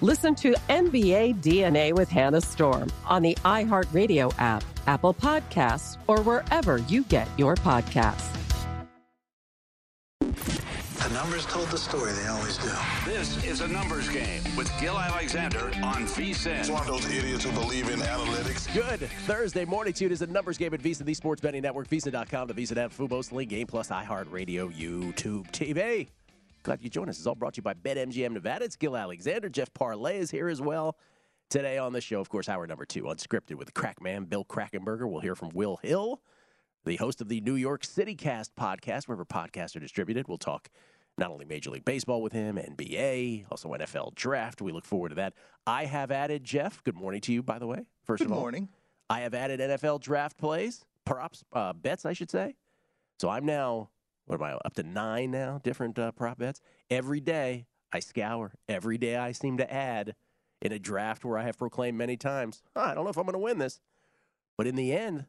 Listen 0.00 0.34
to 0.36 0.54
NBA 0.68 1.42
DNA 1.42 1.92
with 1.92 2.08
Hannah 2.08 2.40
Storm 2.40 2.90
on 3.06 3.22
the 3.22 3.34
iHeartRadio 3.44 4.34
app, 4.38 4.64
Apple 4.86 5.14
Podcasts, 5.14 5.98
or 6.08 6.20
wherever 6.22 6.78
you 6.78 7.04
get 7.04 7.28
your 7.38 7.54
podcasts. 7.54 8.30
The 10.20 11.10
numbers 11.12 11.46
told 11.46 11.68
the 11.68 11.78
story, 11.78 12.12
they 12.12 12.26
always 12.26 12.56
do. 12.58 12.70
This 13.04 13.44
is 13.44 13.60
a 13.60 13.68
numbers 13.68 14.08
game 14.08 14.42
with 14.56 14.72
Gil 14.80 14.98
Alexander 14.98 15.66
on 15.82 16.06
VSIN. 16.06 16.60
It's 16.60 16.70
one 16.70 16.80
of 16.80 16.86
those 16.86 17.08
idiots 17.10 17.44
who 17.44 17.52
believe 17.52 17.90
in 17.90 18.00
analytics. 18.00 18.72
Good 18.74 19.08
Thursday 19.26 19.64
morning 19.64 19.92
tune 19.92 20.12
is 20.12 20.22
a 20.22 20.26
numbers 20.26 20.58
game 20.58 20.74
at 20.74 20.80
VSIN, 20.80 21.04
the 21.04 21.14
sports 21.14 21.40
betting 21.40 21.62
network, 21.62 21.88
VSIN.com, 21.88 22.48
the 22.48 22.54
VSIN 22.54 22.78
app, 22.78 22.92
Fubo's 22.92 23.32
Link 23.32 23.50
Game 23.50 23.66
Plus, 23.66 23.90
iHeartRadio, 23.90 24.72
YouTube 24.72 25.50
TV. 25.52 26.08
Glad 26.64 26.82
you 26.82 26.88
joined 26.88 27.10
us. 27.10 27.18
It's 27.18 27.26
all 27.26 27.34
brought 27.34 27.52
to 27.54 27.58
you 27.58 27.62
by 27.62 27.74
BetMGM 27.74 28.32
Nevada. 28.32 28.64
It's 28.64 28.74
Gil 28.74 28.96
Alexander. 28.96 29.50
Jeff 29.50 29.72
Parlay 29.74 30.16
is 30.16 30.30
here 30.30 30.48
as 30.48 30.62
well. 30.62 30.96
Today 31.50 31.76
on 31.76 31.92
the 31.92 32.00
show, 32.00 32.20
of 32.20 32.30
course, 32.30 32.48
hour 32.48 32.66
number 32.66 32.86
two, 32.86 33.02
unscripted 33.02 33.56
with 33.56 33.66
the 33.66 33.72
crack 33.72 34.00
man, 34.00 34.24
Bill 34.24 34.46
Krackomberger. 34.46 35.06
We'll 35.06 35.20
hear 35.20 35.34
from 35.34 35.50
Will 35.50 35.76
Hill, 35.82 36.22
the 36.86 36.96
host 36.96 37.20
of 37.20 37.28
the 37.28 37.42
New 37.42 37.56
York 37.56 37.84
City 37.84 38.14
Cast 38.14 38.56
podcast, 38.56 39.08
wherever 39.08 39.26
podcasts 39.26 39.76
are 39.76 39.80
distributed. 39.80 40.26
We'll 40.26 40.38
talk 40.38 40.70
not 41.18 41.30
only 41.30 41.44
Major 41.44 41.68
League 41.68 41.84
Baseball 41.84 42.22
with 42.22 42.32
him, 42.32 42.56
NBA, 42.56 43.44
also 43.50 43.68
NFL 43.68 44.14
draft. 44.14 44.62
We 44.62 44.72
look 44.72 44.86
forward 44.86 45.10
to 45.10 45.16
that. 45.16 45.34
I 45.66 45.84
have 45.84 46.10
added, 46.10 46.44
Jeff, 46.44 46.82
good 46.82 46.96
morning 46.96 47.20
to 47.22 47.32
you, 47.34 47.42
by 47.42 47.58
the 47.58 47.66
way. 47.66 47.84
First 48.04 48.20
Good 48.20 48.28
of 48.28 48.32
all, 48.32 48.40
morning. 48.40 48.70
I 49.10 49.20
have 49.20 49.34
added 49.34 49.60
NFL 49.60 50.00
draft 50.00 50.38
plays, 50.38 50.86
props, 51.04 51.44
uh, 51.52 51.74
bets, 51.74 52.06
I 52.06 52.14
should 52.14 52.30
say. 52.30 52.56
So 53.20 53.28
I'm 53.28 53.44
now, 53.44 53.90
what 54.26 54.40
am 54.40 54.42
I, 54.42 54.52
up 54.52 54.74
to 54.74 54.82
nine 54.82 55.30
now, 55.30 55.60
different 55.62 55.98
uh, 55.98 56.12
prop 56.12 56.38
bets. 56.38 56.60
Every 56.90 57.20
day 57.20 57.66
I 57.92 58.00
scour. 58.00 58.52
Every 58.68 58.98
day 58.98 59.16
I 59.16 59.32
seem 59.32 59.58
to 59.58 59.72
add 59.72 60.14
in 60.62 60.72
a 60.72 60.78
draft 60.78 61.24
where 61.24 61.38
I 61.38 61.44
have 61.44 61.58
proclaimed 61.58 61.98
many 61.98 62.16
times, 62.16 62.62
"Oh, 62.74 62.80
I 62.80 62.94
don't 62.94 63.04
know 63.04 63.10
if 63.10 63.16
I'm 63.18 63.24
going 63.24 63.34
to 63.34 63.38
win 63.38 63.58
this. 63.58 63.80
But 64.56 64.66
in 64.66 64.76
the 64.76 64.92
end, 64.92 65.26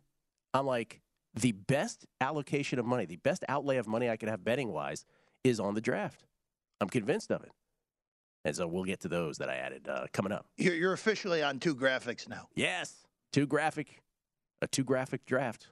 I'm 0.54 0.66
like, 0.66 1.02
the 1.34 1.52
best 1.52 2.06
allocation 2.22 2.80
of 2.80 2.86
money, 2.86 3.06
the 3.06 3.18
best 3.18 3.44
outlay 3.50 3.78
of 3.78 3.88
money 3.88 4.10
I 4.10 4.18
could 4.18 4.30
have 4.30 4.44
betting 4.44 4.72
wise 4.72 5.06
is 5.44 5.60
on 5.60 5.74
the 5.74 5.82
draft. 5.82 6.24
I'm 6.80 6.90
convinced 6.90 7.32
of 7.32 7.44
it. 7.44 7.52
And 8.46 8.56
so 8.56 8.68
we'll 8.68 8.84
get 8.84 9.02
to 9.02 9.08
those 9.08 9.40
that 9.40 9.50
I 9.50 9.56
added 9.56 9.88
uh, 9.90 10.06
coming 10.14 10.32
up. 10.32 10.46
You're, 10.58 10.76
you're 10.76 10.94
officially 10.94 11.42
on 11.42 11.60
two 11.60 11.76
graphics 11.76 12.30
now. 12.30 12.48
Yes, 12.56 13.06
two 13.34 13.48
graphic, 13.48 14.02
a 14.62 14.68
two 14.68 14.84
graphic 14.84 15.26
draft. 15.26 15.70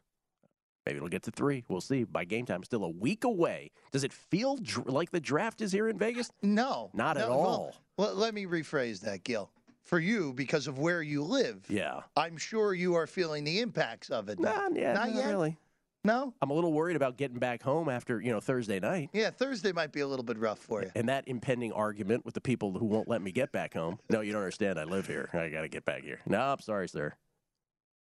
Maybe 0.86 0.98
it'll 0.98 1.10
get 1.10 1.24
to 1.24 1.32
three. 1.32 1.64
We'll 1.70 1.82
see. 1.82 2.04
By 2.04 2.26
game 2.26 2.46
time, 2.46 2.64
still 2.64 2.84
a 2.84 2.90
week 2.90 3.24
away. 3.24 3.72
Does 3.92 4.04
it 4.04 4.12
feel 4.12 4.58
dr- 4.58 4.88
like 4.90 5.12
the 5.12 5.20
draft 5.22 5.62
is 5.62 5.72
here 5.72 5.88
in 5.88 5.98
Vegas? 5.98 6.30
No. 6.42 6.90
Not 6.94 7.18
at 7.18 7.30
all. 7.30 7.74
Well, 7.98 8.08
well, 8.10 8.16
let 8.16 8.34
me 8.34 8.46
rephrase 8.46 9.00
that, 9.02 9.24
Gil. 9.24 9.50
For 9.84 10.00
you, 10.00 10.34
because 10.34 10.68
of 10.68 10.80
where 10.80 11.02
you 11.02 11.24
live, 11.24 11.66
Yeah. 11.70 12.02
I'm 12.16 12.38
sure 12.38 12.74
you 12.74 12.96
are 12.96 13.06
feeling 13.08 13.44
the 13.44 13.60
impacts 13.60 14.10
of 14.10 14.30
it. 14.30 14.40
now. 14.40 14.70
Nah, 14.70 14.76
yeah, 14.76 14.94
Not 14.94 15.08
not 15.10 15.16
yet? 15.16 15.28
really. 15.28 15.58
No? 16.06 16.34
I'm 16.42 16.50
a 16.50 16.54
little 16.54 16.74
worried 16.74 16.98
about 16.98 17.16
getting 17.18 17.38
back 17.40 17.64
home 17.64 17.88
after 17.88 18.20
you 18.20 18.32
know 18.32 18.42
Thursday 18.42 18.80
night. 18.80 19.10
Yeah, 19.14 19.30
Thursday 19.30 19.72
might 19.72 19.94
be 19.94 20.02
a 20.02 20.08
little 20.08 20.24
bit 20.26 20.38
rough 20.38 20.60
for 20.60 20.82
you. 20.82 20.92
And 20.96 21.08
that 21.08 21.26
impending 21.30 21.72
argument 21.72 22.26
with 22.26 22.34
the 22.34 22.42
people 22.42 22.74
who 22.78 22.86
won't 22.86 23.08
let 23.08 23.22
me 23.22 23.32
get 23.32 23.54
back 23.54 23.74
home. 23.74 24.00
No, 24.10 24.20
you 24.20 24.34
don't 24.34 24.42
understand. 24.42 24.78
I 24.80 24.84
live 24.84 25.08
here. 25.08 25.30
I 25.34 25.48
got 25.48 25.62
to 25.62 25.70
get 25.70 25.86
back 25.86 26.04
here. 26.04 26.20
No, 26.26 26.42
I'm 26.42 26.60
sorry, 26.60 26.90
sir. 26.90 27.14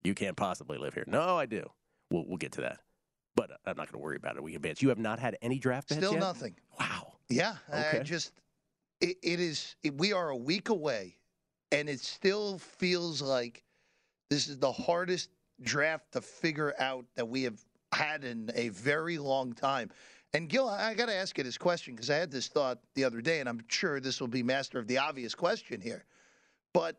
You 0.02 0.14
can't 0.14 0.36
possibly 0.36 0.78
live 0.78 0.94
here. 0.94 1.04
No, 1.06 1.36
I 1.36 1.44
do. 1.44 1.68
We'll, 2.10 2.24
we'll 2.26 2.36
get 2.36 2.52
to 2.52 2.62
that. 2.62 2.80
But 3.36 3.50
I'm 3.64 3.76
not 3.76 3.90
going 3.90 4.00
to 4.00 4.04
worry 4.04 4.16
about 4.16 4.36
it. 4.36 4.42
We 4.42 4.52
can 4.52 4.56
advance. 4.56 4.82
You 4.82 4.88
have 4.88 4.98
not 4.98 5.18
had 5.18 5.38
any 5.40 5.58
draft 5.58 5.88
bets 5.88 5.98
Still 5.98 6.12
yet? 6.12 6.20
nothing. 6.20 6.56
Wow. 6.78 7.14
Yeah, 7.28 7.54
I 7.72 7.78
Okay. 7.78 8.02
just 8.02 8.32
it, 9.00 9.16
it 9.22 9.40
is. 9.40 9.76
It, 9.82 9.96
we 9.96 10.12
are 10.12 10.30
a 10.30 10.36
week 10.36 10.68
away, 10.68 11.16
and 11.72 11.88
it 11.88 12.00
still 12.00 12.58
feels 12.58 13.22
like 13.22 13.62
this 14.28 14.48
is 14.48 14.58
the 14.58 14.72
hardest 14.72 15.30
draft 15.62 16.12
to 16.12 16.20
figure 16.20 16.74
out 16.78 17.04
that 17.14 17.28
we 17.28 17.44
have 17.44 17.60
had 17.92 18.24
in 18.24 18.50
a 18.54 18.68
very 18.70 19.16
long 19.16 19.52
time. 19.52 19.90
And 20.32 20.48
Gil, 20.48 20.68
I 20.68 20.94
got 20.94 21.06
to 21.06 21.14
ask 21.14 21.38
you 21.38 21.44
this 21.44 21.58
question 21.58 21.94
because 21.94 22.10
I 22.10 22.16
had 22.16 22.30
this 22.30 22.48
thought 22.48 22.80
the 22.94 23.04
other 23.04 23.20
day, 23.20 23.40
and 23.40 23.48
I'm 23.48 23.62
sure 23.68 24.00
this 24.00 24.20
will 24.20 24.28
be 24.28 24.42
master 24.42 24.78
of 24.78 24.86
the 24.86 24.98
obvious 24.98 25.34
question 25.34 25.80
here, 25.80 26.04
but. 26.74 26.96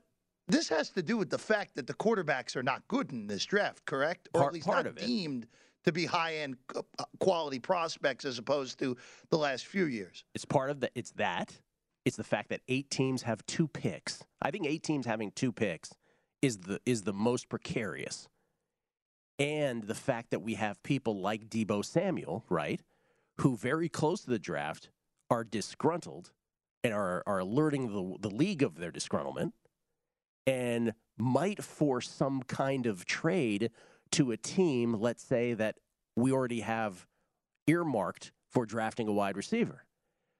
This 0.51 0.68
has 0.68 0.89
to 0.92 1.01
do 1.01 1.15
with 1.15 1.30
the 1.30 1.38
fact 1.38 1.75
that 1.75 1.88
the 1.88 1.94
quarterbacks 1.94 2.57
are 2.57 2.63
not 2.63 2.86
good 2.89 3.12
in 3.12 3.25
this 3.25 3.45
draft, 3.45 3.86
correct? 3.86 4.27
Or 4.33 4.42
Part- 4.42 4.50
at 4.50 4.53
least 4.56 4.68
not 4.68 4.95
deemed 4.95 5.48
to 5.86 5.94
be 5.94 6.06
high-end 6.06 6.57
uh, 6.75 6.81
quality 7.19 7.57
prospects 7.57 8.25
as 8.25 8.38
opposed 8.38 8.77
to 8.80 8.98
the 9.30 9.38
last 9.38 9.65
few 9.65 9.86
years. 9.86 10.25
It's 10.36 10.44
part 10.44 10.69
of 10.69 10.81
the. 10.81 10.92
It's 10.94 11.12
that. 11.12 11.53
It's 12.03 12.18
the 12.18 12.25
fact 12.25 12.50
that 12.50 12.62
eight 12.68 12.89
teams 12.89 13.21
have 13.21 13.45
two 13.45 13.68
picks. 13.68 14.25
I 14.42 14.51
think 14.51 14.65
eight 14.65 14.83
teams 14.83 15.06
having 15.06 15.31
two 15.31 15.53
picks 15.53 15.94
is 16.42 16.57
the 16.57 16.81
is 16.86 17.03
the 17.03 17.13
most 17.13 17.48
precarious. 17.48 18.27
And 19.39 19.83
the 19.83 19.95
fact 19.95 20.31
that 20.31 20.42
we 20.42 20.56
have 20.56 20.83
people 20.83 21.21
like 21.21 21.50
Deebo 21.50 21.86
Samuel, 21.86 22.44
right, 22.50 22.81
who 23.38 23.56
very 23.56 23.88
close 23.88 24.21
to 24.21 24.30
the 24.30 24.39
draft 24.39 24.89
are 25.30 25.45
disgruntled 25.45 26.31
and 26.83 26.94
are 26.94 27.24
are 27.25 27.39
alerting 27.39 27.94
the 27.94 28.30
the 28.30 28.36
league 28.36 28.63
of 28.63 28.75
their 28.75 28.92
disgruntlement 28.92 29.53
and 30.45 30.93
might 31.17 31.63
force 31.63 32.09
some 32.09 32.43
kind 32.43 32.85
of 32.85 33.05
trade 33.05 33.71
to 34.11 34.31
a 34.31 34.38
team, 34.38 34.93
let's 34.99 35.23
say 35.23 35.53
that 35.53 35.77
we 36.15 36.31
already 36.31 36.61
have 36.61 37.07
earmarked 37.67 38.31
for 38.49 38.65
drafting 38.65 39.07
a 39.07 39.13
wide 39.13 39.38
receiver. 39.38 39.85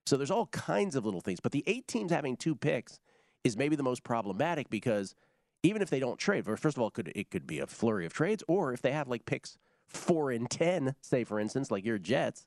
So 0.06 0.18
there's 0.18 0.31
all 0.31 0.48
kinds 0.48 0.95
of 0.95 1.06
little 1.06 1.21
things. 1.21 1.39
But 1.39 1.51
the 1.51 1.63
eight 1.68 1.88
teams 1.88 2.12
having 2.12 2.36
two 2.36 2.56
picks 2.56 3.00
is 3.44 3.56
maybe 3.56 3.75
the 3.75 3.83
most 3.83 4.03
problematic 4.03 4.69
because 4.69 5.15
even 5.63 5.81
if 5.81 5.89
they 5.89 6.00
don't 6.00 6.18
trade, 6.18 6.45
first 6.45 6.77
of 6.77 6.80
all, 6.80 6.88
it 6.88 6.94
could 6.94 7.12
it 7.15 7.30
could 7.30 7.45
be 7.45 7.59
a 7.59 7.68
flurry 7.68 8.06
of 8.06 8.13
trades, 8.13 8.44
or 8.48 8.74
if 8.74 8.81
they 8.81 8.92
have 8.92 9.07
like 9.07 9.25
picks 9.25 9.57
four 9.88 10.31
and 10.31 10.50
ten, 10.50 10.95
say 11.01 11.24
for 11.24 11.39
instance, 11.39 11.69
like 11.69 11.86
your 11.86 12.00
Jets, 12.00 12.45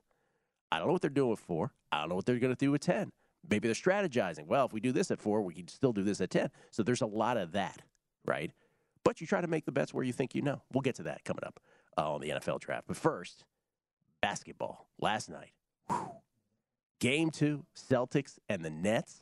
I 0.71 0.79
don't 0.79 0.87
know 0.87 0.93
what 0.93 1.01
they're 1.01 1.09
doing 1.09 1.31
with 1.31 1.39
four. 1.39 1.71
I 1.91 2.01
don't 2.01 2.09
know 2.09 2.15
what 2.15 2.25
they're 2.25 2.39
going 2.39 2.53
to 2.53 2.59
do 2.59 2.71
with 2.71 2.81
ten. 2.81 3.11
Maybe 3.49 3.67
they're 3.67 3.75
strategizing. 3.75 4.47
Well, 4.47 4.65
if 4.65 4.73
we 4.73 4.79
do 4.79 4.91
this 4.91 5.11
at 5.11 5.19
four, 5.19 5.41
we 5.41 5.53
can 5.53 5.67
still 5.67 5.93
do 5.93 6.03
this 6.03 6.21
at 6.21 6.29
ten. 6.29 6.49
So 6.71 6.83
there's 6.83 7.01
a 7.01 7.07
lot 7.07 7.37
of 7.37 7.53
that, 7.53 7.81
right? 8.25 8.51
But 9.03 9.21
you 9.21 9.27
try 9.27 9.41
to 9.41 9.47
make 9.47 9.65
the 9.65 9.71
bets 9.71 9.93
where 9.93 10.03
you 10.03 10.13
think 10.13 10.33
you 10.33 10.41
know. 10.41 10.61
We'll 10.73 10.81
get 10.81 10.95
to 10.95 11.03
that 11.03 11.23
coming 11.23 11.43
up 11.45 11.59
uh, 11.97 12.13
on 12.13 12.21
the 12.21 12.29
NFL 12.29 12.59
draft. 12.59 12.85
But 12.87 12.97
first, 12.97 13.45
basketball 14.21 14.87
last 14.99 15.29
night. 15.29 15.51
Whew. 15.87 16.11
Game 16.99 17.29
two, 17.29 17.65
Celtics 17.75 18.39
and 18.49 18.63
the 18.63 18.69
Nets. 18.69 19.21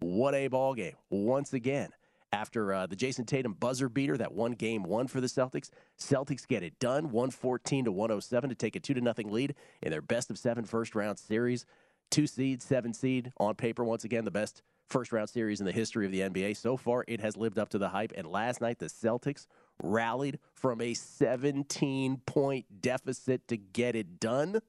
What 0.00 0.34
a 0.34 0.48
ball 0.48 0.74
game 0.74 0.96
once 1.10 1.52
again. 1.52 1.90
After 2.32 2.72
uh, 2.72 2.86
the 2.86 2.94
Jayson 2.94 3.26
Tatum 3.26 3.54
buzzer 3.54 3.88
beater 3.88 4.16
that 4.16 4.32
won 4.32 4.52
game 4.52 4.84
one 4.84 5.08
for 5.08 5.20
the 5.20 5.26
Celtics, 5.26 5.70
Celtics 5.98 6.46
get 6.46 6.62
it 6.62 6.78
done, 6.78 7.10
114 7.10 7.86
to 7.86 7.92
107 7.92 8.50
to 8.50 8.54
take 8.54 8.76
a 8.76 8.80
two 8.80 8.94
to 8.94 9.00
nothing 9.00 9.30
lead 9.30 9.54
in 9.82 9.90
their 9.90 10.00
best 10.00 10.30
of 10.30 10.38
seven 10.38 10.64
first 10.64 10.94
round 10.94 11.18
series. 11.18 11.66
Two 12.10 12.26
seed, 12.26 12.62
seven 12.62 12.92
seed 12.92 13.32
on 13.38 13.54
paper. 13.54 13.84
Once 13.84 14.04
again, 14.04 14.24
the 14.24 14.30
best 14.30 14.62
first 14.88 15.12
round 15.12 15.30
series 15.30 15.60
in 15.60 15.66
the 15.66 15.72
history 15.72 16.04
of 16.04 16.12
the 16.12 16.20
NBA. 16.20 16.56
So 16.56 16.76
far, 16.76 17.04
it 17.06 17.20
has 17.20 17.36
lived 17.36 17.58
up 17.58 17.68
to 17.70 17.78
the 17.78 17.88
hype. 17.88 18.12
And 18.16 18.26
last 18.26 18.60
night, 18.60 18.78
the 18.78 18.86
Celtics 18.86 19.46
rallied 19.82 20.38
from 20.52 20.80
a 20.80 20.94
17 20.94 22.18
point 22.26 22.66
deficit 22.82 23.46
to 23.48 23.56
get 23.56 23.94
it 23.94 24.20
done. 24.20 24.60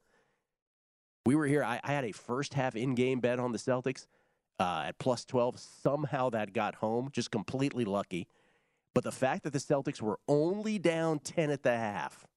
We 1.25 1.35
were 1.35 1.47
here. 1.47 1.63
I, 1.63 1.79
I 1.83 1.91
had 1.91 2.05
a 2.05 2.11
first 2.11 2.53
half 2.53 2.75
in 2.75 2.95
game 2.95 3.19
bet 3.19 3.39
on 3.39 3.51
the 3.51 3.57
Celtics 3.57 4.07
uh, 4.59 4.85
at 4.87 4.99
plus 4.99 5.25
12. 5.25 5.59
Somehow 5.59 6.29
that 6.29 6.53
got 6.53 6.75
home, 6.75 7.09
just 7.11 7.31
completely 7.31 7.85
lucky. 7.85 8.27
But 8.93 9.03
the 9.03 9.11
fact 9.11 9.43
that 9.43 9.53
the 9.53 9.59
Celtics 9.59 10.01
were 10.01 10.19
only 10.27 10.77
down 10.77 11.19
10 11.19 11.49
at 11.49 11.63
the 11.63 11.75
half, 11.75 12.27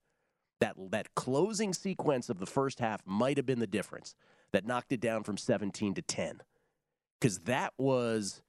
that, 0.59 0.75
that 0.91 1.13
closing 1.15 1.73
sequence 1.73 2.29
of 2.29 2.39
the 2.39 2.45
first 2.45 2.79
half 2.79 3.01
might 3.05 3.37
have 3.37 3.45
been 3.45 3.59
the 3.59 3.67
difference 3.67 4.15
that 4.51 4.65
knocked 4.65 4.91
it 4.91 5.01
down 5.01 5.23
from 5.23 5.37
17 5.37 5.95
to 5.95 6.01
10. 6.01 6.41
Because 7.19 7.39
that 7.39 7.73
was 7.77 8.41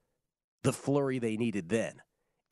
the 0.63 0.73
flurry 0.73 1.19
they 1.19 1.37
needed 1.37 1.69
then. 1.69 2.03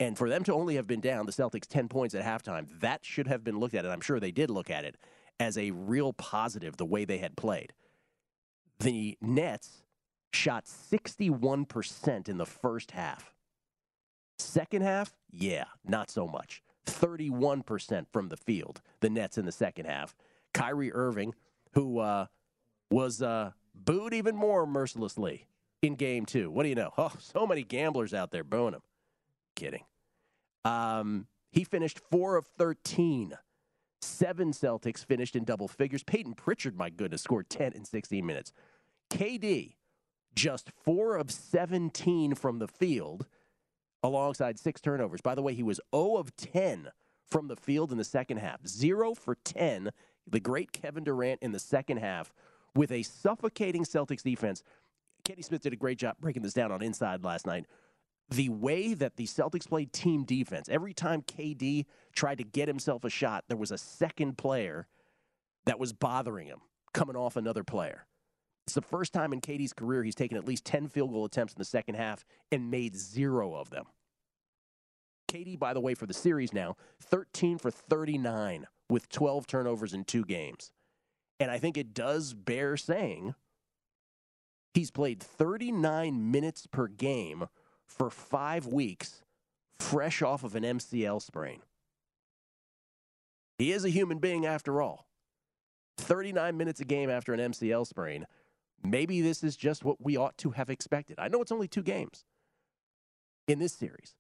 And 0.01 0.19
for 0.19 0.29
them 0.29 0.43
to 0.45 0.53
only 0.53 0.75
have 0.75 0.87
been 0.87 1.01
down 1.01 1.27
the 1.27 1.33
Celtics 1.33 1.67
10 1.69 1.89
points 1.89 2.15
at 2.15 2.25
halftime, 2.25 2.67
that 2.81 3.05
should 3.05 3.29
have 3.29 3.45
been 3.45 3.59
looked 3.59 3.75
at, 3.75 3.85
and 3.85 3.93
I'm 3.93 4.01
sure 4.01 4.19
they 4.19 4.33
did 4.33 4.51
look 4.51 4.71
at 4.71 4.85
it, 4.85 4.97
as 5.39 5.57
a 5.57 5.71
real 5.71 6.13
positive 6.13 6.77
the 6.77 6.85
way 6.85 7.05
they 7.05 7.19
had 7.19 7.37
played. 7.37 7.73
The 8.81 9.17
Nets 9.21 9.83
shot 10.33 10.65
61% 10.65 12.29
in 12.29 12.39
the 12.39 12.47
first 12.47 12.91
half. 12.91 13.35
Second 14.39 14.83
half, 14.83 15.15
yeah, 15.31 15.65
not 15.85 16.11
so 16.11 16.27
much. 16.27 16.63
31% 16.87 18.07
from 18.13 18.29
the 18.29 18.37
field, 18.37 18.81
the 19.01 19.11
Nets 19.11 19.39
in 19.39 19.47
the 19.47 19.53
second 19.53 19.87
half. 19.87 20.15
Kyrie 20.53 20.93
Irving, 20.93 21.35
who 21.73 21.99
uh, 21.99 22.27
was 22.91 23.23
uh, 23.23 23.53
booed 23.75 24.15
even 24.15 24.37
more 24.37 24.67
mercilessly 24.67 25.47
in 25.83 25.95
game 25.97 26.27
two. 26.27 26.51
What 26.51 26.63
do 26.63 26.69
you 26.69 26.75
know? 26.75 26.93
Oh, 26.99 27.13
so 27.19 27.47
many 27.47 27.63
gamblers 27.63 28.15
out 28.15 28.31
there 28.31 28.45
booing 28.45 28.75
him. 28.75 28.83
Kidding. 29.57 29.85
Um, 30.65 31.27
he 31.51 31.65
finished 31.65 32.01
4 32.11 32.37
of 32.37 32.47
13. 32.47 33.35
Seven 34.01 34.53
Celtics 34.53 35.05
finished 35.05 35.35
in 35.35 35.45
double 35.45 35.67
figures. 35.67 36.03
Payton 36.03 36.35
Pritchard, 36.35 36.77
my 36.77 36.91
goodness, 36.91 37.23
scored 37.23 37.49
10 37.49 37.73
in 37.73 37.85
16 37.85 38.25
minutes. 38.25 38.53
KD, 39.11 39.77
just 40.35 40.71
four 40.71 41.17
of 41.17 41.31
17 41.31 42.35
from 42.35 42.59
the 42.59 42.69
field, 42.69 43.27
alongside 44.05 44.59
six 44.59 44.81
turnovers. 44.81 45.23
By 45.23 45.35
the 45.35 45.43
way, 45.43 45.55
he 45.55 45.63
was 45.63 45.81
0 45.95 46.17
of 46.17 46.37
10 46.37 46.91
from 47.27 47.49
the 47.49 47.57
field 47.57 47.91
in 47.91 47.99
the 47.99 48.05
second 48.05 48.37
half. 48.37 48.65
Zero 48.67 49.15
for 49.15 49.35
10, 49.35 49.91
the 50.31 50.39
great 50.39 50.73
Kevin 50.73 51.05
Durant 51.05 51.43
in 51.43 51.53
the 51.53 51.59
second 51.59 51.97
half, 51.97 52.33
with 52.75 52.93
a 52.93 53.03
suffocating 53.03 53.85
Celtics 53.85 54.23
defense. 54.23 54.63
Kenny 55.25 55.41
Smith 55.41 55.63
did 55.63 55.73
a 55.73 55.77
great 55.77 55.99
job 55.99 56.17
breaking 56.21 56.43
this 56.43 56.53
down 56.53 56.71
on 56.71 56.83
Inside 56.83 57.25
last 57.25 57.47
night. 57.47 57.65
The 58.29 58.51
way 58.51 58.93
that 58.93 59.17
the 59.17 59.25
Celtics 59.25 59.67
played 59.67 59.93
team 59.93 60.25
defense, 60.25 60.69
every 60.69 60.93
time 60.93 61.23
KD 61.23 61.87
tried 62.15 62.39
to 62.39 62.45
get 62.45 62.69
himself 62.69 63.05
a 63.05 63.11
shot, 63.11 63.45
there 63.49 63.57
was 63.57 63.71
a 63.71 63.79
second 63.79 64.37
player 64.37 64.87
that 65.65 65.79
was 65.79 65.95
bothering 65.95 66.47
him 66.47 66.61
coming 66.93 67.17
off 67.17 67.37
another 67.37 67.65
player. 67.65 68.07
It's 68.67 68.75
the 68.75 68.81
first 68.81 69.13
time 69.13 69.33
in 69.33 69.41
KD's 69.41 69.73
career 69.73 70.03
he's 70.03 70.15
taken 70.15 70.37
at 70.39 70.47
least 70.47 70.65
10 70.65 70.89
field 70.89 71.13
goal 71.13 71.25
attempts 71.25 71.53
in 71.53 71.59
the 71.59 71.65
second 71.65 71.97
half 71.97 72.25
and 72.51 72.71
made 72.71 72.97
zero 72.97 73.55
of 73.55 73.71
them. 73.71 73.85
KD, 75.31 75.59
by 75.59 75.75
the 75.75 75.81
way, 75.81 75.95
for 75.95 76.07
the 76.07 76.15
series 76.15 76.53
now, 76.53 76.77
13 77.03 77.59
for 77.59 77.71
39 77.71 78.67
with 78.89 79.09
12 79.09 79.47
turnovers 79.47 79.93
in 79.93 80.05
two 80.05 80.25
games. 80.25 80.73
And 81.41 81.51
I 81.51 81.59
think 81.59 81.77
it 81.77 81.93
does 81.93 82.33
bear 82.33 82.77
saying 82.77 83.35
he's 84.73 84.91
played 84.91 85.23
39 85.23 86.31
minutes 86.31 86.67
per 86.67 86.87
game 86.87 87.47
for 87.87 88.09
five 88.09 88.67
weeks, 88.67 89.23
fresh 89.79 90.23
off 90.23 90.45
of 90.45 90.55
an 90.55 90.63
MCL 90.63 91.21
sprain. 91.21 91.61
He 93.59 93.73
is 93.73 93.85
a 93.85 93.91
human 93.91 94.19
being 94.19 94.47
after 94.47 94.81
all. 94.81 95.07
39 95.99 96.57
minutes 96.57 96.81
a 96.81 96.85
game 96.85 97.11
after 97.11 97.33
an 97.33 97.41
MCL 97.41 97.87
sprain 97.87 98.27
maybe 98.85 99.21
this 99.21 99.43
is 99.43 99.57
just 99.57 99.85
what 99.85 100.01
we 100.01 100.17
ought 100.17 100.37
to 100.39 100.51
have 100.51 100.71
expected. 100.71 101.19
I 101.19 101.29
know 101.29 101.43
it's 101.43 101.53
only 101.53 101.69
two 101.69 101.83
games 101.83 102.25
in 103.49 103.59
this 103.59 103.73
series, 103.73 104.15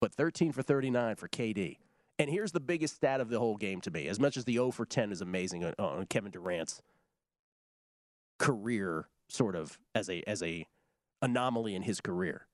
but 0.00 0.12
13 0.12 0.52
for 0.52 0.62
39 0.62 1.16
for 1.16 1.28
KD. 1.28 1.78
And 2.18 2.28
here's 2.28 2.52
the 2.52 2.60
biggest 2.60 2.96
stat 2.96 3.20
of 3.20 3.28
the 3.28 3.38
whole 3.38 3.56
game 3.56 3.80
to 3.82 3.90
me. 3.90 4.08
As 4.08 4.18
much 4.18 4.36
as 4.36 4.44
the 4.44 4.54
0 4.54 4.72
for 4.72 4.84
10 4.84 5.12
is 5.12 5.20
amazing 5.20 5.64
on, 5.64 5.74
on 5.78 6.06
Kevin 6.06 6.32
Durant's 6.32 6.82
career, 8.38 9.08
sort 9.28 9.54
of 9.54 9.78
as 9.94 10.08
a 10.08 10.22
as 10.28 10.42
a 10.42 10.66
anomaly 11.22 11.74
in 11.74 11.82
his 11.82 12.00
career, 12.00 12.46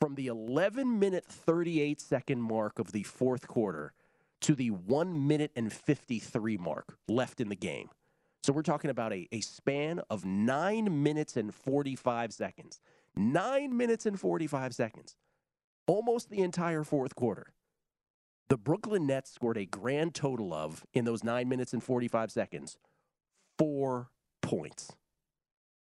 from 0.00 0.14
the 0.14 0.26
11 0.26 0.98
minute 0.98 1.26
38 1.26 2.00
second 2.00 2.42
mark 2.42 2.78
of 2.78 2.92
the 2.92 3.02
fourth 3.02 3.46
quarter 3.46 3.92
to 4.40 4.54
the 4.54 4.70
1 4.70 5.26
minute 5.26 5.50
and 5.56 5.72
53 5.72 6.56
mark 6.56 6.96
left 7.08 7.40
in 7.40 7.48
the 7.48 7.56
game 7.56 7.88
so 8.46 8.52
we're 8.52 8.62
talking 8.62 8.90
about 8.90 9.12
a, 9.12 9.26
a 9.32 9.40
span 9.40 10.00
of 10.08 10.24
nine 10.24 11.02
minutes 11.02 11.36
and 11.36 11.52
45 11.52 12.32
seconds. 12.32 12.80
Nine 13.16 13.76
minutes 13.76 14.06
and 14.06 14.20
45 14.20 14.72
seconds. 14.72 15.16
Almost 15.88 16.30
the 16.30 16.38
entire 16.38 16.84
fourth 16.84 17.16
quarter. 17.16 17.54
The 18.48 18.56
Brooklyn 18.56 19.04
Nets 19.04 19.32
scored 19.32 19.56
a 19.56 19.66
grand 19.66 20.14
total 20.14 20.54
of, 20.54 20.86
in 20.94 21.04
those 21.04 21.24
nine 21.24 21.48
minutes 21.48 21.72
and 21.72 21.82
45 21.82 22.30
seconds, 22.30 22.78
four 23.58 24.10
points. 24.42 24.92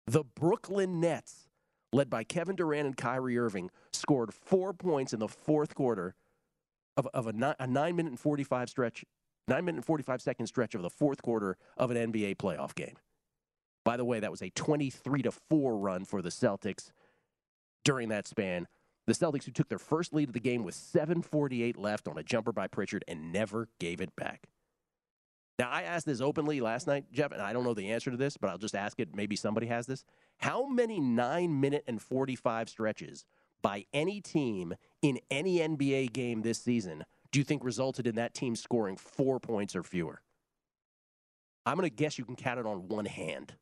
The 0.08 0.24
Brooklyn 0.24 1.02
Nets, 1.02 1.50
led 1.92 2.10
by 2.10 2.24
Kevin 2.24 2.56
Durant 2.56 2.86
and 2.86 2.96
Kyrie 2.96 3.38
Irving, 3.38 3.70
scored 3.92 4.34
four 4.34 4.72
points 4.72 5.12
in 5.12 5.20
the 5.20 5.28
fourth 5.28 5.76
quarter 5.76 6.16
of, 6.96 7.06
of 7.14 7.28
a, 7.28 7.34
nine, 7.34 7.56
a 7.60 7.68
nine 7.68 7.98
minute 7.98 8.12
and 8.12 8.20
45 8.20 8.70
stretch 8.70 9.04
Nine 9.48 9.66
minute 9.66 9.78
and 9.78 9.86
45 9.86 10.22
second 10.22 10.48
stretch 10.48 10.74
of 10.74 10.82
the 10.82 10.90
fourth 10.90 11.22
quarter 11.22 11.58
of 11.78 11.92
an 11.92 12.12
NBA 12.12 12.38
playoff 12.38 12.74
game. 12.74 12.96
By 13.84 13.98
the 13.98 14.06
way, 14.06 14.20
that 14.20 14.32
was 14.32 14.42
a 14.42 14.50
23 14.50 15.22
to 15.24 15.32
4 15.32 15.78
run 15.78 16.06
for 16.06 16.22
the 16.22 16.30
Celtics 16.30 16.92
during 17.84 18.10
that 18.10 18.28
span. 18.28 18.68
The 19.06 19.14
Celtics, 19.14 19.44
who 19.44 19.52
took 19.52 19.70
their 19.70 19.78
first 19.78 20.14
lead 20.14 20.30
of 20.30 20.34
the 20.34 20.40
game 20.40 20.64
with 20.64 20.74
7.48 20.74 21.78
left 21.78 22.08
on 22.08 22.18
a 22.18 22.24
jumper 22.24 22.52
by 22.52 22.68
Pritchard 22.68 23.06
and 23.08 23.32
never 23.32 23.70
gave 23.80 24.02
it 24.02 24.16
back. 24.16 24.48
Now, 25.60 25.70
I 25.70 25.84
asked 25.84 26.08
this 26.08 26.20
openly 26.20 26.60
last 26.60 26.88
night, 26.88 27.06
Jeff, 27.14 27.32
and 27.32 27.42
I 27.42 27.54
don't 27.54 27.64
know 27.64 27.76
the 27.76 27.92
answer 27.92 28.10
to 28.10 28.18
this, 28.18 28.36
but 28.36 28.50
I'll 28.50 28.58
just 28.58 28.76
ask 28.76 29.00
it. 29.00 29.16
Maybe 29.16 29.36
somebody 29.36 29.68
has 29.68 29.86
this. 29.86 30.04
How 30.40 30.66
many 30.66 31.00
nine 31.00 31.62
minute 31.62 31.84
and 31.88 32.02
45 32.02 32.68
stretches 32.68 33.24
by 33.62 33.86
any 33.94 34.20
team 34.20 34.74
in 35.02 35.20
any 35.30 35.60
NBA 35.60 36.12
game 36.12 36.42
this 36.42 36.60
season 36.60 37.06
do 37.36 37.40
you 37.42 37.44
think 37.44 37.66
resulted 37.66 38.08
in 38.08 38.16
that 38.16 38.34
team 38.34 38.56
scoring 38.56 38.96
four 38.96 39.42
points 39.42 39.76
or 39.76 39.84
fewer? 39.84 40.22
I'm 41.66 41.76
going 41.76 41.84
to 41.90 41.94
guess 41.94 42.18
you 42.18 42.24
can 42.24 42.38
count 42.38 42.62
it 42.62 42.66
on 42.66 42.88
one 42.88 43.04
hand. 43.04 43.54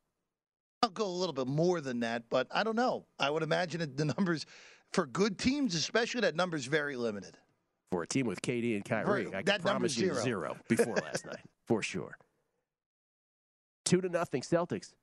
I'll 0.84 0.92
go 0.92 1.08
a 1.08 1.08
little 1.08 1.34
bit 1.34 1.48
more 1.48 1.82
than 1.82 2.01
that, 2.01 2.25
but 2.30 2.46
I 2.51 2.63
don't 2.63 2.75
know. 2.75 3.08
I 3.18 3.32
would 3.32 3.42
imagine 3.42 3.96
the 3.96 4.06
numbers 4.06 4.46
for 4.92 5.08
good 5.08 5.39
teams, 5.39 5.74
especially, 5.74 6.22
that 6.22 6.36
number's 6.36 6.68
very 6.68 6.96
limited. 6.96 7.36
For 7.92 8.03
a 8.03 8.08
team 8.08 8.27
with 8.27 8.44
KD 8.44 8.75
and 8.75 8.86
Kyrie, 8.86 9.25
right. 9.25 9.36
I 9.38 9.42
that 9.42 9.63
promise 9.63 9.98
you 9.98 10.13
zero. 10.13 10.24
zero 10.24 10.58
before 10.70 10.96
last 10.98 11.25
night, 11.25 11.42
for 11.65 11.82
sure. 11.82 12.15
Two 13.86 14.01
to 14.01 14.10
nothing 14.10 14.44
Celtics. 14.44 14.94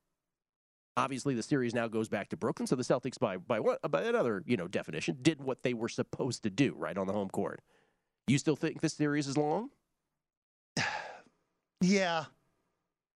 Obviously, 0.97 1.35
the 1.35 1.43
series 1.43 1.75
now 1.75 1.89
goes 1.89 2.09
back 2.09 2.29
to 2.29 2.37
Brooklyn, 2.37 2.69
so 2.69 2.77
the 2.77 2.85
Celtics, 2.85 3.19
by 3.19 3.37
by 3.37 3.59
what 3.59 3.81
by 3.91 4.03
another 4.03 4.45
you 4.47 4.57
know 4.57 4.69
definition, 4.69 5.19
did 5.23 5.43
what 5.43 5.65
they 5.65 5.75
were 5.75 5.89
supposed 5.89 6.45
to 6.45 6.51
do 6.51 6.73
right 6.77 6.97
on 6.97 7.09
the 7.09 7.13
home 7.13 7.31
court. 7.31 7.63
You 8.31 8.39
still 8.39 8.55
think 8.55 8.81
this 8.81 8.95
series 8.95 9.27
is 9.27 9.37
long? 9.37 9.71
yeah. 11.81 12.27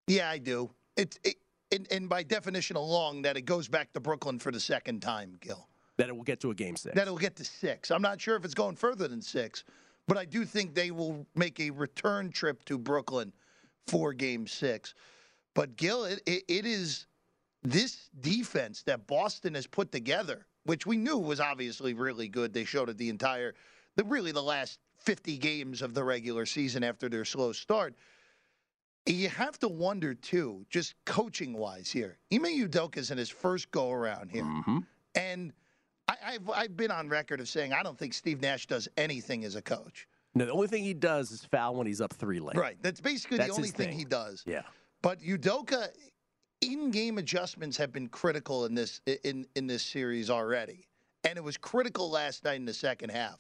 Yeah, 0.09 0.29
I 0.29 0.39
do. 0.39 0.71
It, 0.97 1.19
it 1.23 1.37
and, 1.71 1.87
and 1.93 2.09
by 2.09 2.25
definition 2.25 2.77
along, 2.77 3.23
that 3.23 3.37
it 3.37 3.43
goes 3.43 3.69
back 3.69 3.93
to 3.93 4.01
Brooklyn 4.01 4.41
for 4.41 4.51
the 4.51 4.59
second 4.59 5.03
time, 5.03 5.37
Gil. 5.41 5.69
That 5.99 6.09
it 6.09 6.17
will 6.17 6.25
get 6.25 6.41
to 6.41 6.51
a 6.51 6.55
game 6.55 6.75
six. 6.75 6.97
That 6.97 7.03
it'll 7.03 7.17
get 7.17 7.37
to 7.37 7.45
six. 7.45 7.93
I'm 7.93 8.03
not 8.03 8.21
sure 8.21 8.35
if 8.35 8.45
it's 8.45 8.55
going 8.55 8.75
further 8.75 9.07
than 9.07 9.23
six, 9.23 9.63
but 10.09 10.19
I 10.19 10.25
do 10.25 10.45
think 10.45 10.75
they 10.75 10.91
will 10.91 11.25
make 11.37 11.61
a 11.61 11.71
return 11.71 12.33
trip 12.33 12.65
to 12.65 12.77
Brooklyn 12.77 13.33
for 13.87 14.13
game 14.13 14.49
six. 14.49 14.95
But 15.55 15.77
Gil, 15.77 16.07
it, 16.07 16.23
it, 16.27 16.43
it 16.49 16.67
is 16.67 17.07
this 17.63 18.11
defense 18.21 18.83
that 18.83 19.07
Boston 19.07 19.55
has 19.55 19.69
put 19.69 19.93
together, 19.93 20.47
which 20.65 20.87
we 20.87 20.97
knew 20.97 21.19
was 21.19 21.39
obviously 21.39 21.95
really 21.95 22.29
good. 22.29 22.53
They 22.53 22.65
showed 22.65 22.89
it 22.89 22.99
the 22.99 23.09
entire, 23.09 23.55
the 23.95 24.05
really 24.05 24.33
the 24.33 24.43
last 24.43 24.81
50 25.05 25.37
games 25.39 25.83
of 25.83 25.95
the 25.95 26.03
regular 26.03 26.47
season 26.47 26.83
after 26.83 27.09
their 27.09 27.25
slow 27.25 27.53
start. 27.53 27.95
You 29.07 29.29
have 29.29 29.59
to 29.59 29.69
wonder 29.69 30.15
too, 30.15 30.65
just 30.71 30.95
coaching 31.05 31.53
wise 31.53 31.91
here. 31.91 32.17
Ime 32.33 32.45
Udoka's 32.45 33.11
in 33.11 33.19
his 33.19 33.29
first 33.29 33.71
go 33.71 33.91
around 33.91 34.31
here, 34.31 34.45
mm-hmm. 34.45 34.79
and 35.15 35.53
I, 36.09 36.33
have 36.33 36.51
I've 36.51 36.77
been 36.77 36.91
on 36.91 37.11
record 37.11 37.41
of 37.41 37.49
saying 37.49 37.75
I 37.75 37.83
don't 37.83 37.99
think 37.99 38.15
Steve 38.15 38.41
Nash 38.41 38.67
does 38.67 38.89
anything 38.97 39.45
as 39.45 39.57
a 39.57 39.63
coach. 39.63 40.09
No, 40.35 40.47
the 40.47 40.53
only 40.53 40.69
thing 40.69 40.83
he 40.83 40.95
does 40.95 41.31
is 41.31 41.45
foul 41.45 41.77
when 41.77 41.87
he's 41.87 42.01
up 42.01 42.15
three 42.15 42.41
late. 42.41 42.57
Right. 42.57 42.77
That's 42.81 43.01
basically 43.01 43.39
That's 43.39 43.51
the 43.51 43.57
only 43.57 43.69
thing. 43.69 43.91
thing 43.91 43.99
he 43.99 44.05
does. 44.05 44.43
Yeah. 44.47 44.63
But 45.03 45.21
Udoka, 45.21 45.89
in-game 46.61 47.19
adjustments 47.19 47.77
have 47.77 47.93
been 47.93 48.09
critical 48.09 48.65
in 48.65 48.75
this 48.75 49.03
in 49.23 49.47
in 49.55 49.67
this 49.67 49.83
series 49.83 50.31
already, 50.31 50.89
and 51.25 51.37
it 51.37 51.45
was 51.45 51.59
critical 51.59 52.11
last 52.11 52.45
night 52.45 52.57
in 52.57 52.65
the 52.65 52.73
second 52.73 53.11
half. 53.11 53.39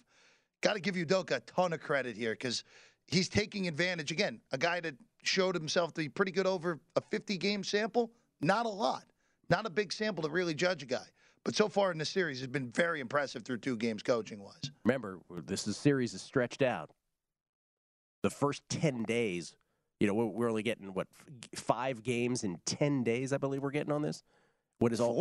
Got 0.65 0.73
to 0.73 0.81
give 0.81 0.95
Udoka 0.95 1.37
a 1.37 1.41
ton 1.41 1.75
of 1.75 1.81
credit 1.81 2.17
here 2.17 2.33
because 2.33 2.65
he's 3.07 3.29
taking 3.29 3.69
advantage 3.69 4.11
again. 4.11 4.41
A 4.51 4.57
guy 4.57 4.81
that 4.81 4.95
showed 5.23 5.55
himself 5.55 5.93
to 5.93 6.01
be 6.01 6.09
pretty 6.09 6.33
good 6.33 6.47
over 6.47 6.81
a 6.97 7.03
50-game 7.03 7.63
sample. 7.63 8.11
Not 8.41 8.65
a 8.65 8.71
lot, 8.71 9.05
not 9.51 9.67
a 9.67 9.71
big 9.71 9.93
sample 9.93 10.23
to 10.25 10.31
really 10.31 10.55
judge 10.55 10.83
a 10.83 10.87
guy. 10.87 11.05
But 11.45 11.55
so 11.55 11.69
far 11.69 11.93
in 11.93 11.99
the 11.99 12.05
series, 12.07 12.39
has 12.39 12.47
been 12.47 12.71
very 12.71 13.01
impressive 13.01 13.43
through 13.43 13.59
two 13.59 13.77
games 13.77 14.03
coaching 14.03 14.43
wise. 14.43 14.71
Remember, 14.87 15.21
this 15.45 15.67
is, 15.67 15.77
series 15.77 16.15
is 16.15 16.23
stretched 16.23 16.63
out. 16.63 16.89
The 18.23 18.31
first 18.31 18.63
10 18.71 19.03
days, 19.03 19.55
you 20.01 20.07
know, 20.07 20.15
we're, 20.15 20.25
we're 20.25 20.49
only 20.49 20.63
getting, 20.63 20.95
what, 20.95 21.09
five 21.55 22.03
games 22.03 22.43
in 22.43 22.59
10 22.65 23.05
days, 23.05 23.35
I 23.35 23.37
believe 23.37 23.63
we're 23.63 23.71
getting 23.71 23.93
on 23.93 24.01
this? 24.01 24.23
What 24.79 24.95
is 24.95 25.01
all? 25.01 25.15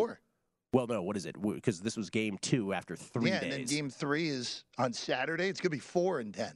Well, 0.74 0.88
no, 0.88 1.04
what 1.04 1.16
is 1.16 1.26
it? 1.28 1.40
Because 1.40 1.80
this 1.82 1.96
was 1.96 2.10
game 2.10 2.38
two 2.42 2.74
after 2.74 2.96
three 2.96 3.30
yeah, 3.30 3.40
days. 3.40 3.54
and 3.54 3.68
then 3.68 3.76
game 3.76 3.90
three 3.90 4.28
is 4.28 4.64
on 4.80 4.92
Saturday. 4.92 5.48
It's 5.48 5.62
going 5.62 5.70
to 5.70 5.78
be 5.78 5.80
four 5.80 6.20
and 6.20 6.34
10. 6.34 6.52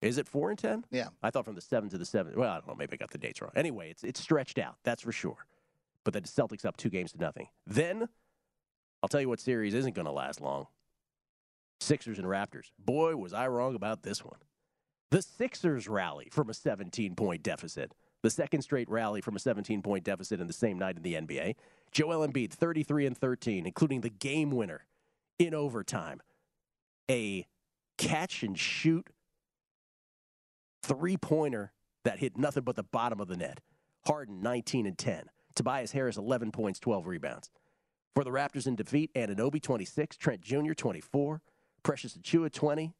Is 0.00 0.18
it 0.18 0.28
four 0.28 0.50
and 0.50 0.58
ten? 0.58 0.84
Yeah. 0.90 1.08
I 1.22 1.30
thought 1.30 1.44
from 1.44 1.56
the 1.56 1.60
seven 1.60 1.88
to 1.90 1.98
the 1.98 2.04
seven. 2.04 2.34
Well, 2.36 2.50
I 2.50 2.54
don't 2.54 2.68
know. 2.68 2.74
Maybe 2.76 2.92
I 2.92 2.96
got 2.96 3.10
the 3.10 3.18
dates 3.18 3.42
wrong. 3.42 3.50
Anyway, 3.56 3.90
it's 3.90 4.04
it's 4.04 4.20
stretched 4.20 4.58
out. 4.58 4.76
That's 4.84 5.02
for 5.02 5.10
sure. 5.10 5.46
But 6.04 6.12
the 6.14 6.20
Celtics 6.20 6.64
up 6.64 6.76
two 6.76 6.88
games 6.88 7.12
to 7.12 7.18
nothing. 7.18 7.48
Then 7.66 8.08
I'll 9.02 9.08
tell 9.08 9.20
you 9.20 9.28
what 9.28 9.40
series 9.40 9.74
isn't 9.74 9.94
going 9.94 10.06
to 10.06 10.12
last 10.12 10.40
long. 10.40 10.68
Sixers 11.80 12.18
and 12.18 12.28
Raptors. 12.28 12.70
Boy, 12.78 13.16
was 13.16 13.32
I 13.32 13.48
wrong 13.48 13.74
about 13.74 14.02
this 14.02 14.24
one. 14.24 14.38
The 15.10 15.22
Sixers 15.22 15.88
rally 15.88 16.28
from 16.30 16.50
a 16.50 16.54
17 16.54 17.16
point 17.16 17.42
deficit. 17.42 17.92
The 18.22 18.30
second 18.30 18.62
straight 18.62 18.88
rally 18.88 19.20
from 19.20 19.36
a 19.36 19.40
17 19.40 19.82
point 19.82 20.04
deficit 20.04 20.40
in 20.40 20.46
the 20.46 20.52
same 20.52 20.78
night 20.78 20.96
in 20.96 21.02
the 21.02 21.14
NBA. 21.14 21.54
Joel 21.92 22.26
Embiid, 22.26 22.52
33 22.52 23.06
and 23.06 23.16
13, 23.16 23.66
including 23.66 24.00
the 24.00 24.10
game 24.10 24.50
winner 24.50 24.84
in 25.38 25.54
overtime. 25.54 26.20
A 27.10 27.46
catch 27.96 28.42
and 28.42 28.58
shoot 28.58 29.08
three 30.82 31.16
pointer 31.16 31.72
that 32.04 32.18
hit 32.18 32.36
nothing 32.36 32.62
but 32.62 32.76
the 32.76 32.82
bottom 32.82 33.20
of 33.20 33.28
the 33.28 33.36
net. 33.36 33.60
Harden, 34.06 34.40
19 34.40 34.86
and 34.86 34.96
10. 34.96 35.24
Tobias 35.54 35.92
Harris, 35.92 36.16
11 36.16 36.52
points, 36.52 36.78
12 36.78 37.06
rebounds. 37.06 37.50
For 38.14 38.24
the 38.24 38.30
Raptors 38.30 38.66
in 38.66 38.76
defeat, 38.76 39.12
Anunoby, 39.14 39.62
26. 39.62 40.16
Trent 40.16 40.40
Jr., 40.40 40.72
24. 40.72 41.42
Precious 41.82 42.16
Achiuwa, 42.16 42.52
20. 42.52 42.94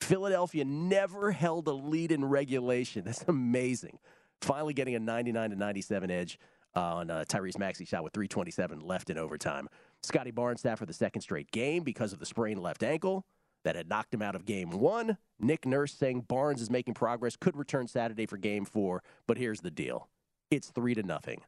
Philadelphia 0.00 0.64
never 0.64 1.32
held 1.32 1.66
a 1.66 1.72
lead 1.72 2.12
in 2.12 2.24
regulation. 2.24 3.04
That's 3.04 3.24
amazing. 3.28 3.98
Finally 4.40 4.74
getting 4.74 4.94
a 4.94 5.00
99 5.00 5.50
to 5.50 5.56
97 5.56 6.10
edge 6.10 6.38
on 6.74 7.10
uh, 7.10 7.24
Tyrese 7.28 7.58
Maxey 7.58 7.84
shot 7.84 8.04
with 8.04 8.12
327 8.12 8.80
left 8.80 9.10
in 9.10 9.18
overtime. 9.18 9.68
Scottie 10.02 10.30
Barnes 10.30 10.60
sat 10.60 10.78
for 10.78 10.86
the 10.86 10.92
second 10.92 11.22
straight 11.22 11.50
game 11.50 11.82
because 11.82 12.12
of 12.12 12.18
the 12.18 12.26
sprained 12.26 12.62
left 12.62 12.82
ankle 12.82 13.24
that 13.64 13.76
had 13.76 13.88
knocked 13.88 14.14
him 14.14 14.22
out 14.22 14.34
of 14.34 14.44
game 14.44 14.70
one. 14.70 15.18
Nick 15.40 15.66
Nurse 15.66 15.92
saying 15.92 16.22
Barnes 16.22 16.62
is 16.62 16.70
making 16.70 16.94
progress, 16.94 17.36
could 17.36 17.56
return 17.56 17.88
Saturday 17.88 18.26
for 18.26 18.36
game 18.36 18.64
four, 18.64 19.02
but 19.26 19.36
here's 19.36 19.60
the 19.60 19.70
deal. 19.70 20.08
It's 20.50 20.68
three 20.68 20.94
to 20.94 21.02
nothing. 21.02 21.42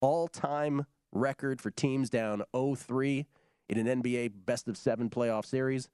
All 0.00 0.28
time 0.28 0.86
record 1.12 1.60
for 1.60 1.70
teams 1.70 2.08
down 2.08 2.42
0-3 2.54 3.26
in 3.68 3.86
an 3.86 4.02
NBA 4.02 4.32
best 4.46 4.68
of 4.68 4.76
seven 4.76 5.10
playoff 5.10 5.44
series, 5.44 5.88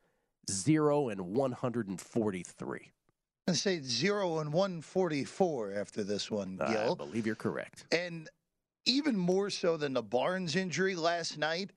zero 0.51 1.09
and 1.09 1.21
143. 1.23 2.93
I 3.49 3.53
say 3.53 3.81
zero 3.81 4.39
and 4.41 4.53
144 4.53 5.73
after 5.73 6.05
this 6.05 6.31
one, 6.31 6.57
Gil. 6.57 6.93
I 6.93 6.95
believe 6.95 7.27
you're 7.27 7.35
correct. 7.35 7.87
And 7.93 8.29
even 8.85 9.17
more 9.17 9.51
so 9.51 9.77
than 9.77 9.93
the 9.93 10.03
Barnes 10.03 10.57
injury 10.57 10.95
last 10.95 11.39
night, 11.39 11.71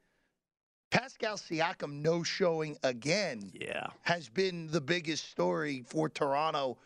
Pascal 0.92 1.38
Siakam 1.38 2.02
no 2.02 2.22
showing 2.22 2.78
again 2.84 3.52
yeah. 3.54 3.88
has 4.02 4.30
been 4.30 4.68
the 4.68 4.82
biggest 4.82 5.30
story 5.30 5.84
for 5.88 6.10
Toronto 6.10 6.78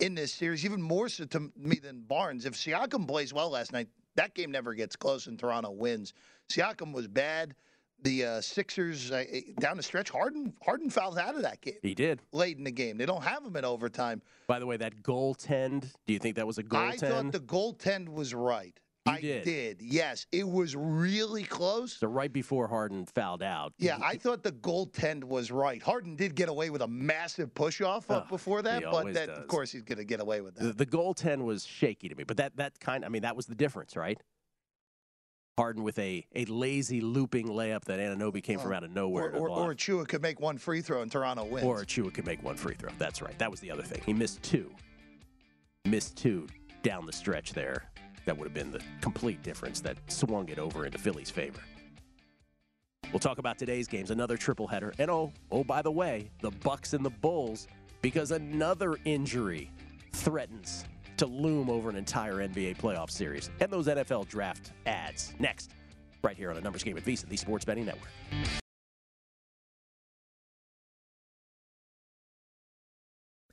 in 0.00 0.14
this 0.14 0.32
series, 0.32 0.64
even 0.64 0.82
more 0.82 1.08
so 1.08 1.24
to 1.26 1.52
me 1.56 1.76
than 1.76 2.00
Barnes. 2.00 2.46
If 2.46 2.54
Siakam 2.54 3.06
plays 3.06 3.32
well 3.32 3.50
last 3.50 3.72
night, 3.72 3.88
that 4.16 4.34
game 4.34 4.50
never 4.50 4.74
gets 4.74 4.96
close 4.96 5.26
and 5.26 5.38
Toronto 5.38 5.70
wins. 5.70 6.14
Siakam 6.48 6.92
was 6.92 7.06
bad. 7.06 7.54
The 8.02 8.24
uh, 8.24 8.40
Sixers 8.40 9.12
uh, 9.12 9.24
down 9.60 9.76
the 9.76 9.82
stretch, 9.82 10.10
Harden 10.10 10.52
Harden 10.62 10.90
fouled 10.90 11.16
out 11.16 11.36
of 11.36 11.42
that 11.42 11.60
game. 11.62 11.78
He 11.80 11.94
did 11.94 12.20
late 12.32 12.58
in 12.58 12.64
the 12.64 12.70
game. 12.70 12.98
They 12.98 13.06
don't 13.06 13.22
have 13.22 13.44
him 13.44 13.56
in 13.56 13.64
overtime. 13.64 14.20
By 14.46 14.58
the 14.58 14.66
way, 14.66 14.76
that 14.76 15.02
goaltend. 15.02 15.92
Do 16.06 16.12
you 16.12 16.18
think 16.18 16.36
that 16.36 16.46
was 16.46 16.58
a 16.58 16.62
goaltend? 16.62 17.02
I 17.02 17.22
thought 17.22 17.32
the 17.32 17.40
goaltend 17.40 18.08
was 18.10 18.34
right. 18.34 18.78
You 19.06 19.12
I 19.12 19.20
did. 19.20 19.44
did. 19.44 19.82
Yes, 19.82 20.26
it 20.32 20.48
was 20.48 20.74
really 20.74 21.42
close. 21.42 21.92
So 21.98 22.06
right 22.06 22.32
before 22.32 22.66
Harden 22.66 23.04
fouled 23.04 23.42
out. 23.42 23.74
Yeah, 23.78 23.98
I 24.02 24.16
thought 24.16 24.42
the 24.42 24.52
goaltend 24.52 25.24
was 25.24 25.50
right. 25.50 25.82
Harden 25.82 26.16
did 26.16 26.34
get 26.34 26.48
away 26.48 26.70
with 26.70 26.80
a 26.80 26.88
massive 26.88 27.54
push 27.54 27.82
off 27.82 28.06
Oh, 28.08 28.24
before 28.30 28.62
that, 28.62 28.82
but 28.82 29.12
that, 29.12 29.26
does. 29.28 29.38
of 29.38 29.46
course 29.46 29.70
he's 29.70 29.82
going 29.82 29.98
to 29.98 30.04
get 30.04 30.20
away 30.20 30.40
with 30.40 30.54
that. 30.54 30.64
The, 30.64 30.72
the 30.72 30.86
goaltend 30.86 31.42
was 31.44 31.66
shaky 31.66 32.08
to 32.08 32.14
me, 32.14 32.24
but 32.24 32.38
that 32.38 32.56
that 32.56 32.80
kind. 32.80 33.04
I 33.04 33.08
mean, 33.10 33.22
that 33.22 33.36
was 33.36 33.44
the 33.44 33.54
difference, 33.54 33.94
right? 33.94 34.18
Harden 35.58 35.82
with 35.84 35.98
a, 35.98 36.26
a 36.34 36.46
lazy 36.46 37.00
looping 37.02 37.46
layup 37.48 37.84
that 37.84 38.00
Anunoby 38.00 38.42
came 38.42 38.58
from 38.58 38.72
out 38.72 38.84
of 38.84 38.90
nowhere. 38.90 39.30
or, 39.34 39.48
or, 39.48 39.70
or 39.70 39.74
Chua 39.74 40.08
could 40.08 40.22
make 40.22 40.40
one 40.40 40.56
free 40.58 40.80
throw 40.80 41.02
and 41.02 41.12
Toronto 41.12 41.44
wins. 41.44 41.64
Or 41.64 41.82
Chua 41.84 42.12
could 42.12 42.26
make 42.26 42.42
one 42.42 42.56
free 42.56 42.74
throw. 42.74 42.90
That's 42.98 43.20
right. 43.22 43.38
That 43.38 43.50
was 43.50 43.60
the 43.60 43.70
other 43.70 43.82
thing. 43.84 44.00
He 44.04 44.12
missed 44.14 44.42
two. 44.42 44.70
Missed 45.84 46.16
two 46.16 46.48
down 46.82 47.06
the 47.06 47.12
stretch 47.12 47.52
there. 47.52 47.84
That 48.24 48.36
would 48.36 48.44
have 48.46 48.54
been 48.54 48.70
the 48.70 48.80
complete 49.00 49.42
difference 49.42 49.80
that 49.80 49.98
swung 50.10 50.48
it 50.48 50.58
over 50.58 50.86
into 50.86 50.98
Philly's 50.98 51.30
favor. 51.30 51.60
We'll 53.12 53.20
talk 53.20 53.38
about 53.38 53.58
today's 53.58 53.86
games, 53.86 54.10
another 54.10 54.36
triple 54.36 54.66
header. 54.66 54.92
And 54.98 55.10
oh, 55.10 55.32
oh, 55.52 55.62
by 55.62 55.82
the 55.82 55.90
way, 55.90 56.30
the 56.40 56.50
Bucks 56.50 56.94
and 56.94 57.04
the 57.04 57.10
Bulls, 57.10 57.68
because 58.02 58.32
another 58.32 58.96
injury 59.04 59.70
threatens 60.12 60.84
to 61.18 61.26
loom 61.26 61.70
over 61.70 61.90
an 61.90 61.96
entire 61.96 62.36
NBA 62.36 62.78
playoff 62.78 63.10
series. 63.10 63.50
And 63.60 63.70
those 63.70 63.86
NFL 63.86 64.28
draft 64.28 64.72
ads. 64.86 65.32
Next, 65.38 65.70
right 66.22 66.36
here 66.36 66.50
on 66.50 66.56
a 66.56 66.60
numbers 66.60 66.82
game 66.82 66.96
at 66.96 67.04
VSiN, 67.04 67.28
the 67.28 67.36
Sports 67.36 67.64
Betting 67.64 67.84
Network. 67.84 68.10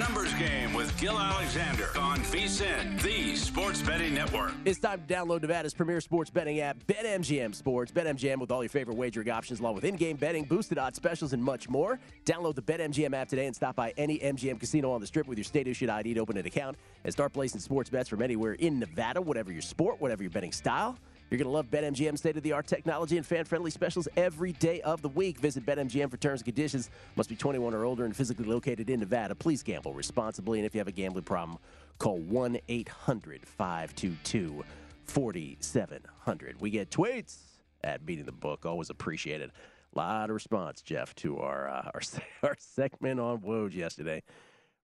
Numbers 0.00 0.32
game 0.34 0.72
with 0.72 0.98
Gil 0.98 1.18
Alexander 1.18 1.90
on 1.98 2.20
VSIN, 2.20 2.98
the 3.02 3.36
Sports 3.36 3.82
Betting 3.82 4.14
Network. 4.14 4.54
It's 4.64 4.78
time 4.78 5.02
to 5.06 5.14
download 5.14 5.42
Nevada's 5.42 5.74
premier 5.74 6.00
sports 6.00 6.30
betting 6.30 6.58
app, 6.60 6.78
BetMGM 6.86 7.54
Sports. 7.54 7.92
BetMGM 7.92 8.38
with 8.38 8.50
all 8.50 8.62
your 8.62 8.70
favorite 8.70 8.96
wagering 8.96 9.28
options, 9.28 9.60
along 9.60 9.74
with 9.74 9.84
in-game 9.84 10.16
betting, 10.16 10.44
boosted 10.44 10.78
odds 10.78 10.96
specials, 10.96 11.34
and 11.34 11.44
much 11.44 11.68
more. 11.68 12.00
Download 12.24 12.54
the 12.54 12.62
BetMGM 12.62 13.12
app 13.12 13.28
today 13.28 13.44
and 13.44 13.54
stop 13.54 13.76
by 13.76 13.92
any 13.98 14.18
MGM 14.18 14.58
casino 14.58 14.90
on 14.90 15.02
the 15.02 15.06
Strip 15.06 15.28
with 15.28 15.36
your 15.36 15.44
state-issued 15.44 15.90
ID 15.90 16.14
to 16.14 16.20
open 16.20 16.38
an 16.38 16.46
account 16.46 16.78
and 17.04 17.12
start 17.12 17.34
placing 17.34 17.60
sports 17.60 17.90
bets 17.90 18.08
from 18.08 18.22
anywhere 18.22 18.54
in 18.54 18.78
Nevada, 18.78 19.20
whatever 19.20 19.52
your 19.52 19.60
sport, 19.60 20.00
whatever 20.00 20.22
your 20.22 20.30
betting 20.30 20.52
style. 20.52 20.96
You're 21.30 21.38
going 21.38 21.46
to 21.46 21.52
love 21.52 21.70
BetMGM 21.70 22.18
state 22.18 22.36
of 22.36 22.42
the 22.42 22.52
art 22.52 22.66
technology 22.66 23.16
and 23.16 23.24
fan 23.24 23.44
friendly 23.44 23.70
specials 23.70 24.08
every 24.16 24.50
day 24.52 24.80
of 24.80 25.00
the 25.00 25.08
week. 25.08 25.38
Visit 25.38 25.64
BetMGM 25.64 26.10
for 26.10 26.16
terms 26.16 26.40
and 26.40 26.46
conditions. 26.46 26.90
Must 27.14 27.28
be 27.28 27.36
21 27.36 27.72
or 27.72 27.84
older 27.84 28.04
and 28.04 28.16
physically 28.16 28.46
located 28.46 28.90
in 28.90 28.98
Nevada. 28.98 29.36
Please 29.36 29.62
gamble 29.62 29.94
responsibly. 29.94 30.58
And 30.58 30.66
if 30.66 30.74
you 30.74 30.80
have 30.80 30.88
a 30.88 30.92
gambling 30.92 31.22
problem, 31.22 31.58
call 31.98 32.18
1 32.18 32.58
800 32.68 33.46
522 33.46 34.64
4700. 35.04 36.60
We 36.60 36.70
get 36.70 36.90
tweets 36.90 37.36
at 37.84 38.04
Beating 38.04 38.24
the 38.24 38.32
Book. 38.32 38.66
Always 38.66 38.90
appreciated. 38.90 39.52
A 39.94 39.98
lot 39.98 40.30
of 40.30 40.34
response, 40.34 40.82
Jeff, 40.82 41.14
to 41.16 41.38
our, 41.38 41.68
uh, 41.68 41.90
our, 41.94 42.00
our 42.42 42.56
segment 42.58 43.20
on 43.20 43.38
Woj 43.38 43.72
yesterday. 43.72 44.24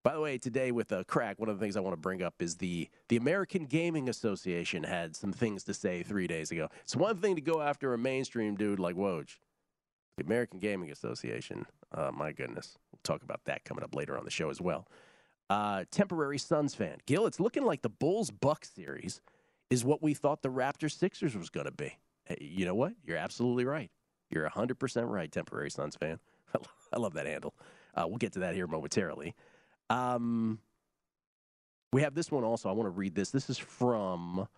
By 0.06 0.14
the 0.14 0.20
way, 0.20 0.38
today 0.38 0.70
with 0.70 0.92
uh, 0.92 1.02
crack, 1.02 1.40
one 1.40 1.48
of 1.48 1.58
the 1.58 1.64
things 1.64 1.76
I 1.76 1.80
want 1.80 1.94
to 1.94 2.00
bring 2.00 2.22
up 2.22 2.34
is 2.38 2.54
the 2.54 2.88
the 3.08 3.16
American 3.16 3.64
Gaming 3.64 4.08
Association 4.08 4.84
had 4.84 5.16
some 5.16 5.32
things 5.32 5.64
to 5.64 5.74
say 5.74 6.04
three 6.04 6.28
days 6.28 6.52
ago. 6.52 6.68
It's 6.82 6.94
one 6.94 7.16
thing 7.16 7.34
to 7.34 7.40
go 7.40 7.60
after 7.60 7.92
a 7.92 7.98
mainstream 7.98 8.54
dude 8.54 8.78
like 8.78 8.94
Woj. 8.94 9.38
The 10.16 10.24
American 10.24 10.60
Gaming 10.60 10.92
Association, 10.92 11.66
uh, 11.92 12.12
my 12.14 12.30
goodness, 12.30 12.78
we'll 12.92 13.00
talk 13.02 13.24
about 13.24 13.40
that 13.46 13.64
coming 13.64 13.82
up 13.82 13.96
later 13.96 14.16
on 14.16 14.24
the 14.24 14.30
show 14.30 14.48
as 14.48 14.60
well. 14.60 14.86
Uh, 15.50 15.82
temporary 15.90 16.38
Suns 16.38 16.72
fan, 16.72 16.98
Gil. 17.06 17.26
It's 17.26 17.40
looking 17.40 17.64
like 17.64 17.82
the 17.82 17.88
Bulls 17.88 18.30
Bucks 18.30 18.70
series 18.76 19.20
is 19.70 19.84
what 19.84 20.04
we 20.04 20.14
thought 20.14 20.40
the 20.40 20.50
Raptors 20.50 20.96
Sixers 20.96 21.36
was 21.36 21.50
going 21.50 21.66
to 21.66 21.72
be. 21.72 21.98
Hey, 22.26 22.38
you 22.40 22.64
know 22.64 22.76
what? 22.76 22.92
You're 23.04 23.18
absolutely 23.18 23.64
right. 23.64 23.90
You're 24.30 24.48
100% 24.48 25.10
right, 25.10 25.32
temporary 25.32 25.72
Suns 25.72 25.96
fan. 25.96 26.20
I 26.92 26.98
love 26.98 27.14
that 27.14 27.26
handle. 27.26 27.56
Uh, 27.92 28.04
we'll 28.06 28.18
get 28.18 28.34
to 28.34 28.38
that 28.38 28.54
here 28.54 28.68
momentarily. 28.68 29.34
Um, 29.90 30.58
we 31.92 32.02
have 32.02 32.14
this 32.14 32.30
one 32.30 32.44
also. 32.44 32.68
I 32.68 32.72
want 32.72 32.86
to 32.86 32.90
read 32.90 33.14
this. 33.14 33.30
This 33.30 33.48
is 33.48 33.58
from 33.58 34.48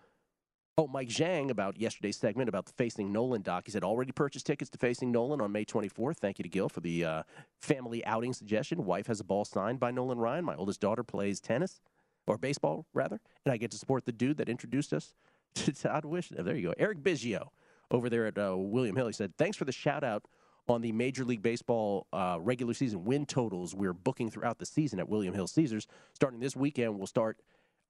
oh 0.77 0.87
Mike 0.87 1.09
Zhang 1.09 1.49
about 1.49 1.79
yesterday's 1.79 2.17
segment 2.17 2.49
about 2.49 2.65
the 2.65 2.73
Facing 2.73 3.11
Nolan 3.11 3.41
doc. 3.41 3.63
He 3.65 3.71
said 3.71 3.83
already 3.83 4.11
purchased 4.11 4.45
tickets 4.45 4.69
to 4.71 4.77
Facing 4.77 5.11
Nolan 5.11 5.41
on 5.41 5.51
May 5.51 5.65
24th. 5.65 6.17
Thank 6.17 6.39
you 6.39 6.43
to 6.43 6.49
Gil 6.49 6.69
for 6.69 6.81
the 6.81 7.05
uh, 7.05 7.23
family 7.61 8.03
outing 8.05 8.33
suggestion. 8.33 8.85
Wife 8.85 9.07
has 9.07 9.19
a 9.19 9.23
ball 9.23 9.45
signed 9.45 9.79
by 9.79 9.91
Nolan 9.91 10.17
Ryan. 10.17 10.45
My 10.45 10.55
oldest 10.55 10.81
daughter 10.81 11.03
plays 11.03 11.39
tennis 11.39 11.81
or 12.27 12.37
baseball 12.37 12.85
rather, 12.93 13.19
and 13.45 13.53
I 13.53 13.57
get 13.57 13.71
to 13.71 13.77
support 13.77 14.05
the 14.05 14.11
dude 14.11 14.37
that 14.37 14.49
introduced 14.49 14.93
us 14.93 15.13
to 15.55 15.71
Todd 15.71 16.05
Wish. 16.05 16.29
There 16.29 16.55
you 16.55 16.69
go, 16.69 16.73
Eric 16.77 16.99
Biggio 16.99 17.49
over 17.91 18.09
there 18.09 18.25
at 18.25 18.37
uh, 18.37 18.55
William 18.57 18.95
Hill. 18.95 19.07
He 19.07 19.13
said 19.13 19.33
thanks 19.37 19.57
for 19.57 19.65
the 19.65 19.71
shout 19.71 20.03
out 20.03 20.25
on 20.69 20.81
the 20.81 20.91
Major 20.91 21.25
League 21.25 21.41
Baseball 21.41 22.07
uh, 22.13 22.37
regular 22.39 22.73
season 22.73 23.03
win 23.03 23.25
totals 23.25 23.73
we're 23.73 23.93
booking 23.93 24.29
throughout 24.29 24.59
the 24.59 24.65
season 24.65 24.99
at 24.99 25.09
William 25.09 25.33
Hill 25.33 25.47
Caesars. 25.47 25.87
Starting 26.13 26.39
this 26.39 26.55
weekend, 26.55 26.97
we'll 26.97 27.07
start 27.07 27.39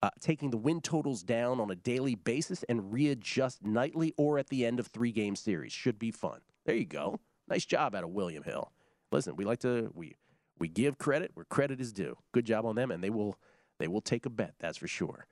uh, 0.01 0.09
taking 0.19 0.49
the 0.49 0.57
win 0.57 0.81
totals 0.81 1.23
down 1.23 1.59
on 1.59 1.69
a 1.71 1.75
daily 1.75 2.15
basis 2.15 2.63
and 2.69 2.93
readjust 2.93 3.63
nightly 3.63 4.13
or 4.17 4.39
at 4.39 4.49
the 4.49 4.65
end 4.65 4.79
of 4.79 4.87
three 4.87 5.11
game 5.11 5.35
series. 5.35 5.73
Should 5.73 5.99
be 5.99 6.11
fun. 6.11 6.39
There 6.65 6.75
you 6.75 6.85
go. 6.85 7.19
Nice 7.47 7.65
job 7.65 7.95
out 7.95 8.03
of 8.03 8.11
William 8.11 8.43
Hill. 8.43 8.71
Listen, 9.11 9.35
we 9.35 9.43
like 9.43 9.59
to 9.59 9.91
we 9.93 10.15
we 10.57 10.67
give 10.67 10.97
credit 10.97 11.31
where 11.33 11.45
credit 11.45 11.81
is 11.81 11.91
due. 11.91 12.17
Good 12.31 12.45
job 12.45 12.65
on 12.65 12.75
them, 12.75 12.91
and 12.91 13.03
they 13.03 13.09
will 13.09 13.37
they 13.79 13.87
will 13.87 14.01
take 14.01 14.25
a 14.25 14.29
bet. 14.29 14.53
That's 14.59 14.77
for 14.77 14.87
sure. 14.87 15.25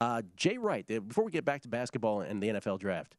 Uh, 0.00 0.22
Jay 0.36 0.58
Wright. 0.58 0.86
Before 0.86 1.24
we 1.24 1.32
get 1.32 1.44
back 1.44 1.62
to 1.62 1.68
basketball 1.68 2.20
and 2.20 2.42
the 2.42 2.48
NFL 2.48 2.78
draft, 2.78 3.16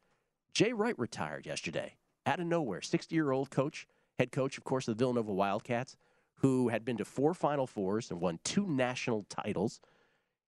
Jay 0.53 0.73
Wright 0.73 0.97
retired 0.97 1.45
yesterday 1.45 1.95
out 2.25 2.39
of 2.39 2.47
nowhere. 2.47 2.81
60 2.81 3.13
year 3.13 3.31
old 3.31 3.49
coach, 3.49 3.87
head 4.19 4.31
coach, 4.31 4.57
of 4.57 4.63
course, 4.63 4.87
of 4.87 4.97
the 4.97 5.01
Villanova 5.01 5.33
Wildcats, 5.33 5.95
who 6.35 6.69
had 6.69 6.83
been 6.83 6.97
to 6.97 7.05
four 7.05 7.33
Final 7.33 7.67
Fours 7.67 8.11
and 8.11 8.19
won 8.19 8.39
two 8.43 8.67
national 8.67 9.23
titles. 9.29 9.79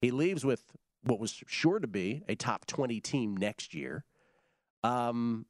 He 0.01 0.11
leaves 0.11 0.45
with 0.45 0.63
what 1.03 1.19
was 1.19 1.43
sure 1.47 1.79
to 1.79 1.87
be 1.87 2.23
a 2.27 2.35
top 2.35 2.65
20 2.65 2.99
team 3.01 3.35
next 3.35 3.73
year, 3.73 4.05
um, 4.83 5.45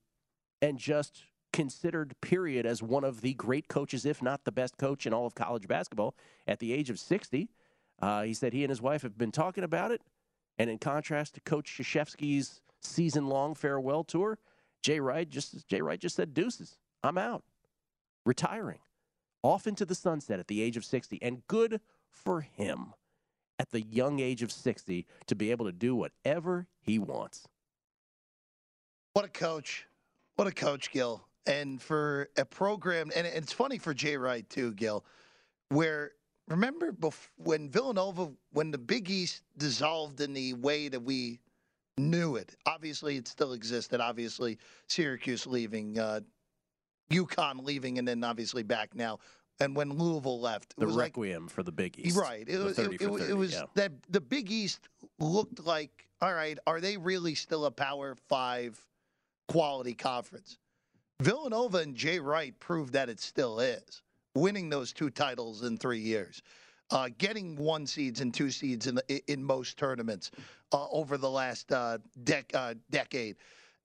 and 0.62 0.77
just 0.77 1.23
considered, 1.51 2.15
period, 2.21 2.65
as 2.65 2.81
one 2.81 3.03
of 3.03 3.21
the 3.21 3.33
great 3.36 3.67
coaches, 3.67 4.05
if 4.05 4.21
not 4.21 4.43
the 4.43 4.51
best 4.51 4.77
coach 4.77 5.05
in 5.05 5.13
all 5.13 5.25
of 5.25 5.36
college 5.36 5.67
basketball 5.67 6.15
at 6.47 6.59
the 6.59 6.73
age 6.73 6.89
of 6.89 6.99
60. 6.99 7.49
Uh, 8.01 8.23
he 8.23 8.33
said 8.33 8.53
he 8.53 8.63
and 8.63 8.69
his 8.69 8.81
wife 8.81 9.03
have 9.03 9.17
been 9.17 9.31
talking 9.31 9.63
about 9.63 9.91
it, 9.91 10.01
and 10.57 10.69
in 10.69 10.79
contrast 10.79 11.36
to 11.36 11.41
Coach 11.41 11.77
Krzyzewski's 11.77 12.62
season-long 12.81 13.55
farewell 13.55 14.03
tour, 14.03 14.39
Jay 14.83 14.99
Wright 14.99 15.27
just 15.27 15.67
Jay 15.67 15.81
Wright 15.81 15.99
just 15.99 16.15
said, 16.15 16.33
"Deuces, 16.33 16.77
I'm 17.01 17.17
out, 17.17 17.43
retiring, 18.25 18.79
off 19.41 19.65
into 19.65 19.85
the 19.85 19.95
sunset 19.95 20.39
at 20.39 20.47
the 20.47 20.61
age 20.61 20.77
of 20.77 20.85
60." 20.85 21.21
And 21.21 21.47
good 21.47 21.81
for 22.11 22.41
him, 22.41 22.93
at 23.57 23.71
the 23.71 23.81
young 23.81 24.19
age 24.19 24.43
of 24.43 24.51
60, 24.51 25.07
to 25.25 25.35
be 25.35 25.49
able 25.51 25.65
to 25.65 25.71
do 25.71 25.95
whatever 25.95 26.67
he 26.81 26.99
wants. 26.99 27.47
What 29.13 29.25
a 29.25 29.29
coach. 29.29 29.87
What 30.35 30.47
a 30.47 30.51
coach, 30.51 30.91
Gil. 30.91 31.25
And 31.45 31.81
for 31.81 32.29
a 32.37 32.45
program, 32.45 33.11
and 33.15 33.27
it's 33.27 33.53
funny 33.53 33.77
for 33.77 33.93
Jay 33.93 34.17
Wright, 34.17 34.49
too, 34.49 34.73
Gil, 34.73 35.05
where 35.69 36.13
remember 36.47 36.95
when 37.37 37.69
Villanova, 37.69 38.31
when 38.51 38.71
the 38.71 38.77
Big 38.77 39.09
East 39.09 39.43
dissolved 39.57 40.19
in 40.21 40.33
the 40.33 40.53
way 40.55 40.87
that 40.87 40.99
we 40.99 41.39
knew 41.97 42.36
it, 42.36 42.56
obviously 42.65 43.17
it 43.17 43.27
still 43.27 43.53
existed. 43.53 44.01
Obviously, 44.01 44.58
Syracuse 44.88 45.45
leaving, 45.45 45.97
uh, 45.99 46.21
UConn 47.12 47.63
leaving, 47.63 47.99
and 47.99 48.08
then 48.08 48.23
obviously 48.23 48.63
back 48.63 48.95
now. 48.95 49.19
And 49.60 49.75
when 49.75 49.91
Louisville 49.91 50.39
left, 50.39 50.73
it 50.77 50.79
The 50.79 50.88
was 50.88 50.95
like 50.95 51.15
requiem 51.15 51.47
for 51.47 51.62
the 51.62 51.71
Big 51.71 51.99
East. 51.99 52.17
Right. 52.17 52.47
It 52.47 52.58
was, 52.58 52.75
30 52.75 52.95
it, 52.95 52.97
for 52.97 53.03
it 53.03 53.12
was- 53.12 53.21
30, 53.21 53.32
it 53.32 53.36
was 53.38 53.53
yeah. 53.53 53.63
that 53.75 53.91
the 54.10 54.21
Big 54.21 54.51
East 54.51 54.89
looked 55.19 55.63
like, 55.63 56.08
all 56.21 56.34
right, 56.34 56.58
are 56.65 56.82
they 56.82 56.97
really 56.97 57.36
still 57.36 57.65
a 57.65 57.71
Power 57.71 58.15
Five 58.27 58.79
quality 59.47 59.93
conference? 59.93 60.58
Villanova 61.21 61.77
and 61.77 61.95
Jay 61.95 62.19
Wright 62.19 62.60
proved 62.60 62.93
that 62.93 63.10
it 63.10 63.19
still 63.19 63.60
is, 63.60 64.01
winning 64.36 64.69
those 64.69 64.91
two 64.91 65.10
titles 65.12 65.63
in 65.63 65.77
three 65.77 65.99
years, 65.99 66.41
uh, 66.93 67.10
getting 67.17 67.56
one 67.56 67.86
seeds 67.86 68.21
and 68.21 68.34
two 68.34 68.49
seeds 68.51 68.88
in 68.88 68.95
the, 68.95 69.32
in 69.32 69.43
most 69.43 69.77
tournaments 69.77 70.32
uh, 70.71 70.88
over 70.91 71.17
the 71.17 71.29
last 71.29 71.71
uh, 71.71 71.97
dec- 72.23 72.53
uh, 72.53 72.75
decade. 72.91 73.36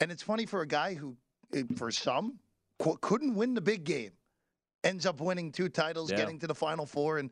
And 0.00 0.12
it's 0.12 0.22
funny 0.22 0.46
for 0.46 0.60
a 0.60 0.66
guy 0.66 0.94
who, 0.94 1.16
eh, 1.54 1.62
for 1.76 1.90
some, 1.90 2.38
qu- 2.78 2.98
couldn't 3.00 3.34
win 3.34 3.54
the 3.54 3.60
big 3.60 3.84
game, 3.84 4.12
ends 4.84 5.06
up 5.06 5.20
winning 5.20 5.50
two 5.50 5.68
titles, 5.68 6.10
Yeah. 6.10 6.18
getting 6.18 6.38
to 6.40 6.46
the 6.46 6.54
Final 6.54 6.86
Four, 6.86 7.18
and 7.18 7.30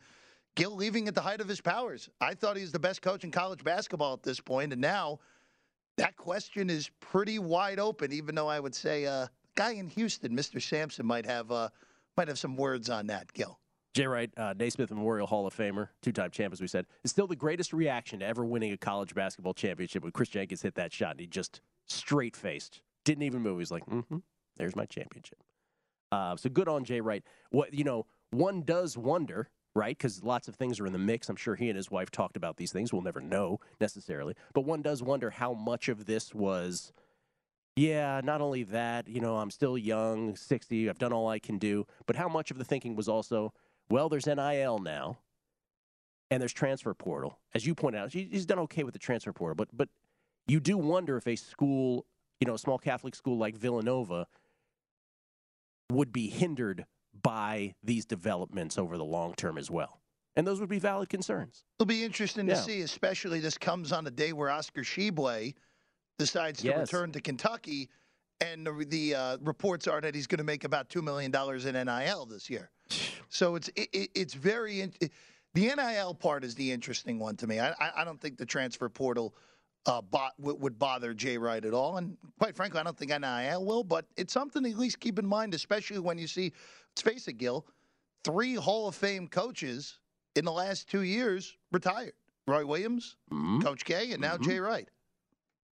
Gil 0.57 0.75
leaving 0.75 1.07
at 1.09 1.15
the 1.15 1.21
height 1.21 1.43
of 1.43 1.47
his 1.49 1.61
powers. 1.61 2.09
I 2.23 2.33
thought 2.35 2.57
he 2.57 2.62
was 2.62 2.73
the 2.73 2.79
best 2.79 3.03
coach 3.03 3.23
in 3.23 3.31
college 3.31 3.62
basketball 3.62 4.15
at 4.15 4.23
this 4.23 4.41
point, 4.41 4.73
and 4.73 4.81
now 4.81 5.21
that 5.99 6.17
question 6.17 6.71
is 6.71 6.91
pretty 7.01 7.39
wide 7.39 7.79
open. 7.79 8.11
Even 8.12 8.35
though 8.35 8.49
I 8.49 8.59
would 8.59 8.75
say, 8.75 9.05
uh, 9.05 9.27
guy 9.55 9.73
in 9.73 9.87
Houston, 9.89 10.35
Mr. 10.35 10.61
Sampson, 10.61 11.05
might 11.05 11.27
have 11.27 11.53
uh, 11.53 11.69
might 12.17 12.29
have 12.29 12.39
some 12.39 12.57
words 12.57 12.89
on 12.89 13.07
that. 13.09 13.31
Gil. 13.35 13.59
Jay 13.97 14.07
Wright, 14.07 14.31
uh, 14.37 14.53
Naismith 14.59 14.91
Memorial 14.91 15.27
Hall 15.27 15.47
of 15.47 15.57
Famer, 15.57 15.89
two-time 16.03 16.31
champ, 16.31 16.53
as 16.53 16.61
we 16.61 16.67
said, 16.67 16.85
is 17.03 17.11
still 17.11 17.27
the 17.27 17.35
greatest 17.35 17.73
reaction 17.73 18.19
to 18.19 18.27
ever 18.27 18.45
winning 18.45 18.71
a 18.71 18.77
college 18.77 19.15
basketball 19.15 19.55
championship 19.55 20.03
when 20.03 20.13
Chris 20.13 20.29
Jenkins 20.29 20.61
hit 20.61 20.75
that 20.75 20.93
shot 20.93 21.13
and 21.13 21.21
he 21.21 21.27
just 21.27 21.63
straight-faced, 21.87 22.83
didn't 23.07 23.23
even 23.23 23.41
move. 23.41 23.59
He's 23.59 23.71
like, 23.71 23.87
"Mm-hmm, 23.87 24.19
there's 24.59 24.77
my 24.77 24.85
championship." 24.85 25.43
Uh, 26.13 26.37
so 26.37 26.51
good 26.51 26.69
on 26.69 26.85
Jay 26.85 27.01
Wright. 27.01 27.25
What 27.49 27.73
you 27.73 27.85
know, 27.85 28.05
one 28.33 28.61
does 28.61 28.99
wonder, 28.99 29.49
right? 29.75 29.97
Because 29.97 30.23
lots 30.23 30.47
of 30.47 30.57
things 30.57 30.79
are 30.79 30.87
in 30.87 30.93
the 30.93 30.99
mix. 30.99 31.31
I'm 31.31 31.37
sure 31.37 31.55
he 31.55 31.71
and 31.71 31.77
his 31.77 31.91
wife 31.91 32.11
talked 32.11 32.37
about 32.37 32.59
these 32.59 32.73
things. 32.73 32.93
We'll 32.93 33.01
never 33.01 33.23
know 33.23 33.61
necessarily, 33.81 34.35
but 34.53 34.67
one 34.67 34.83
does 34.83 35.03
wonder 35.03 35.31
how 35.31 35.55
much 35.55 35.89
of 35.89 36.05
this 36.05 36.35
was. 36.35 36.93
Yeah, 37.77 38.23
not 38.25 38.41
only 38.41 38.63
that, 38.65 39.07
you 39.07 39.21
know, 39.21 39.37
I'm 39.37 39.51
still 39.51 39.77
young, 39.77 40.35
60, 40.35 40.89
I've 40.89 40.99
done 40.99 41.13
all 41.13 41.29
I 41.29 41.39
can 41.39 41.59
do, 41.59 41.87
but 42.07 42.17
how 42.17 42.27
much 42.27 42.51
of 42.51 42.57
the 42.57 42.65
thinking 42.65 42.97
was 42.97 43.07
also, 43.07 43.53
well, 43.88 44.09
there's 44.09 44.27
NIL 44.27 44.79
now, 44.79 45.18
and 46.31 46.40
there's 46.40 46.53
transfer 46.53 46.92
portal. 46.94 47.38
As 47.55 47.64
you 47.66 47.75
pointed 47.75 47.99
out, 48.01 48.12
he- 48.12 48.29
he's 48.31 48.46
done 48.46 48.59
okay 48.61 48.83
with 48.85 48.92
the 48.94 48.99
transfer 48.99 49.33
portal, 49.33 49.55
but 49.55 49.68
but 49.77 49.88
you 50.46 50.61
do 50.61 50.77
wonder 50.79 51.16
if 51.16 51.27
a 51.27 51.37
school, 51.37 52.07
you 52.40 52.46
know, 52.46 52.55
a 52.55 52.59
small 52.59 52.79
Catholic 52.79 53.14
school 53.14 53.37
like 53.37 53.57
Villanova, 53.57 54.27
would 55.90 56.12
be 56.12 56.29
hindered 56.29 56.85
by 57.22 57.75
these 57.83 58.05
developments 58.05 58.77
over 58.79 58.96
the 58.99 59.05
long 59.05 59.35
term 59.35 59.57
as 59.59 59.70
well, 59.70 60.01
and 60.35 60.46
those 60.46 60.61
would 60.61 60.68
be 60.68 60.79
valid 60.79 61.09
concerns. 61.09 61.64
It'll 61.79 61.87
be 61.87 62.05
interesting 62.05 62.46
to 62.49 62.57
see, 62.57 62.81
especially 62.83 63.40
this 63.40 63.57
comes 63.57 63.92
on 63.92 64.07
a 64.07 64.11
day 64.11 64.33
where 64.33 64.51
Oscar 64.51 64.83
Tshiebwe 64.83 65.55
decides 66.18 66.61
to 66.61 66.66
Yes. 66.68 66.92
return 66.92 67.12
to 67.12 67.20
Kentucky, 67.20 67.88
and 68.40 68.66
the, 68.66 68.85
the 68.88 69.14
uh, 69.14 69.37
reports 69.42 69.87
are 69.87 70.01
that 70.01 70.14
he's 70.14 70.27
going 70.27 70.38
to 70.38 70.44
make 70.44 70.64
about 70.64 70.88
two 70.88 71.03
million 71.03 71.31
dollars 71.31 71.66
in 71.66 71.75
NIL 71.75 72.27
this 72.27 72.51
year. 72.51 72.70
So 73.29 73.55
it's 73.57 73.68
it, 73.77 73.88
it- 73.92 74.11
it's 74.14 74.35
very 74.35 74.81
in, 74.83 74.92
it- 75.01 75.12
the 75.55 75.72
NIL 75.75 76.14
part 76.14 76.44
is 76.44 76.55
the 76.55 76.70
interesting 76.70 77.18
one 77.18 77.37
to 77.37 77.46
me. 77.46 77.59
I 77.61 77.70
I, 77.72 77.90
I 77.99 78.05
don't 78.05 78.20
think 78.20 78.37
the 78.38 78.46
transfer 78.46 78.88
portal. 78.88 79.35
Uh, 79.88 80.01
bo- 80.03 80.27
would 80.38 80.61
would 80.61 80.79
bother 80.81 81.14
Jay 81.14 81.38
Wright 81.38 81.64
at 81.64 81.72
all, 81.72 81.96
and 81.99 82.16
quite 82.40 82.57
frankly, 82.57 82.81
I 82.81 82.83
don't 82.83 82.99
think 82.99 83.12
NIL 83.12 83.64
will. 83.64 83.85
But 83.85 84.05
it's 84.16 84.33
something 84.33 84.64
to 84.64 84.70
at 84.70 84.77
least 84.77 84.99
keep 84.99 85.16
in 85.16 85.25
mind, 85.27 85.55
especially 85.55 86.01
when 86.01 86.18
you 86.18 86.27
see. 86.27 86.53
Let's 86.90 87.03
face 87.03 87.29
it, 87.29 87.35
Gil. 87.35 87.64
Three 88.25 88.55
Hall 88.57 88.88
of 88.88 88.96
Fame 88.96 89.29
coaches 89.29 89.99
in 90.35 90.44
the 90.44 90.51
last 90.51 90.88
two 90.90 91.03
years 91.03 91.57
retired. 91.70 92.14
Roy 92.49 92.66
Williams, 92.66 93.16
Coach 93.62 93.85
K, 93.85 94.11
and 94.11 94.20
now 94.20 94.37
Jay 94.37 94.59
Wright. 94.59 94.88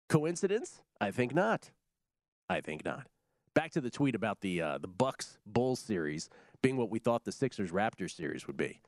Coincidence? 0.08 0.82
I 1.00 1.12
think 1.12 1.34
not. 1.36 1.70
I 2.50 2.62
think 2.62 2.84
not. 2.84 3.08
Back 3.54 3.72
to 3.74 3.82
the 3.82 3.90
tweet 3.92 4.16
about 4.16 4.42
the 4.42 4.62
uh, 4.62 4.78
the 4.80 4.88
Bucks 4.88 5.38
Bulls 5.46 5.80
series 5.80 6.30
being 6.62 6.78
what 6.78 6.90
we 6.90 7.00
thought 7.00 7.24
the 7.24 7.32
Sixers 7.32 7.72
Raptors 7.72 8.16
series 8.16 8.48
would 8.48 8.58
be. 8.58 8.82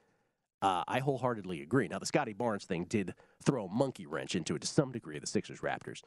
Uh, 0.61 0.83
I 0.87 0.99
wholeheartedly 0.99 1.61
agree. 1.61 1.87
Now 1.87 1.99
the 1.99 2.05
Scottie 2.05 2.33
Barnes 2.33 2.65
thing 2.65 2.85
did 2.85 3.15
throw 3.43 3.65
a 3.65 3.73
monkey 3.73 4.05
wrench 4.05 4.35
into 4.35 4.55
it 4.55 4.61
to 4.61 4.67
some 4.67 4.91
degree. 4.91 5.17
The 5.17 5.27
Sixers 5.27 5.61
Raptors, 5.61 6.01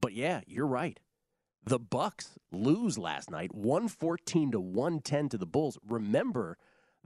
but 0.00 0.12
yeah, 0.12 0.40
you're 0.46 0.66
right. 0.66 1.00
The 1.64 1.78
Bucks 1.78 2.38
lose 2.52 2.96
last 2.96 3.30
night, 3.30 3.54
one 3.54 3.88
fourteen 3.88 4.52
to 4.52 4.60
one 4.60 5.00
ten 5.00 5.28
to 5.30 5.38
the 5.38 5.46
Bulls. 5.46 5.76
Remember, 5.86 6.56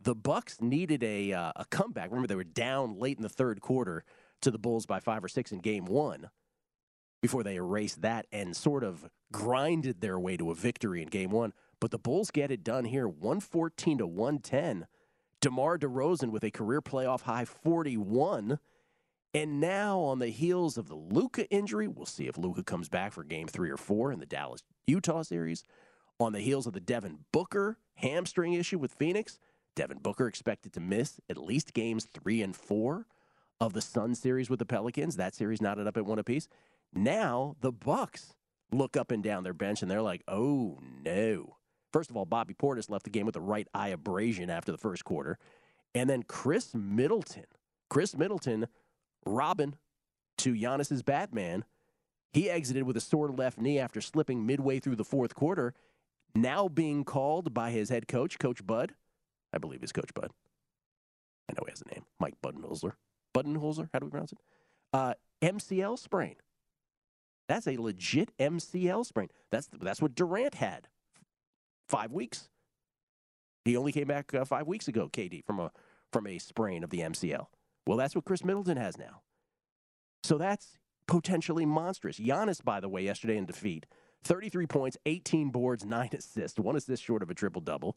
the 0.01 0.15
Bucks 0.15 0.61
needed 0.61 1.03
a 1.03 1.33
uh, 1.33 1.53
a 1.57 1.65
comeback. 1.71 2.11
Remember, 2.11 2.29
they 2.29 2.37
were 2.37 2.45
down 2.45 2.99
late 2.99 3.17
in 3.17 3.23
the 3.23 3.29
third 3.29 3.61
quarter 3.61 4.05
to 4.43 4.51
the 4.51 4.59
Bulls 4.59 4.85
by 4.85 5.01
five 5.01 5.25
or 5.25 5.29
six 5.29 5.53
in 5.53 5.61
Game 5.61 5.87
One 5.87 6.29
before 7.23 7.43
they 7.43 7.55
erased 7.55 8.03
that 8.03 8.27
and 8.31 8.55
sort 8.55 8.85
of 8.85 9.09
grinded 9.33 10.03
their 10.03 10.21
way 10.21 10.37
to 10.37 10.51
a 10.51 10.55
victory 10.55 11.01
in 11.01 11.09
game 11.09 11.31
one. 11.31 11.55
But 11.81 11.91
the 11.91 11.99
Bulls 11.99 12.31
get 12.31 12.51
it 12.51 12.65
done 12.65 12.85
here, 12.85 13.09
114 13.09 13.99
to 13.99 14.07
110. 14.07 14.87
DeMar 15.41 15.79
DeRozan 15.79 16.31
with 16.31 16.45
a 16.45 16.51
career 16.51 16.81
playoff 16.81 17.23
high 17.23 17.45
41. 17.45 18.59
And 19.35 19.61
now 19.61 19.99
on 19.99 20.21
the 20.21 20.29
heels 20.29 20.79
of 20.79 20.89
the 20.89 20.95
Luka 20.95 21.47
injury, 21.51 21.89
we'll 21.89 22.07
see 22.07 22.29
if 22.29 22.39
Luka 22.39 22.63
comes 22.63 22.89
back 22.89 23.13
for 23.13 23.25
game 23.25 23.49
three 23.49 23.71
or 23.71 23.77
four 23.77 24.13
in 24.13 24.21
the 24.21 24.27
Dallas 24.27 24.63
Utah 24.87 25.23
series. 25.23 25.65
On 26.21 26.33
the 26.33 26.41
heels 26.41 26.67
of 26.67 26.73
the 26.73 26.81
Devin 26.81 27.19
Booker 27.33 27.79
hamstring 27.97 28.53
issue 28.53 28.79
with 28.79 28.93
Phoenix, 28.93 29.41
Devin 29.75 29.99
Booker 29.99 30.29
expected 30.29 30.73
to 30.75 30.81
miss 30.81 31.21
at 31.29 31.37
least 31.37 31.75
games 31.75 32.05
three 32.05 32.41
and 32.43 32.55
four 32.55 33.07
of 33.61 33.73
the 33.73 33.81
Sun 33.81 34.15
series 34.15 34.49
with 34.49 34.61
the 34.61 34.67
Pelicans. 34.67 35.17
That 35.17 35.35
series 35.35 35.61
knotted 35.61 35.89
up 35.89 35.97
at 35.97 36.07
one 36.07 36.19
apiece. 36.21 36.49
Now 36.93 37.57
the 37.61 37.73
Bucks 37.73 38.35
look 38.71 38.97
up 38.97 39.11
and 39.11 39.23
down 39.23 39.43
their 39.43 39.53
bench 39.53 39.83
and 39.83 39.91
they're 39.91 40.01
like, 40.01 40.23
"Oh 40.29 40.79
no!" 41.05 41.57
First 41.95 42.11
of 42.11 42.17
all, 42.17 42.25
Bobby 42.25 42.55
Portis 42.55 42.91
left 42.91 43.05
the 43.05 43.11
game 43.11 43.25
with 43.25 43.37
a 43.37 43.41
right 43.41 43.69
eye 43.73 43.91
abrasion 43.91 44.51
after 44.51 44.73
the 44.73 44.79
first 44.79 45.05
quarter, 45.05 45.39
and 45.95 46.11
then 46.11 46.25
Khris 46.25 46.75
Middleton, 46.75 47.45
Khris 47.89 48.17
Middleton, 48.17 48.67
Robin 49.25 49.77
to 50.39 50.55
Giannis's 50.55 51.05
Batman, 51.05 51.65
he 52.33 52.51
exited 52.51 52.83
with 52.83 52.97
a 52.97 53.01
sore 53.01 53.29
left 53.31 53.61
knee 53.61 53.79
after 53.79 54.01
slipping 54.01 54.45
midway 54.45 54.81
through 54.81 54.97
the 54.97 55.05
fourth 55.05 55.37
quarter. 55.37 55.73
Now 56.35 56.67
being 56.67 57.05
called 57.05 57.55
by 57.55 57.71
his 57.71 57.91
head 57.91 58.09
coach, 58.09 58.41
Coach 58.41 58.67
Bud, 58.67 58.95
I 59.53 59.59
believe 59.59 59.85
is 59.85 59.93
Coach 59.93 60.13
Bud. 60.15 60.33
I 61.49 61.53
know 61.53 61.63
he 61.65 61.71
has 61.71 61.85
a 61.89 61.95
name, 61.95 62.07
Mike 62.19 62.35
Budenholzer. 62.43 62.95
Budenholzer, 63.37 63.89
how 63.93 64.01
do 64.01 64.07
we 64.07 64.11
pronounce 64.11 64.33
it? 64.33 64.39
Uh, 64.93 65.15
MCL 65.41 66.01
sprain. 66.01 66.35
That's 67.49 67.69
a 67.69 67.77
legit 67.77 68.37
MCL 68.37 69.07
sprain. 69.07 69.29
That's 69.53 69.69
that's 69.69 70.03
what 70.03 70.17
Durant 70.17 70.55
had. 70.55 70.89
Five 71.89 72.13
weeks. 72.13 72.49
He 73.65 73.77
only 73.77 73.93
came 73.93 74.09
back 74.09 74.35
uh, 74.35 74.45
five 74.45 74.67
weeks 74.67 74.89
ago, 74.89 75.09
KD, 75.09 75.45
from 75.45 75.61
a 75.61 75.71
from 76.13 76.27
a 76.27 76.39
sprain 76.39 76.85
of 76.85 76.91
the 76.91 77.01
MCL. 77.01 77.47
Well, 77.87 77.97
that's 77.99 78.15
what 78.15 78.25
Khris 78.25 78.45
Middleton 78.45 78.77
has 78.77 78.97
now. 78.97 79.23
So 80.23 80.39
that's 80.39 80.79
potentially 81.07 81.67
monstrous. 81.67 82.19
Giannis, 82.19 82.63
by 82.63 82.81
the 82.81 82.89
way, 82.89 83.03
yesterday 83.03 83.37
in 83.37 83.47
defeat, 83.47 83.87
33 84.23 84.67
points, 84.67 84.97
18 85.07 85.51
boards, 85.51 85.85
nine 85.87 86.11
assists, 86.13 86.59
one 86.59 86.77
assist 86.77 87.03
short 87.03 87.23
of 87.23 87.31
a 87.31 87.35
triple 87.35 87.61
double. 87.61 87.97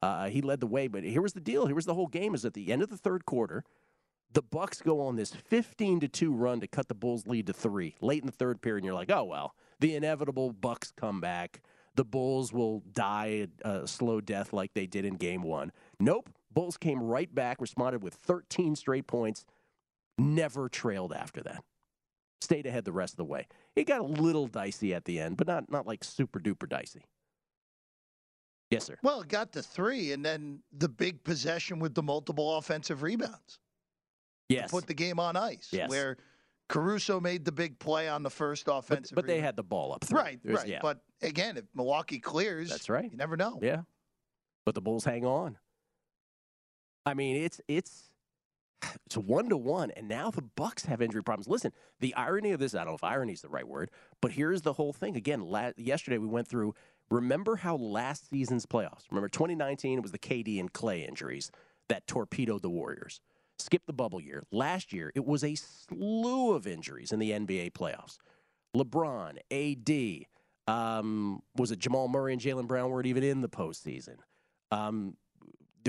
Uh, 0.00 0.28
he 0.28 0.40
led 0.40 0.60
the 0.60 0.66
way, 0.66 0.86
but 0.86 1.02
here 1.02 1.20
was 1.20 1.32
the 1.32 1.40
deal. 1.40 1.66
Here 1.66 1.74
was 1.74 1.86
the 1.86 1.94
whole 1.94 2.06
game. 2.06 2.34
Is 2.34 2.44
at 2.44 2.54
the 2.54 2.72
end 2.72 2.82
of 2.82 2.88
the 2.88 2.96
third 2.96 3.26
quarter, 3.26 3.64
the 4.32 4.42
Bucks 4.42 4.80
go 4.80 5.00
on 5.00 5.16
this 5.16 5.34
15 5.34 6.00
to 6.00 6.08
two 6.08 6.32
run 6.32 6.60
to 6.60 6.68
cut 6.68 6.88
the 6.88 6.94
Bulls' 6.94 7.26
lead 7.26 7.46
to 7.48 7.52
three 7.52 7.96
late 8.00 8.22
in 8.22 8.26
the 8.26 8.32
third 8.32 8.62
period. 8.62 8.78
And 8.78 8.86
you're 8.86 8.94
like, 8.94 9.10
oh 9.10 9.24
well, 9.24 9.54
the 9.80 9.94
inevitable 9.96 10.52
Bucks 10.52 10.92
comeback. 10.96 11.60
The 11.98 12.04
Bulls 12.04 12.52
will 12.52 12.84
die 12.92 13.48
a, 13.64 13.84
slow 13.88 14.20
death 14.20 14.52
like 14.52 14.72
they 14.72 14.86
did 14.86 15.04
in 15.04 15.16
Game 15.16 15.42
One. 15.42 15.72
Nope. 15.98 16.30
Bulls 16.52 16.76
came 16.76 17.02
right 17.02 17.34
back, 17.34 17.60
responded 17.60 18.04
with 18.04 18.14
13 18.14 18.76
straight 18.76 19.08
points, 19.08 19.44
Never 20.16 20.68
trailed 20.68 21.12
after 21.12 21.42
that. 21.42 21.64
Stayed 22.40 22.66
ahead 22.66 22.84
the 22.84 22.92
rest 22.92 23.14
of 23.14 23.16
the 23.16 23.24
way. 23.24 23.48
It 23.74 23.88
got 23.88 24.00
a 24.00 24.04
little 24.04 24.46
dicey 24.46 24.94
at 24.94 25.06
the 25.06 25.18
end, 25.18 25.36
but 25.36 25.48
not 25.48 25.68
not 25.72 25.88
like 25.88 26.04
super 26.04 26.38
duper 26.38 26.68
dicey. 26.68 27.04
Yes, 28.70 28.84
sir. 28.84 28.96
Well, 29.02 29.22
it 29.22 29.28
got 29.28 29.52
to 29.54 29.62
three, 29.62 30.12
and 30.12 30.24
then 30.24 30.60
the 30.72 30.88
big 30.88 31.24
possession 31.24 31.80
with 31.80 31.94
the 31.94 32.02
multiple 32.02 32.58
offensive 32.58 33.02
rebounds. 33.02 33.58
Yes. 34.48 34.70
To 34.70 34.76
put 34.76 34.86
the 34.86 34.94
game 34.94 35.18
on 35.18 35.36
ice. 35.36 35.68
Yes. 35.72 35.90
Where 35.90 36.16
Caruso 36.68 37.18
made 37.20 37.44
the 37.44 37.52
big 37.52 37.78
play 37.78 38.08
on 38.08 38.22
the 38.22 38.30
first 38.30 38.68
offensive 38.70 39.14
but 39.14 39.26
they 39.26 39.40
had 39.40 39.56
the 39.56 39.62
ball 39.62 39.92
up. 39.92 40.04
Three. 40.04 40.18
Right, 40.20 40.40
There's- 40.42 40.60
right. 40.60 40.68
Yeah. 40.68 40.80
But 40.82 41.00
again, 41.22 41.56
if 41.56 41.64
Milwaukee 41.74 42.18
clears, 42.18 42.68
That's 42.70 42.88
right. 42.90 43.10
You 43.10 43.16
never 43.16 43.36
know. 43.36 43.58
Yeah. 43.62 43.82
But 44.66 44.74
the 44.74 44.82
Bulls 44.82 45.04
hang 45.04 45.24
on. 45.24 45.56
I 47.06 47.14
mean, 47.14 47.36
it's 47.36 47.60
it's 47.68 48.10
it's 49.06 49.16
one 49.16 49.48
to 49.48 49.56
one, 49.56 49.90
and 49.92 50.08
now 50.08 50.30
the 50.30 50.42
Bucks 50.42 50.84
have 50.84 51.00
injury 51.02 51.22
problems. 51.22 51.48
Listen, 51.48 51.72
the 52.00 52.14
irony 52.14 52.52
of 52.52 52.60
this, 52.60 52.74
I 52.74 52.78
don't 52.78 52.88
know 52.88 52.94
if 52.94 53.02
irony 53.04 53.32
is 53.32 53.40
the 53.40 53.48
right 53.48 53.66
word, 53.66 53.90
but 54.20 54.32
here's 54.32 54.62
the 54.62 54.74
whole 54.74 54.92
thing. 54.92 55.16
Again, 55.16 55.40
la- 55.40 55.72
yesterday 55.76 56.18
we 56.18 56.28
went 56.28 56.46
through, 56.46 56.74
remember 57.10 57.56
how 57.56 57.76
last 57.76 58.28
season's 58.30 58.66
playoffs, 58.66 59.04
remember 59.10 59.28
2019, 59.28 59.98
it 59.98 60.02
was 60.02 60.12
the 60.12 60.18
KD 60.18 60.60
and 60.60 60.72
Clay 60.72 61.04
injuries 61.04 61.50
that 61.88 62.06
torpedoed 62.06 62.62
the 62.62 62.70
Warriors. 62.70 63.20
Skip 63.58 63.82
the 63.86 63.92
bubble 63.92 64.20
year. 64.20 64.44
Last 64.52 64.92
year, 64.92 65.12
it 65.14 65.24
was 65.24 65.42
a 65.42 65.54
slew 65.54 66.52
of 66.52 66.66
injuries 66.66 67.12
in 67.12 67.18
the 67.18 67.32
NBA 67.32 67.72
playoffs. 67.72 68.18
LeBron, 68.76 69.38
AD, 69.50 70.72
um, 70.72 71.42
was 71.56 71.70
it 71.70 71.78
Jamal 71.78 72.08
Murray 72.08 72.32
and 72.32 72.42
Jaylen 72.42 72.68
Brown 72.68 72.90
weren't 72.90 73.06
even 73.06 73.24
in 73.24 73.40
the 73.40 73.48
postseason. 73.48 74.16
Um, 74.70 75.16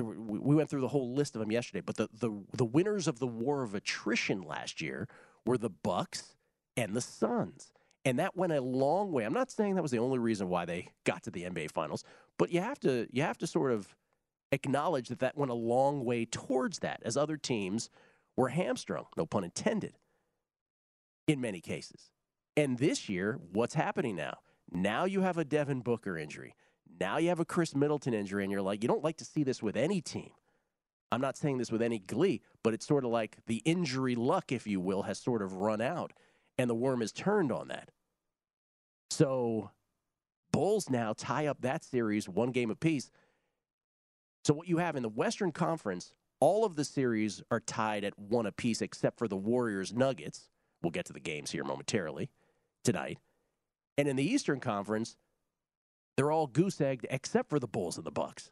were, 0.02 0.20
we 0.20 0.40
we 0.40 0.56
went 0.56 0.70
through 0.70 0.82
the 0.82 0.88
whole 0.88 1.14
list 1.14 1.36
of 1.36 1.40
them 1.40 1.52
yesterday, 1.52 1.82
but 1.82 1.98
the, 1.98 2.08
the 2.14 2.32
the 2.54 2.66
winners 2.66 3.08
of 3.08 3.20
the 3.20 3.28
war 3.28 3.64
of 3.64 3.76
attrition 3.76 4.42
last 4.42 4.82
year 4.82 5.08
were 5.46 5.58
the 5.58 5.70
Bucks 5.70 6.36
and 6.78 6.96
the 6.96 7.02
Suns, 7.02 7.72
and 8.06 8.20
that 8.20 8.36
went 8.36 8.54
a 8.54 8.62
long 8.62 9.12
way. 9.12 9.26
I'm 9.26 9.34
not 9.34 9.52
saying 9.52 9.76
that 9.76 9.82
was 9.82 9.92
the 9.92 10.00
only 10.00 10.20
reason 10.20 10.50
why 10.50 10.66
they 10.66 10.90
got 11.04 11.24
to 11.24 11.32
the 11.32 11.44
NBA 11.44 11.72
Finals, 11.72 12.04
but 12.38 12.52
you 12.52 12.62
have 12.62 12.80
to 12.82 13.08
you 13.12 13.22
have 13.24 13.38
to 13.40 13.48
sort 13.48 13.72
of 13.72 13.94
acknowledge 14.52 15.10
that 15.10 15.20
that 15.20 15.38
went 15.38 15.52
a 15.52 15.56
long 15.56 16.04
way 16.04 16.26
towards 16.26 16.80
that, 16.80 17.02
as 17.04 17.18
other 17.18 17.38
teams 17.38 17.90
were 18.36 18.50
hamstrung, 18.50 19.06
no 19.18 19.26
pun 19.26 19.44
intended, 19.44 19.98
in 21.28 21.42
many 21.42 21.62
cases. 21.62 22.12
And 22.56 22.78
this 22.78 23.10
year, 23.10 23.40
what's 23.52 23.76
happening 23.76 24.16
now? 24.16 24.40
Now 24.72 25.06
you 25.06 25.22
have 25.22 25.38
a 25.38 25.46
Devin 25.46 25.82
Booker 25.82 26.18
injury. 26.18 26.56
Now 27.00 27.18
you 27.18 27.30
have 27.30 27.40
a 27.40 27.46
Khris 27.46 27.76
Middleton 27.76 28.14
injury, 28.14 28.44
and 28.44 28.52
you're 28.52 28.62
like, 28.62 28.84
you 28.84 28.88
don't 28.88 29.04
like 29.04 29.18
to 29.18 29.26
see 29.26 29.44
this 29.44 29.64
with 29.64 29.78
any 29.78 30.02
team. 30.02 30.32
I'm 31.12 31.22
not 31.22 31.38
saying 31.38 31.58
this 31.58 31.72
with 31.72 31.82
any 31.82 32.00
glee, 32.00 32.42
but 32.64 32.74
it's 32.74 32.86
sort 32.86 33.04
of 33.04 33.12
like 33.12 33.38
the 33.48 33.62
injury 33.66 34.16
luck, 34.16 34.52
if 34.52 34.68
you 34.68 34.80
will, 34.80 35.04
has 35.04 35.18
sort 35.18 35.42
of 35.42 35.54
run 35.54 35.82
out, 35.82 36.14
and 36.58 36.70
the 36.70 36.76
worm 36.76 37.02
has 37.02 37.12
turned 37.12 37.52
on 37.52 37.68
that. 37.70 37.90
So, 39.10 39.72
Bulls 40.52 40.90
now 40.90 41.14
tie 41.18 41.48
up 41.48 41.62
that 41.62 41.84
series 41.84 42.30
one 42.30 42.52
game 42.52 42.70
apiece. 42.70 43.10
So, 44.44 44.54
what 44.54 44.68
you 44.68 44.78
have 44.78 44.96
in 44.96 45.04
the 45.04 45.10
Western 45.10 45.52
Conference, 45.52 46.14
all 46.40 46.66
of 46.66 46.76
the 46.76 46.86
series 46.86 47.42
are 47.52 47.60
tied 47.60 48.04
at 48.04 48.18
one 48.18 48.46
apiece 48.46 48.82
except 48.82 49.18
for 49.18 49.28
the 49.28 49.38
Warriors 49.38 49.94
Nuggets. 49.94 50.50
We'll 50.82 50.92
get 50.92 51.06
to 51.06 51.14
the 51.14 51.20
games 51.20 51.52
here 51.52 51.64
momentarily 51.64 52.30
tonight. 52.84 53.18
And 53.98 54.08
in 54.08 54.16
the 54.16 54.24
Eastern 54.24 54.62
Conference, 54.62 55.18
they're 56.16 56.32
all 56.32 56.48
goose 56.48 56.80
egged 56.80 57.06
except 57.10 57.50
for 57.50 57.60
the 57.60 57.68
Bulls 57.68 57.98
and 57.98 58.06
the 58.06 58.12
Bucks 58.12 58.52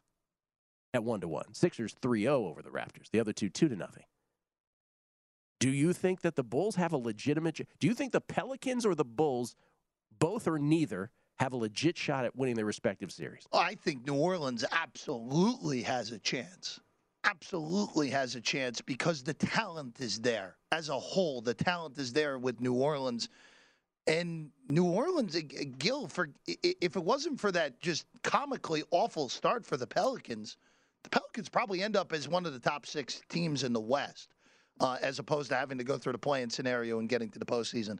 at 0.92 1.04
one 1.04 1.20
to 1.20 1.28
one. 1.28 1.54
Sixers 1.54 1.94
3-0 2.02 2.28
over 2.28 2.62
the 2.62 2.70
Raptors. 2.70 3.10
The 3.10 3.20
other 3.20 3.32
two 3.32 3.48
two 3.48 3.68
to 3.68 3.76
nothing. 3.76 4.04
Do 5.60 5.70
you 5.70 5.92
think 5.92 6.20
that 6.20 6.36
the 6.36 6.44
Bulls 6.44 6.76
have 6.76 6.92
a 6.92 6.98
legitimate? 6.98 7.66
Do 7.80 7.86
you 7.86 7.94
think 7.94 8.12
the 8.12 8.20
Pelicans 8.20 8.86
or 8.86 8.94
the 8.94 9.04
Bulls, 9.04 9.56
both 10.18 10.46
or 10.46 10.58
neither, 10.58 11.10
have 11.38 11.52
a 11.52 11.56
legit 11.56 11.96
shot 11.96 12.24
at 12.24 12.34
winning 12.36 12.56
their 12.56 12.64
respective 12.64 13.12
series? 13.12 13.46
I 13.52 13.74
think 13.76 14.06
New 14.06 14.14
Orleans 14.14 14.64
absolutely 14.72 15.82
has 15.82 16.10
a 16.10 16.18
chance. 16.18 16.80
Absolutely 17.24 18.10
has 18.10 18.34
a 18.34 18.40
chance 18.40 18.80
because 18.80 19.22
the 19.22 19.34
talent 19.34 20.00
is 20.00 20.20
there 20.20 20.56
as 20.72 20.88
a 20.88 20.98
whole. 20.98 21.40
The 21.40 21.54
talent 21.54 21.98
is 21.98 22.12
there 22.12 22.38
with 22.38 22.60
New 22.60 22.74
Orleans. 22.74 23.28
And 24.06 24.50
New 24.70 24.86
Orleans, 24.86 25.36
uh, 25.36 25.40
uh, 25.40 25.64
Gil, 25.78 26.08
for 26.08 26.30
if 26.46 26.96
it 26.96 27.04
wasn't 27.04 27.38
for 27.38 27.52
that 27.52 27.78
just 27.80 28.06
comically 28.22 28.82
awful 28.90 29.28
start 29.28 29.66
for 29.66 29.76
the 29.76 29.86
Pelicans, 29.86 30.56
the 31.04 31.10
Pelicans 31.10 31.48
probably 31.48 31.82
end 31.82 31.94
up 31.94 32.12
as 32.12 32.26
one 32.26 32.46
of 32.46 32.54
the 32.54 32.58
top 32.58 32.86
six 32.86 33.20
teams 33.28 33.64
in 33.64 33.72
the 33.72 33.80
West, 33.80 34.34
uh, 34.80 34.96
as 35.02 35.18
opposed 35.18 35.50
to 35.50 35.56
having 35.56 35.76
to 35.78 35.84
go 35.84 35.98
through 35.98 36.12
the 36.12 36.18
play-in 36.18 36.48
scenario 36.48 36.98
and 36.98 37.08
getting 37.08 37.28
to 37.30 37.38
the 37.38 37.44
postseason. 37.44 37.98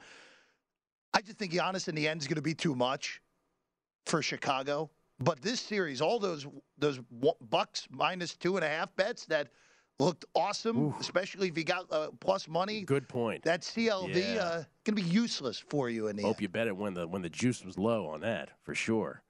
I 1.13 1.21
just 1.21 1.39
think 1.39 1.53
Giannis 1.53 1.89
in 1.89 1.95
the 1.95 2.09
end 2.09 2.23
is 2.23 2.27
going 2.27 2.37
to 2.37 2.43
be 2.43 2.55
too 2.55 2.75
much 2.75 3.21
for 4.09 4.23
Chicago. 4.23 4.91
But 5.21 5.41
this 5.43 5.61
series, 5.61 6.01
all 6.01 6.19
those 6.19 6.47
those 6.79 7.01
Bucks 7.51 7.89
minus 7.91 8.35
two 8.37 8.57
and 8.57 8.65
a 8.65 8.69
half 8.69 8.95
bets 8.97 9.27
that 9.27 9.49
looked 9.99 10.25
awesome, 10.37 10.95
especially 11.01 11.49
if 11.49 11.59
you 11.59 11.65
got 11.65 11.91
uh, 11.93 12.09
plus 12.21 12.47
money. 12.47 12.83
Good 12.83 13.09
point. 13.09 13.43
That 13.43 13.63
CLV 13.63 14.15
Yeah. 14.15 14.43
uh, 14.43 14.57
going 14.85 14.95
to 14.97 15.03
be 15.03 15.03
useless 15.03 15.59
for 15.59 15.91
you 15.91 16.07
in 16.07 16.15
the 16.17 16.23
Hope 16.23 16.37
end. 16.37 16.43
you 16.43 16.49
bet 16.49 16.69
it 16.69 16.77
when 16.77 16.95
the 16.95 17.07
when 17.09 17.23
the 17.23 17.29
juice 17.31 17.65
was 17.65 17.77
low 17.79 18.07
on 18.07 18.21
that 18.21 18.51
for 18.63 18.75
sure. 18.77 19.23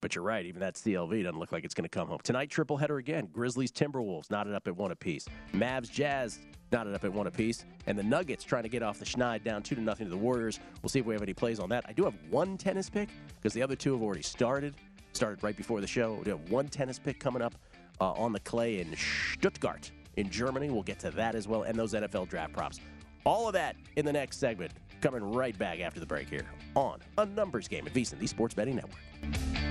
But 0.00 0.14
you're 0.14 0.24
right. 0.24 0.46
Even 0.46 0.60
that 0.60 0.74
CLV 0.76 1.22
doesn't 1.24 1.38
look 1.38 1.52
like 1.52 1.64
it's 1.64 1.74
going 1.74 1.82
to 1.84 1.88
come 1.90 2.08
home 2.08 2.20
tonight. 2.22 2.48
Triple 2.50 2.76
header 2.78 2.96
again. 2.98 3.28
Grizzlies 3.32 3.72
Timberwolves 3.72 4.30
knotted 4.30 4.54
up 4.54 4.66
at 4.66 4.76
one 4.76 4.92
apiece. 4.92 5.26
Mavs 5.52 5.90
Jazz 5.90 6.38
knotted 6.72 6.94
up 6.94 7.04
at 7.04 7.12
one 7.12 7.26
apiece, 7.26 7.64
and 7.86 7.98
the 7.98 8.02
Nuggets 8.02 8.44
trying 8.44 8.64
to 8.64 8.68
get 8.68 8.82
off 8.82 8.98
the 8.98 9.04
schneid 9.04 9.44
down 9.44 9.62
two 9.62 9.74
to 9.74 9.80
nothing 9.80 10.06
to 10.06 10.10
the 10.10 10.16
Warriors. 10.16 10.60
We'll 10.82 10.90
see 10.90 11.00
if 11.00 11.06
we 11.06 11.14
have 11.14 11.22
any 11.22 11.34
plays 11.34 11.60
on 11.60 11.68
that. 11.70 11.84
I 11.88 11.92
do 11.92 12.04
have 12.04 12.14
one 12.30 12.56
tennis 12.56 12.90
pick 12.90 13.08
because 13.36 13.52
the 13.52 13.62
other 13.62 13.76
two 13.76 13.92
have 13.92 14.02
already 14.02 14.22
started. 14.22 14.74
Started 15.12 15.42
right 15.42 15.56
before 15.56 15.80
the 15.80 15.86
show. 15.86 16.20
We 16.24 16.30
have 16.30 16.50
one 16.50 16.68
tennis 16.68 16.98
pick 16.98 17.18
coming 17.18 17.42
up 17.42 17.54
uh, 18.00 18.12
on 18.12 18.32
the 18.32 18.40
clay 18.40 18.80
in 18.80 18.94
Stuttgart 19.32 19.90
in 20.16 20.28
Germany. 20.30 20.70
We'll 20.70 20.82
get 20.82 20.98
to 21.00 21.10
that 21.12 21.34
as 21.34 21.48
well, 21.48 21.62
and 21.62 21.78
those 21.78 21.94
NFL 21.94 22.28
draft 22.28 22.52
props. 22.52 22.80
All 23.24 23.48
of 23.48 23.54
that 23.54 23.76
in 23.96 24.04
the 24.04 24.12
next 24.12 24.38
segment. 24.38 24.72
Coming 25.00 25.22
right 25.32 25.56
back 25.58 25.80
after 25.80 26.00
the 26.00 26.06
break 26.06 26.28
here 26.28 26.46
on 26.74 27.00
a 27.18 27.26
numbers 27.26 27.68
game 27.68 27.86
at 27.86 27.92
VSiN, 27.92 28.18
the 28.18 28.26
Sports 28.26 28.54
Betting 28.54 28.76
Network. 28.76 29.65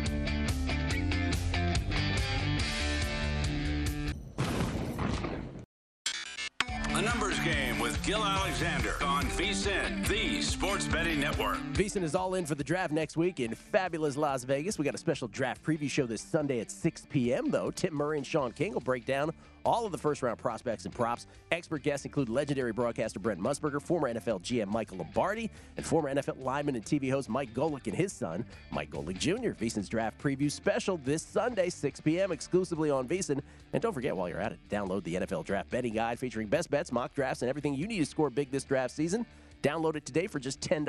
Gil 8.05 8.23
Alexander 8.23 8.93
on 9.03 9.23
VSIN, 9.31 10.07
the 10.07 10.39
Sports 10.39 10.85
Betting 10.85 11.19
Network. 11.19 11.57
VSiN 11.73 12.03
is 12.03 12.13
all 12.13 12.35
in 12.35 12.45
for 12.45 12.53
the 12.53 12.63
draft 12.63 12.93
next 12.93 13.17
week 13.17 13.39
in 13.39 13.55
fabulous 13.55 14.15
Las 14.15 14.43
Vegas. 14.43 14.77
We 14.77 14.85
got 14.85 14.93
a 14.93 14.99
special 14.99 15.27
draft 15.27 15.63
preview 15.63 15.89
show 15.89 16.05
this 16.05 16.21
Sunday 16.21 16.59
at 16.59 16.69
6 16.69 17.07
p.m., 17.09 17.49
though. 17.49 17.71
Tim 17.71 17.95
Murray 17.95 18.17
and 18.19 18.27
Sean 18.27 18.51
King 18.51 18.75
will 18.75 18.81
break 18.81 19.07
down 19.07 19.31
all 19.65 19.86
of 19.86 19.91
the 19.91 19.97
first 19.97 20.21
round 20.21 20.38
prospects 20.38 20.86
and 20.86 20.93
props. 20.93 21.28
Expert 21.51 21.84
guests 21.84 22.06
include 22.06 22.30
legendary 22.30 22.71
broadcaster 22.71 23.19
Brent 23.19 23.39
Musburger, 23.39 23.82
former 23.82 24.13
NFL 24.13 24.41
GM 24.41 24.67
Michael 24.67 24.97
Lombardi, 24.97 25.49
and 25.75 25.86
former 25.86 26.13
NFL 26.13 26.41
lineman 26.41 26.75
and 26.75 26.86
TV 26.86 27.10
host 27.10 27.28
Mike 27.28 27.54
Golic 27.54 27.88
and 27.88 27.95
his 27.95 28.13
son, 28.13 28.45
Mike 28.71 28.91
Golic 28.91 29.17
Jr. 29.17 29.51
VSiN's 29.60 29.89
draft 29.89 30.17
preview 30.21 30.51
special 30.51 30.97
this 31.04 31.23
Sunday, 31.23 31.69
6 31.69 32.01
p.m., 32.01 32.32
exclusively 32.32 32.89
on 32.89 33.08
VSiN. 33.08 33.41
And 33.73 33.82
don't 33.82 33.93
forget, 33.93 34.15
while 34.15 34.30
you're 34.30 34.39
at 34.39 34.51
it, 34.51 34.60
download 34.69 35.04
the 35.04 35.15
NFL 35.15 35.45
Draft 35.45 35.69
Betting 35.71 35.93
Guide 35.93 36.19
featuring 36.19 36.47
best 36.47 36.69
bets, 36.69 36.91
mock 36.91 37.13
drafts, 37.13 37.41
and 37.41 37.49
everything 37.49 37.73
you 37.73 37.88
need 37.88 37.99
to 37.99 38.06
score 38.06 38.30
big 38.30 38.51
this 38.51 38.63
draft 38.63 38.93
season. 38.93 39.25
Download 39.62 39.95
it 39.95 40.06
today 40.06 40.28
for 40.28 40.39
just 40.39 40.62
$10. 40.62 40.86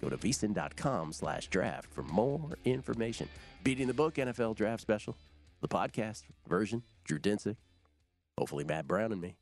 Go 0.00 0.08
to 0.08 0.16
vsin.com 0.16 1.12
slash 1.12 1.48
draft 1.48 1.92
for 1.92 2.02
more 2.02 2.56
information. 2.64 3.28
Beating 3.62 3.86
the 3.86 3.94
Book 3.94 4.14
NFL 4.14 4.56
Draft 4.56 4.80
Special, 4.80 5.16
the 5.60 5.68
podcast 5.68 6.22
version, 6.48 6.82
Drew 7.04 7.18
Dinsick, 7.18 7.56
hopefully 8.40 8.64
Matt 8.64 8.88
Brown 8.88 9.12
and 9.12 9.20
me. 9.20 9.36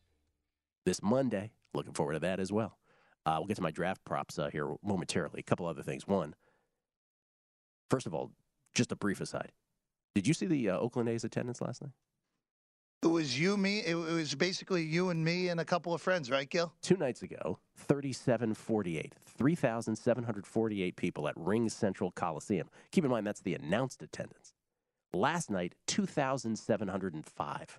This 0.85 1.01
Monday, 1.01 1.53
looking 1.73 1.93
forward 1.93 2.15
to 2.15 2.19
that 2.19 2.41
as 2.41 2.51
well. 2.51 2.79
Uh, 3.25 3.37
we'll 3.39 3.47
get 3.47 3.55
to 3.57 3.63
my 3.63 3.71
draft 3.71 4.05
props 4.05 4.41
uh, 4.41 4.51
here 4.51 4.75
momentarily. 4.83 5.39
A 5.39 5.43
couple 5.45 5.67
other 5.67 5.85
things. 5.85 6.09
One, 6.09 6.35
first 7.89 8.07
of 8.09 8.15
all, 8.15 8.33
just 8.75 8.91
a 8.91 8.97
brief 8.97 9.21
aside. 9.21 9.53
Did 10.17 10.27
you 10.27 10.35
see 10.35 10.47
the 10.47 10.71
uh, 10.71 10.79
Oakland 10.79 11.09
A's 11.09 11.23
attendance 11.23 11.61
last 11.61 11.81
night? 11.81 11.93
It 13.05 13.07
was 13.07 13.39
you, 13.39 13.57
me. 13.57 13.85
It 13.87 13.95
was 13.95 14.35
basically 14.35 14.83
you 14.83 15.11
and 15.11 15.25
me 15.25 15.49
and 15.49 15.61
a 15.61 15.65
couple 15.65 15.95
of 15.95 16.03
friends, 16.03 16.29
right, 16.29 16.51
Gil? 16.51 16.73
Two 16.83 16.97
nights 16.97 17.23
ago, 17.23 17.61
3748, 17.77 19.15
3,748 19.25 20.97
people 20.97 21.29
at 21.29 21.35
Ring 21.37 21.69
Central 21.69 22.11
Coliseum. 22.11 22.69
Keep 22.91 23.05
in 23.05 23.13
mind, 23.13 23.29
that's 23.29 23.43
the 23.43 23.55
announced 23.55 24.03
attendance. 24.03 24.55
Last 25.13 25.51
night, 25.51 25.77
2,705. 25.87 27.79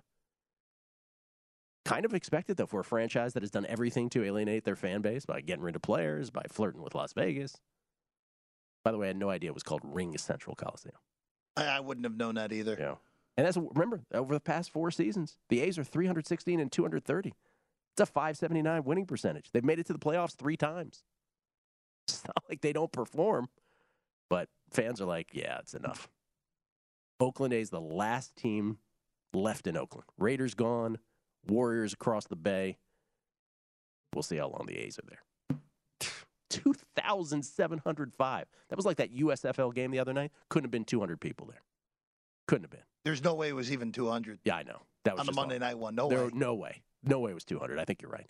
Kind 1.90 2.04
of 2.04 2.14
expected, 2.14 2.56
though, 2.56 2.66
for 2.66 2.78
a 2.78 2.84
franchise 2.84 3.32
that 3.32 3.42
has 3.42 3.50
done 3.50 3.66
everything 3.66 4.08
to 4.10 4.22
alienate 4.22 4.62
their 4.62 4.76
fan 4.76 5.00
base 5.00 5.26
by 5.26 5.40
getting 5.40 5.64
rid 5.64 5.74
of 5.74 5.82
players, 5.82 6.30
by 6.30 6.44
flirting 6.48 6.82
with 6.82 6.94
Las 6.94 7.12
Vegas. 7.14 7.56
By 8.84 8.92
the 8.92 8.98
way, 8.98 9.06
I 9.06 9.08
had 9.08 9.16
no 9.16 9.28
idea 9.28 9.50
it 9.50 9.54
was 9.54 9.64
called 9.64 9.80
Ring 9.82 10.16
Central 10.16 10.54
Coliseum. 10.54 10.94
I, 11.56 11.64
I 11.64 11.80
wouldn't 11.80 12.06
have 12.06 12.16
known 12.16 12.36
that 12.36 12.52
either. 12.52 12.76
Yeah. 12.78 12.94
And 13.36 13.44
that's 13.44 13.56
remember 13.56 14.02
over 14.14 14.32
the 14.32 14.40
past 14.40 14.70
four 14.70 14.92
seasons, 14.92 15.38
the 15.48 15.62
A's 15.62 15.80
are 15.80 15.84
316 15.84 16.60
and 16.60 16.70
230. 16.70 17.34
It's 17.94 18.00
a 18.00 18.06
579 18.06 18.84
winning 18.84 19.06
percentage. 19.06 19.50
They've 19.50 19.64
made 19.64 19.80
it 19.80 19.86
to 19.86 19.92
the 19.92 19.98
playoffs 19.98 20.36
three 20.36 20.56
times. 20.56 21.02
It's 22.08 22.24
not 22.24 22.44
like 22.48 22.60
they 22.60 22.72
don't 22.72 22.90
perform, 22.90 23.48
but 24.28 24.48
fans 24.70 25.00
are 25.00 25.06
like, 25.06 25.30
yeah, 25.32 25.58
it's 25.58 25.74
enough. 25.74 26.08
Oakland 27.18 27.52
A's 27.52 27.70
the 27.70 27.80
last 27.80 28.36
team 28.36 28.78
left 29.32 29.66
in 29.68 29.76
Oakland. 29.76 30.06
Raiders 30.18 30.54
gone, 30.54 30.98
Warriors 31.46 31.92
across 31.92 32.26
the 32.26 32.36
bay. 32.36 32.78
We'll 34.14 34.22
see 34.22 34.36
how 34.36 34.48
long 34.48 34.66
the 34.66 34.76
A's 34.78 34.98
are 34.98 35.06
there. 35.08 35.58
2,705. 36.50 38.44
That 38.68 38.76
was 38.76 38.84
like 38.86 38.96
that 38.98 39.14
USFL 39.14 39.74
game 39.74 39.90
the 39.90 39.98
other 39.98 40.12
night. 40.12 40.32
Couldn't 40.48 40.64
have 40.64 40.70
been 40.70 40.84
200 40.84 41.20
people 41.20 41.46
there. 41.46 41.62
Couldn't 42.48 42.64
have 42.64 42.70
been. 42.70 42.80
There's 43.04 43.22
no 43.22 43.34
way 43.34 43.48
it 43.48 43.54
was 43.54 43.72
even 43.72 43.92
200. 43.92 44.40
Yeah, 44.44 44.56
I 44.56 44.62
know. 44.64 44.82
That 45.04 45.14
was 45.14 45.20
on 45.20 45.26
the 45.26 45.32
Monday 45.32 45.56
awful. 45.56 45.66
night 45.68 45.78
one. 45.78 45.94
No 45.94 46.08
There- 46.08 46.24
way. 46.26 46.30
No 46.34 46.54
way. 46.54 46.82
No 47.02 47.20
way 47.20 47.30
it 47.30 47.34
was 47.34 47.44
200. 47.44 47.78
I 47.78 47.84
think 47.84 48.02
you're 48.02 48.10
right. 48.10 48.26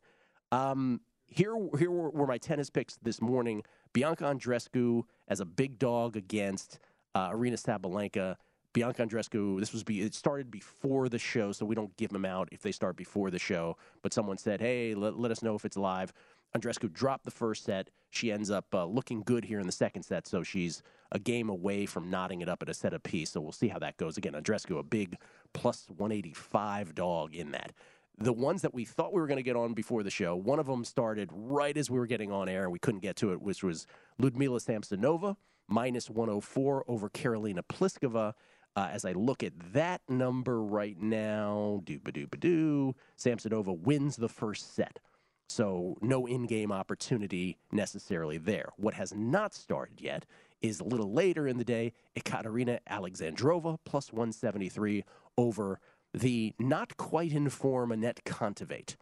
Um, 0.52 1.00
here, 1.26 1.54
here 1.78 1.90
were, 1.90 2.10
were 2.10 2.26
my 2.26 2.38
tennis 2.38 2.70
picks 2.70 2.96
this 3.02 3.20
morning. 3.20 3.64
Bianca 3.92 4.24
Andreescu 4.24 5.02
as 5.26 5.40
a 5.40 5.44
big 5.44 5.78
dog 5.78 6.16
against 6.16 6.78
uh, 7.14 7.30
Aryna 7.30 7.54
Sabalenka. 7.60 8.36
Bianca 8.72 9.04
Andreescu, 9.04 9.58
this 9.58 9.72
was 9.72 9.82
be, 9.82 10.00
it 10.02 10.14
started 10.14 10.50
before 10.50 11.08
the 11.08 11.18
show, 11.18 11.50
so 11.52 11.66
we 11.66 11.74
don't 11.74 11.96
give 11.96 12.10
them 12.10 12.24
out 12.24 12.48
if 12.52 12.62
they 12.62 12.72
start 12.72 12.96
before 12.96 13.30
the 13.30 13.38
show. 13.38 13.76
But 14.02 14.12
someone 14.12 14.38
said, 14.38 14.60
hey, 14.60 14.94
let, 14.94 15.18
let 15.18 15.30
us 15.30 15.42
know 15.42 15.56
if 15.56 15.64
it's 15.64 15.76
live. 15.76 16.12
Andreescu 16.56 16.92
dropped 16.92 17.24
the 17.24 17.30
first 17.30 17.64
set. 17.64 17.90
She 18.10 18.30
ends 18.32 18.50
up 18.50 18.66
uh, 18.74 18.84
looking 18.84 19.22
good 19.22 19.44
here 19.44 19.60
in 19.60 19.66
the 19.66 19.72
second 19.72 20.02
set, 20.02 20.26
so 20.26 20.42
she's 20.42 20.82
a 21.12 21.18
game 21.18 21.48
away 21.48 21.86
from 21.86 22.10
knotting 22.10 22.40
it 22.40 22.48
up 22.48 22.62
at 22.62 22.68
a 22.68 22.74
set 22.74 22.92
apiece. 22.92 23.30
So 23.30 23.40
we'll 23.40 23.52
see 23.52 23.68
how 23.68 23.78
that 23.80 23.96
goes. 23.96 24.16
Again, 24.16 24.32
Andreescu, 24.32 24.78
a 24.78 24.82
big 24.82 25.16
plus 25.52 25.86
185 25.88 26.94
dog 26.94 27.34
in 27.34 27.52
that. 27.52 27.72
The 28.18 28.32
ones 28.32 28.62
that 28.62 28.74
we 28.74 28.84
thought 28.84 29.12
we 29.12 29.20
were 29.20 29.26
going 29.26 29.38
to 29.38 29.42
get 29.42 29.56
on 29.56 29.74
before 29.74 30.02
the 30.02 30.10
show, 30.10 30.36
one 30.36 30.58
of 30.58 30.66
them 30.66 30.84
started 30.84 31.30
right 31.32 31.76
as 31.76 31.88
we 31.88 31.98
were 31.98 32.06
getting 32.06 32.30
on 32.30 32.48
air 32.48 32.64
and 32.64 32.72
we 32.72 32.78
couldn't 32.78 33.00
get 33.00 33.16
to 33.16 33.32
it, 33.32 33.40
which 33.40 33.62
was 33.62 33.86
Ludmila 34.18 34.60
Samsonova, 34.60 35.36
minus 35.68 36.10
104 36.10 36.84
over 36.86 37.08
Karolina 37.08 37.62
Pliskova. 37.62 38.34
Uh, 38.76 38.88
as 38.92 39.04
I 39.04 39.12
look 39.12 39.42
at 39.42 39.52
that 39.72 40.00
number 40.08 40.62
right 40.62 41.00
now, 41.00 41.82
doo 41.84 41.98
ba 42.02 42.12
doo 42.12 42.26
ba 42.26 42.36
doo, 42.36 42.94
Samsonova 43.18 43.76
wins 43.76 44.16
the 44.16 44.28
first 44.28 44.74
set. 44.74 45.00
So 45.48 45.96
no 46.00 46.26
in-game 46.26 46.70
opportunity 46.70 47.58
necessarily 47.72 48.38
there. 48.38 48.68
What 48.76 48.94
has 48.94 49.12
not 49.12 49.52
started 49.52 50.00
yet 50.00 50.24
is 50.62 50.78
a 50.78 50.84
little 50.84 51.12
later 51.12 51.48
in 51.48 51.58
the 51.58 51.64
day, 51.64 51.92
Ekaterina 52.16 52.78
Alexandrova 52.88 53.78
plus 53.84 54.12
173 54.12 55.04
over 55.36 55.80
the 56.14 56.54
not 56.58 56.96
quite 56.96 57.32
in 57.32 57.48
form 57.48 57.90
Anett 57.90 58.22
Kontaveit. 58.24 58.94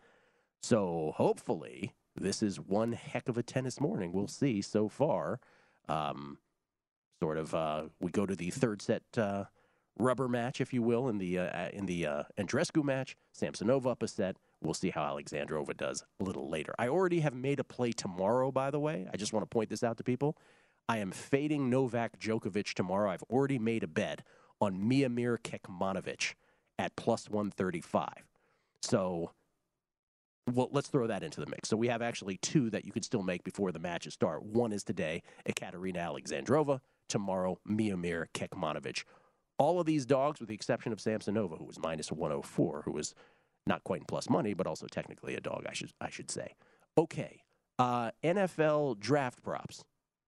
So 0.62 1.12
hopefully 1.16 1.94
this 2.16 2.42
is 2.42 2.59
one 2.59 2.92
heck 2.92 3.28
of 3.28 3.37
a 3.37 3.42
tennis 3.42 3.81
morning. 3.81 4.12
We'll 4.12 4.26
see 4.26 4.62
so 4.62 4.88
far. 4.88 5.40
Um, 5.88 6.38
sort 7.20 7.38
of, 7.38 7.54
uh, 7.54 7.85
we 8.00 8.11
go 8.11 8.26
to 8.26 8.37
the 8.37 8.50
third 8.50 8.83
set 8.83 9.02
uh, 9.16 9.44
rubber 9.99 10.29
match, 10.29 10.61
if 10.61 10.73
you 10.73 10.83
will, 10.83 11.09
in 11.09 11.19
the 11.19 11.39
uh, 11.39 11.69
in 11.73 11.87
the 11.87 12.07
uh, 12.07 12.23
Andreescu 12.39 12.83
match. 12.83 13.17
Samsonova 13.39 13.87
up 13.87 14.03
a 14.03 14.09
set. 14.09 14.37
We'll 14.61 14.75
see 14.75 14.91
how 14.91 15.03
Alexandrova 15.03 15.77
does 15.77 16.05
a 16.21 16.25
little 16.25 16.49
later. 16.49 16.75
I 16.79 16.89
already 16.89 17.21
have 17.21 17.35
made 17.35 17.61
a 17.61 17.65
play 17.65 17.93
tomorrow, 17.93 18.51
by 18.51 18.71
the 18.71 18.81
way. 18.81 19.07
I 19.13 19.17
just 19.17 19.33
want 19.33 19.43
to 19.43 19.49
point 19.55 19.71
this 19.71 19.85
out 19.85 19.97
to 19.99 20.05
people. 20.05 20.37
I 20.89 20.99
am 20.99 21.13
fading 21.13 21.71
Novak 21.71 22.19
Djokovic 22.19 22.75
tomorrow. 22.75 23.11
I've 23.11 23.23
already 23.25 23.59
made 23.59 23.85
a 23.85 23.89
bet 23.89 24.23
on 24.61 24.79
Miomir 24.79 25.39
Kekmanovic 25.39 26.35
at 26.79 26.97
plus 26.97 27.29
135. 27.29 28.09
So 28.83 29.33
well, 30.55 30.69
let's 30.73 30.89
throw 30.89 31.07
that 31.07 31.23
into 31.23 31.41
the 31.41 31.47
mix. 31.47 31.69
So 31.69 31.77
we 31.77 31.89
have 31.89 32.03
actually 32.03 32.39
two 32.39 32.71
that 32.71 32.85
you 32.85 32.93
can 32.93 33.03
still 33.03 33.23
make 33.23 33.45
before 33.45 33.73
the 33.73 33.79
matches 33.79 34.15
start. 34.15 34.43
One 34.45 34.73
is 34.73 34.83
today, 34.83 35.23
Ekaterina 35.47 35.99
Alexandrova. 35.99 36.81
Tomorrow, 37.09 37.59
Miomir 37.69 38.27
Kekmanovic. 38.35 39.05
All 39.59 39.81
of 39.81 39.87
these 39.87 40.07
dogs, 40.07 40.40
with 40.40 40.49
the 40.49 40.55
exception 40.55 40.92
of 40.92 40.99
Samsonova, 40.99 41.59
who 41.59 41.64
was 41.64 41.79
minus 41.79 42.12
104, 42.12 42.83
who 42.85 42.92
was 42.92 43.14
not 43.66 43.85
quite 43.85 44.01
in 44.01 44.07
plus 44.07 44.31
money, 44.31 44.55
but 44.55 44.66
also 44.66 44.87
technically 44.87 45.35
a 45.35 45.40
dog, 45.40 45.66
I 45.68 45.73
should 45.73 45.90
I 46.01 46.11
should 46.11 46.31
say. 46.31 46.55
Okay, 46.97 47.40
uh, 47.79 48.11
NFL 48.25 48.99
draft 48.99 49.42
props. 49.42 49.85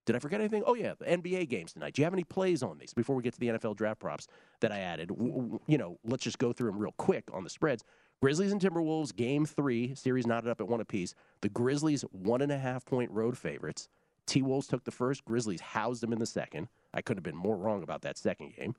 Did 0.06 0.16
I 0.16 0.18
forget 0.18 0.40
anything? 0.40 0.62
Oh 0.66 0.74
yeah, 0.74 0.94
the 0.98 1.04
NBA 1.04 1.48
games 1.48 1.72
tonight. 1.72 1.94
Do 1.94 2.02
you 2.02 2.04
have 2.04 2.12
any 2.14 2.24
plays 2.24 2.62
on 2.62 2.78
these 2.78 2.92
before 2.92 3.14
we 3.14 3.22
get 3.22 3.34
to 3.34 3.40
the 3.40 3.48
NFL 3.48 3.76
draft 3.76 4.00
props 4.00 4.26
that 4.60 4.72
I 4.72 4.78
added? 4.78 5.08
W- 5.08 5.60
You 5.66 5.78
know, 5.78 5.98
let's 6.04 6.24
just 6.24 6.38
go 6.38 6.52
through 6.52 6.70
them 6.70 6.78
real 6.78 6.94
quick 6.98 7.24
on 7.32 7.44
the 7.44 7.50
spreads. 7.50 7.84
Grizzlies 8.22 8.52
and 8.52 8.60
Timberwolves, 8.60 9.14
game 9.14 9.46
three, 9.46 9.94
series 9.94 10.26
knotted 10.26 10.50
up 10.50 10.60
at 10.60 10.68
one 10.68 10.80
apiece. 10.80 11.14
The 11.40 11.48
Grizzlies, 11.48 12.02
one 12.12 12.42
and 12.42 12.52
a 12.52 12.58
half 12.58 12.84
point 12.84 13.10
road 13.10 13.38
favorites. 13.38 13.88
T 14.26 14.42
Wolves 14.42 14.66
took 14.66 14.84
the 14.84 14.90
first, 14.90 15.24
Grizzlies 15.24 15.60
housed 15.60 16.02
them 16.02 16.12
in 16.12 16.18
the 16.18 16.26
second. 16.26 16.68
I 16.92 17.02
couldn't 17.02 17.18
have 17.18 17.32
been 17.32 17.40
more 17.40 17.56
wrong 17.56 17.82
about 17.82 18.02
that 18.02 18.18
second 18.18 18.54
game. 18.56 18.74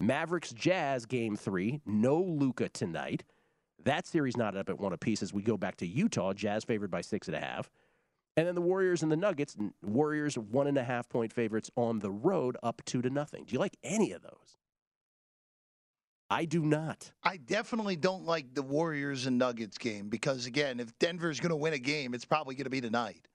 Mavericks 0.00 0.52
Jazz, 0.52 1.06
game 1.06 1.36
three, 1.36 1.80
no 1.86 2.20
Luka 2.20 2.68
tonight. 2.68 3.24
That 3.84 4.06
series 4.06 4.36
knotted 4.36 4.60
up 4.60 4.68
at 4.68 4.78
one 4.78 4.92
apiece 4.92 5.22
as 5.22 5.32
we 5.32 5.42
go 5.42 5.56
back 5.56 5.76
to 5.76 5.86
Utah, 5.86 6.32
Jazz 6.32 6.64
favored 6.64 6.90
by 6.90 7.00
six 7.00 7.28
and 7.28 7.36
a 7.36 7.40
half. 7.40 7.70
And 8.36 8.46
then 8.46 8.54
the 8.54 8.60
Warriors 8.60 9.02
and 9.02 9.10
the 9.10 9.16
Nuggets, 9.16 9.56
Warriors 9.82 10.36
one 10.36 10.66
and 10.66 10.76
a 10.76 10.84
half 10.84 11.08
point 11.08 11.32
favorites 11.32 11.70
on 11.76 12.00
the 12.00 12.10
road, 12.10 12.56
up 12.62 12.82
two 12.84 13.00
to 13.00 13.08
nothing. 13.08 13.44
Do 13.44 13.54
you 13.54 13.58
like 13.58 13.76
any 13.82 14.12
of 14.12 14.22
those? 14.22 14.58
I 16.28 16.44
do 16.44 16.62
not. 16.62 17.12
I 17.22 17.36
definitely 17.36 17.96
don't 17.96 18.24
like 18.24 18.52
the 18.52 18.62
Warriors 18.62 19.26
and 19.26 19.38
Nuggets 19.38 19.78
game 19.78 20.08
because, 20.08 20.46
again, 20.46 20.80
if 20.80 20.98
Denver's 20.98 21.40
going 21.40 21.50
to 21.50 21.56
win 21.56 21.72
a 21.72 21.78
game, 21.78 22.12
it's 22.12 22.24
probably 22.24 22.56
going 22.56 22.64
to 22.64 22.70
be 22.70 22.80
tonight. 22.80 23.28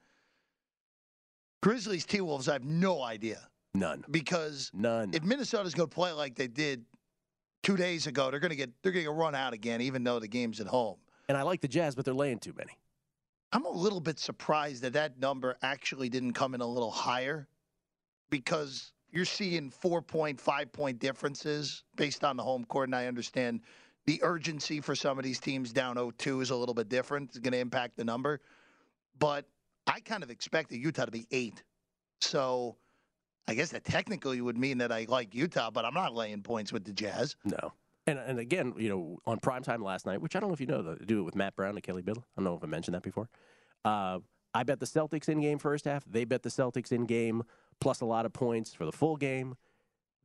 Grizzlies, 1.63 2.05
T 2.05 2.21
Wolves, 2.21 2.49
I 2.49 2.53
have 2.53 2.65
no 2.65 3.01
idea. 3.01 3.47
None. 3.73 4.03
Because 4.09 4.71
None. 4.73 5.13
if 5.13 5.23
Minnesota's 5.23 5.73
going 5.73 5.89
to 5.89 5.93
play 5.93 6.11
like 6.11 6.35
they 6.35 6.47
did 6.47 6.85
two 7.63 7.77
days 7.77 8.07
ago, 8.07 8.29
they're 8.29 8.39
going 8.39 8.51
to 8.51 8.55
get 8.55 8.69
they're 8.83 8.91
going 8.91 9.05
to 9.05 9.11
get 9.11 9.17
run 9.17 9.35
out 9.35 9.53
again, 9.53 9.81
even 9.81 10.03
though 10.03 10.19
the 10.19 10.27
game's 10.27 10.59
at 10.59 10.67
home. 10.67 10.97
And 11.29 11.37
I 11.37 11.43
like 11.43 11.61
the 11.61 11.67
Jazz, 11.67 11.95
but 11.95 12.03
they're 12.03 12.13
laying 12.13 12.39
too 12.39 12.53
many. 12.57 12.77
I'm 13.53 13.65
a 13.65 13.69
little 13.69 13.99
bit 13.99 14.19
surprised 14.19 14.81
that 14.83 14.93
that 14.93 15.19
number 15.19 15.57
actually 15.61 16.09
didn't 16.09 16.33
come 16.33 16.55
in 16.55 16.61
a 16.61 16.67
little 16.67 16.91
higher 16.91 17.47
because 18.29 18.93
you're 19.11 19.25
seeing 19.25 19.69
four 19.69 20.01
point, 20.01 20.39
five 20.39 20.71
point 20.71 20.99
differences 20.99 21.83
based 21.95 22.23
on 22.23 22.37
the 22.37 22.43
home 22.43 22.65
court. 22.65 22.87
And 22.89 22.95
I 22.95 23.07
understand 23.07 23.61
the 24.05 24.19
urgency 24.23 24.81
for 24.81 24.95
some 24.95 25.17
of 25.17 25.23
these 25.23 25.39
teams 25.39 25.71
down 25.71 25.95
0 25.95 26.11
2 26.17 26.41
is 26.41 26.49
a 26.49 26.55
little 26.55 26.73
bit 26.73 26.89
different. 26.89 27.29
It's 27.29 27.39
going 27.39 27.53
to 27.53 27.59
impact 27.59 27.97
the 27.97 28.05
number. 28.05 28.41
But 29.19 29.45
I 29.85 29.99
kind 29.99 30.23
of 30.23 30.31
expected 30.31 30.77
Utah 30.77 31.05
to 31.05 31.11
be 31.11 31.27
eight. 31.31 31.63
So 32.21 32.77
I 33.47 33.55
guess 33.55 33.69
that 33.71 33.83
technically 33.83 34.39
would 34.41 34.57
mean 34.57 34.77
that 34.79 34.91
I 34.91 35.05
like 35.09 35.33
Utah, 35.33 35.71
but 35.71 35.83
I'm 35.85 35.93
not 35.93 36.13
laying 36.13 36.41
points 36.41 36.71
with 36.71 36.85
the 36.85 36.93
Jazz. 36.93 37.35
No. 37.43 37.73
And, 38.07 38.17
and 38.19 38.39
again, 38.39 38.73
you 38.77 38.89
know, 38.89 39.19
on 39.25 39.39
primetime 39.39 39.83
last 39.83 40.05
night, 40.05 40.21
which 40.21 40.35
I 40.35 40.39
don't 40.39 40.49
know 40.49 40.53
if 40.53 40.61
you 40.61 40.67
know, 40.67 40.95
do 41.05 41.19
it 41.19 41.23
with 41.23 41.35
Matt 41.35 41.55
Brown 41.55 41.75
and 41.75 41.83
Kelly 41.83 42.01
Biddle. 42.01 42.23
I 42.35 42.41
don't 42.41 42.45
know 42.45 42.55
if 42.55 42.63
I 42.63 42.67
mentioned 42.67 42.95
that 42.95 43.03
before. 43.03 43.29
Uh, 43.85 44.19
I 44.53 44.63
bet 44.63 44.79
the 44.79 44.85
Celtics 44.85 45.29
in 45.29 45.41
game 45.41 45.59
first 45.59 45.85
half. 45.85 46.03
They 46.05 46.25
bet 46.25 46.43
the 46.43 46.49
Celtics 46.49 46.91
in 46.91 47.05
game 47.05 47.43
plus 47.79 48.01
a 48.01 48.05
lot 48.05 48.25
of 48.25 48.33
points 48.33 48.73
for 48.73 48.85
the 48.85 48.91
full 48.91 49.17
game. 49.17 49.55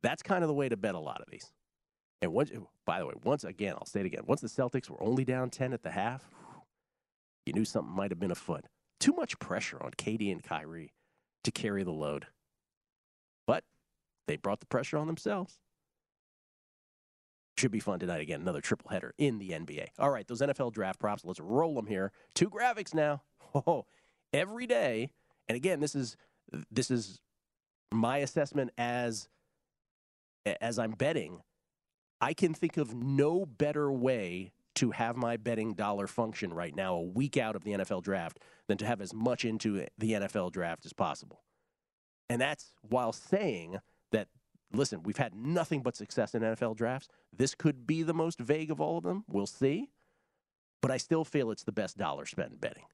That's 0.03 0.23
kind 0.23 0.43
of 0.43 0.49
the 0.49 0.55
way 0.55 0.69
to 0.69 0.77
bet 0.77 0.95
a 0.95 1.01
lot 1.01 1.21
of 1.21 1.27
these. 1.31 1.53
And 2.23 2.33
once, 2.33 2.51
by 2.85 2.99
the 2.99 3.07
way, 3.07 3.15
once 3.25 3.45
again, 3.45 3.75
I'll 3.75 3.87
say 3.87 4.01
it 4.01 4.07
again. 4.07 4.23
Once 4.27 4.41
the 4.41 4.49
Celtics 4.49 4.89
were 4.89 5.03
only 5.03 5.25
down 5.25 5.51
10 5.51 5.73
at 5.73 5.83
the 5.83 5.91
half, 5.91 6.29
you 7.45 7.53
knew 7.53 7.65
something 7.65 7.95
might 7.95 8.11
have 8.11 8.19
been 8.19 8.31
afoot. 8.31 8.67
Too 8.99 9.13
much 9.13 9.39
pressure 9.39 9.83
on 9.83 9.93
KD 9.93 10.33
and 10.33 10.43
Kyrie 10.43 10.93
to 11.45 11.51
carry 11.51 11.83
the 11.83 11.93
load. 11.93 12.27
They 14.27 14.37
brought 14.37 14.61
the 14.61 14.67
pressure 14.67 14.99
on 14.99 15.07
themselves. 15.07 15.61
Should 17.59 17.71
be 17.71 17.81
fun 17.81 17.99
tonight. 17.99 18.21
Again, 18.21 18.43
another 18.43 18.61
triple 18.61 18.91
header 18.91 19.15
in 19.17 19.39
the 19.39 19.51
NBA. 19.51 19.89
All 19.99 20.11
right, 20.11 20.27
those 20.27 20.43
NFL 20.43 20.73
draft 20.73 21.01
props. 21.01 21.25
Let's 21.25 21.41
roll 21.41 21.75
them 21.75 21.87
here. 21.87 22.13
Two 22.35 22.51
graphics 22.51 22.95
now. 22.95 23.23
Oh, 23.67 23.87
every 24.35 24.67
day. 24.67 25.13
And 25.49 25.57
again, 25.57 25.81
this 25.81 25.95
is 25.95 26.19
this 26.71 26.91
is 26.91 27.21
my 27.91 28.19
assessment 28.19 28.71
as 28.77 29.29
as 30.61 30.79
I'm 30.79 30.91
betting. 30.91 31.41
I 32.21 32.35
can 32.35 32.53
think 32.53 32.77
of 32.77 32.95
no 32.95 33.47
better 33.47 33.91
way 33.91 34.53
to 34.77 34.91
have 34.91 35.17
my 35.17 35.37
betting 35.37 35.75
dollar 35.75 36.07
function 36.07 36.53
right 36.53 36.75
now, 36.75 36.95
a 36.95 37.03
week 37.03 37.37
out 37.37 37.57
of 37.57 37.65
the 37.65 37.73
NFL 37.73 38.03
draft, 38.03 38.39
than 38.69 38.77
to 38.79 38.87
have 38.87 39.01
as 39.01 39.15
much 39.15 39.45
into 39.45 39.87
the 39.97 40.13
NFL 40.13 40.53
draft 40.53 40.85
as 40.85 40.93
possible. 40.93 41.43
And 42.29 42.41
that's 42.41 42.73
while 42.83 43.13
saying 43.13 43.79
that, 44.13 44.29
listen, 44.73 45.03
we've 45.03 45.17
had 45.17 45.35
nothing 45.35 45.83
but 45.83 45.97
success 45.97 46.35
in 46.35 46.43
NFL 46.43 46.77
drafts. 46.77 47.09
This 47.37 47.55
could 47.55 47.87
be 47.87 48.03
the 48.03 48.15
most 48.15 48.39
vague 48.39 48.71
of 48.71 48.81
all 48.81 48.99
of 48.99 49.05
them. 49.05 49.25
We'll 49.29 49.47
see. 49.47 49.91
But 50.83 50.91
I 50.91 50.99
still 50.99 51.25
feel 51.25 51.51
it's 51.51 51.65
the 51.65 51.73
best 51.73 51.97
dollar 51.97 52.27
spent 52.27 52.53
in 52.53 52.59
betting. 52.59 52.85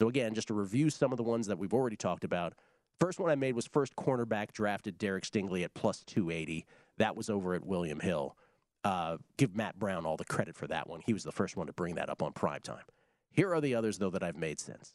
So, 0.00 0.08
again, 0.08 0.34
just 0.34 0.48
to 0.48 0.54
review 0.54 0.90
some 0.90 1.12
of 1.12 1.16
the 1.16 1.22
ones 1.22 1.46
that 1.46 1.58
we've 1.58 1.72
already 1.74 1.96
talked 1.96 2.24
about. 2.24 2.54
First 2.98 3.20
one 3.20 3.30
I 3.30 3.34
made 3.34 3.54
was 3.54 3.66
first 3.66 3.94
cornerback 3.96 4.52
drafted 4.52 4.98
Derek 4.98 5.24
Stingley 5.24 5.64
at 5.64 5.74
plus 5.74 6.02
280. 6.04 6.64
That 6.98 7.16
was 7.16 7.28
over 7.28 7.54
at 7.54 7.64
William 7.64 8.00
Hill. 8.00 8.36
Uh, 8.84 9.18
give 9.36 9.54
Matt 9.54 9.78
Brown 9.78 10.06
all 10.06 10.16
the 10.16 10.24
credit 10.24 10.54
for 10.54 10.66
that 10.68 10.88
one. 10.88 11.00
He 11.04 11.12
was 11.12 11.24
the 11.24 11.32
first 11.32 11.56
one 11.56 11.66
to 11.66 11.72
bring 11.72 11.96
that 11.96 12.08
up 12.08 12.22
on 12.22 12.32
prime 12.32 12.60
time. 12.60 12.84
Here 13.32 13.52
are 13.52 13.60
the 13.60 13.74
others, 13.74 13.98
though, 13.98 14.10
that 14.10 14.22
I've 14.22 14.36
made 14.36 14.60
since. 14.60 14.94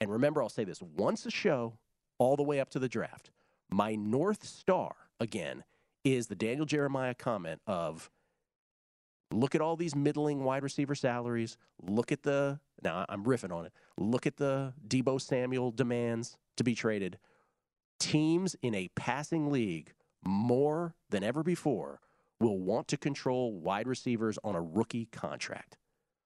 And 0.00 0.12
remember, 0.12 0.42
I'll 0.42 0.48
say 0.48 0.64
this 0.64 0.82
once 0.82 1.26
a 1.26 1.30
show, 1.30 1.78
all 2.18 2.36
the 2.36 2.42
way 2.42 2.60
up 2.60 2.70
to 2.70 2.78
the 2.78 2.88
draft. 2.88 3.30
My 3.74 3.96
North 3.96 4.44
Star, 4.44 4.94
again, 5.18 5.64
is 6.04 6.28
the 6.28 6.36
Daniel 6.36 6.64
Jeremiah 6.64 7.12
comment 7.12 7.60
of 7.66 8.08
look 9.32 9.56
at 9.56 9.60
all 9.60 9.74
these 9.74 9.96
middling 9.96 10.44
wide 10.44 10.62
receiver 10.62 10.94
salaries. 10.94 11.56
Look 11.82 12.12
at 12.12 12.22
the, 12.22 12.60
now 12.84 13.04
I'm 13.08 13.24
riffing 13.24 13.50
on 13.50 13.66
it. 13.66 13.72
Look 13.98 14.28
at 14.28 14.36
the 14.36 14.74
Deebo 14.86 15.20
Samuel 15.20 15.72
demands 15.72 16.36
to 16.56 16.62
be 16.62 16.76
traded. 16.76 17.18
Teams 17.98 18.54
in 18.62 18.76
a 18.76 18.90
passing 18.94 19.50
league 19.50 19.92
more 20.24 20.94
than 21.10 21.24
ever 21.24 21.42
before 21.42 21.98
will 22.38 22.60
want 22.60 22.86
to 22.86 22.96
control 22.96 23.58
wide 23.58 23.88
receivers 23.88 24.38
on 24.44 24.54
a 24.54 24.62
rookie 24.62 25.06
contract. 25.06 25.78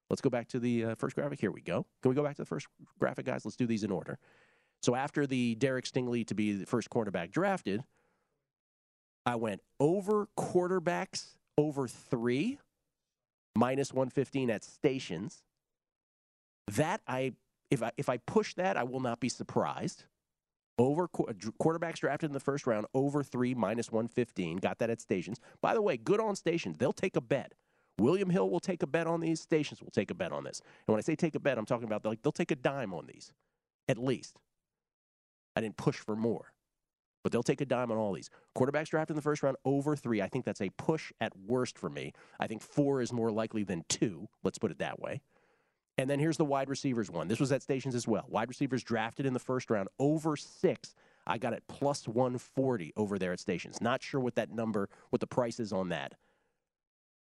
Let's 0.07 0.21
go 0.21 0.29
back 0.29 0.49
to 0.49 0.59
the 0.59 0.85
uh, 0.85 0.95
first 0.99 1.15
graphic. 1.15 1.39
Here 1.39 1.51
we 1.51 1.61
go. 1.61 1.87
Can 2.03 2.09
we 2.09 2.15
go 2.15 2.23
back 2.23 2.35
to 2.35 2.43
the 2.43 2.47
first 2.47 2.67
graphic, 2.99 3.25
guys? 3.25 3.43
Let's 3.43 3.57
do 3.57 3.65
these 3.65 3.83
in 3.83 3.89
order. 3.89 4.19
So 4.81 4.95
after 4.95 5.27
the 5.27 5.55
Derek 5.55 5.85
Stingley 5.85 6.25
to 6.27 6.33
be 6.33 6.53
the 6.53 6.65
first 6.65 6.89
cornerback 6.89 7.31
drafted, 7.31 7.83
I 9.25 9.35
went 9.35 9.61
over 9.79 10.27
quarterbacks 10.37 11.35
over 11.57 11.87
three, 11.87 12.59
minus 13.55 13.93
115 13.93 14.49
at 14.49 14.63
stations. 14.63 15.43
That 16.71 17.01
I, 17.07 17.33
if 17.69 17.83
I 17.83 17.91
if 17.97 18.09
I 18.09 18.17
push 18.17 18.53
that, 18.55 18.77
I 18.77 18.83
will 18.83 19.01
not 19.01 19.19
be 19.19 19.29
surprised. 19.29 20.05
Over 20.77 21.03
uh, 21.03 21.33
quarterbacks 21.61 21.97
drafted 21.97 22.29
in 22.29 22.33
the 22.33 22.39
first 22.39 22.65
round, 22.65 22.85
over 22.93 23.21
three, 23.21 23.53
minus 23.53 23.91
115. 23.91 24.57
Got 24.57 24.79
that 24.79 24.89
at 24.89 25.01
stations. 25.01 25.39
By 25.61 25.73
the 25.73 25.81
way, 25.81 25.97
good 25.97 26.21
on 26.21 26.35
stations. 26.37 26.77
They'll 26.77 26.93
take 26.93 27.17
a 27.17 27.21
bet. 27.21 27.53
William 27.97 28.29
Hill 28.29 28.49
will 28.49 28.61
take 28.61 28.81
a 28.81 28.87
bet 28.87 29.05
on 29.05 29.19
these. 29.19 29.41
Stations 29.41 29.81
will 29.81 29.91
take 29.91 30.09
a 30.09 30.13
bet 30.13 30.31
on 30.31 30.45
this. 30.45 30.61
And 30.87 30.93
when 30.93 30.97
I 30.97 31.01
say 31.01 31.15
take 31.15 31.35
a 31.35 31.39
bet, 31.39 31.57
I'm 31.57 31.65
talking 31.65 31.85
about 31.85 32.05
like 32.05 32.21
they'll 32.21 32.31
take 32.31 32.51
a 32.51 32.55
dime 32.55 32.93
on 32.93 33.07
these, 33.07 33.33
at 33.89 33.97
least. 33.97 34.37
I 35.59 35.61
didn't 35.61 35.75
push 35.75 35.97
for 35.97 36.15
more, 36.15 36.53
but 37.21 37.33
they'll 37.33 37.43
take 37.43 37.59
a 37.59 37.65
dime 37.65 37.91
on 37.91 37.97
all 37.97 38.13
these. 38.13 38.29
Quarterbacks 38.57 38.87
drafted 38.87 39.11
in 39.11 39.15
the 39.17 39.21
first 39.21 39.43
round 39.43 39.57
over 39.65 39.93
three. 39.93 40.21
I 40.21 40.29
think 40.29 40.45
that's 40.45 40.61
a 40.61 40.69
push 40.77 41.11
at 41.19 41.35
worst 41.35 41.77
for 41.77 41.89
me. 41.89 42.13
I 42.39 42.47
think 42.47 42.61
four 42.61 43.01
is 43.01 43.11
more 43.11 43.29
likely 43.29 43.65
than 43.65 43.83
two. 43.89 44.29
Let's 44.41 44.57
put 44.57 44.71
it 44.71 44.79
that 44.79 45.01
way. 45.01 45.19
And 45.97 46.09
then 46.09 46.17
here's 46.17 46.37
the 46.37 46.45
wide 46.45 46.69
receivers 46.69 47.11
one. 47.11 47.27
This 47.27 47.41
was 47.41 47.51
at 47.51 47.61
stations 47.61 47.93
as 47.93 48.07
well. 48.07 48.23
Wide 48.29 48.47
receivers 48.47 48.83
drafted 48.83 49.25
in 49.25 49.33
the 49.33 49.39
first 49.39 49.69
round 49.69 49.89
over 49.99 50.37
six. 50.37 50.95
I 51.27 51.37
got 51.37 51.51
it 51.51 51.63
plus 51.67 52.07
140 52.07 52.93
over 52.95 53.19
there 53.19 53.33
at 53.33 53.41
stations. 53.41 53.81
Not 53.81 54.01
sure 54.01 54.21
what 54.21 54.35
that 54.35 54.49
number, 54.49 54.87
what 55.09 55.19
the 55.19 55.27
price 55.27 55.59
is 55.59 55.73
on 55.73 55.89
that 55.89 56.13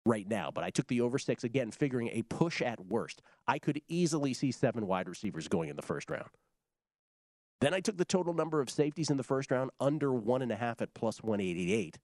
right 0.05 0.29
now, 0.29 0.51
but 0.53 0.63
I 0.63 0.69
took 0.69 0.85
the 0.85 1.01
over 1.01 1.17
six 1.17 1.43
again, 1.43 1.71
figuring 1.71 2.09
a 2.13 2.21
push 2.21 2.61
at 2.61 2.79
worst. 2.85 3.23
I 3.47 3.57
could 3.57 3.81
easily 3.87 4.35
see 4.35 4.51
seven 4.51 4.85
wide 4.85 5.09
receivers 5.09 5.47
going 5.47 5.69
in 5.69 5.75
the 5.75 5.81
first 5.81 6.11
round. 6.11 6.29
Then 7.61 7.73
I 7.73 7.81
took 7.81 7.97
the 7.97 8.05
total 8.05 8.33
number 8.33 8.61
of 8.61 8.69
safeties 8.69 9.09
in 9.09 9.17
the 9.17 9.23
first 9.23 9.51
round 9.51 9.71
under 9.79 10.13
one 10.13 10.41
and 10.41 10.51
a 10.51 10.55
half 10.55 10.81
at 10.81 10.93
plus 10.93 11.21
188. 11.21 11.99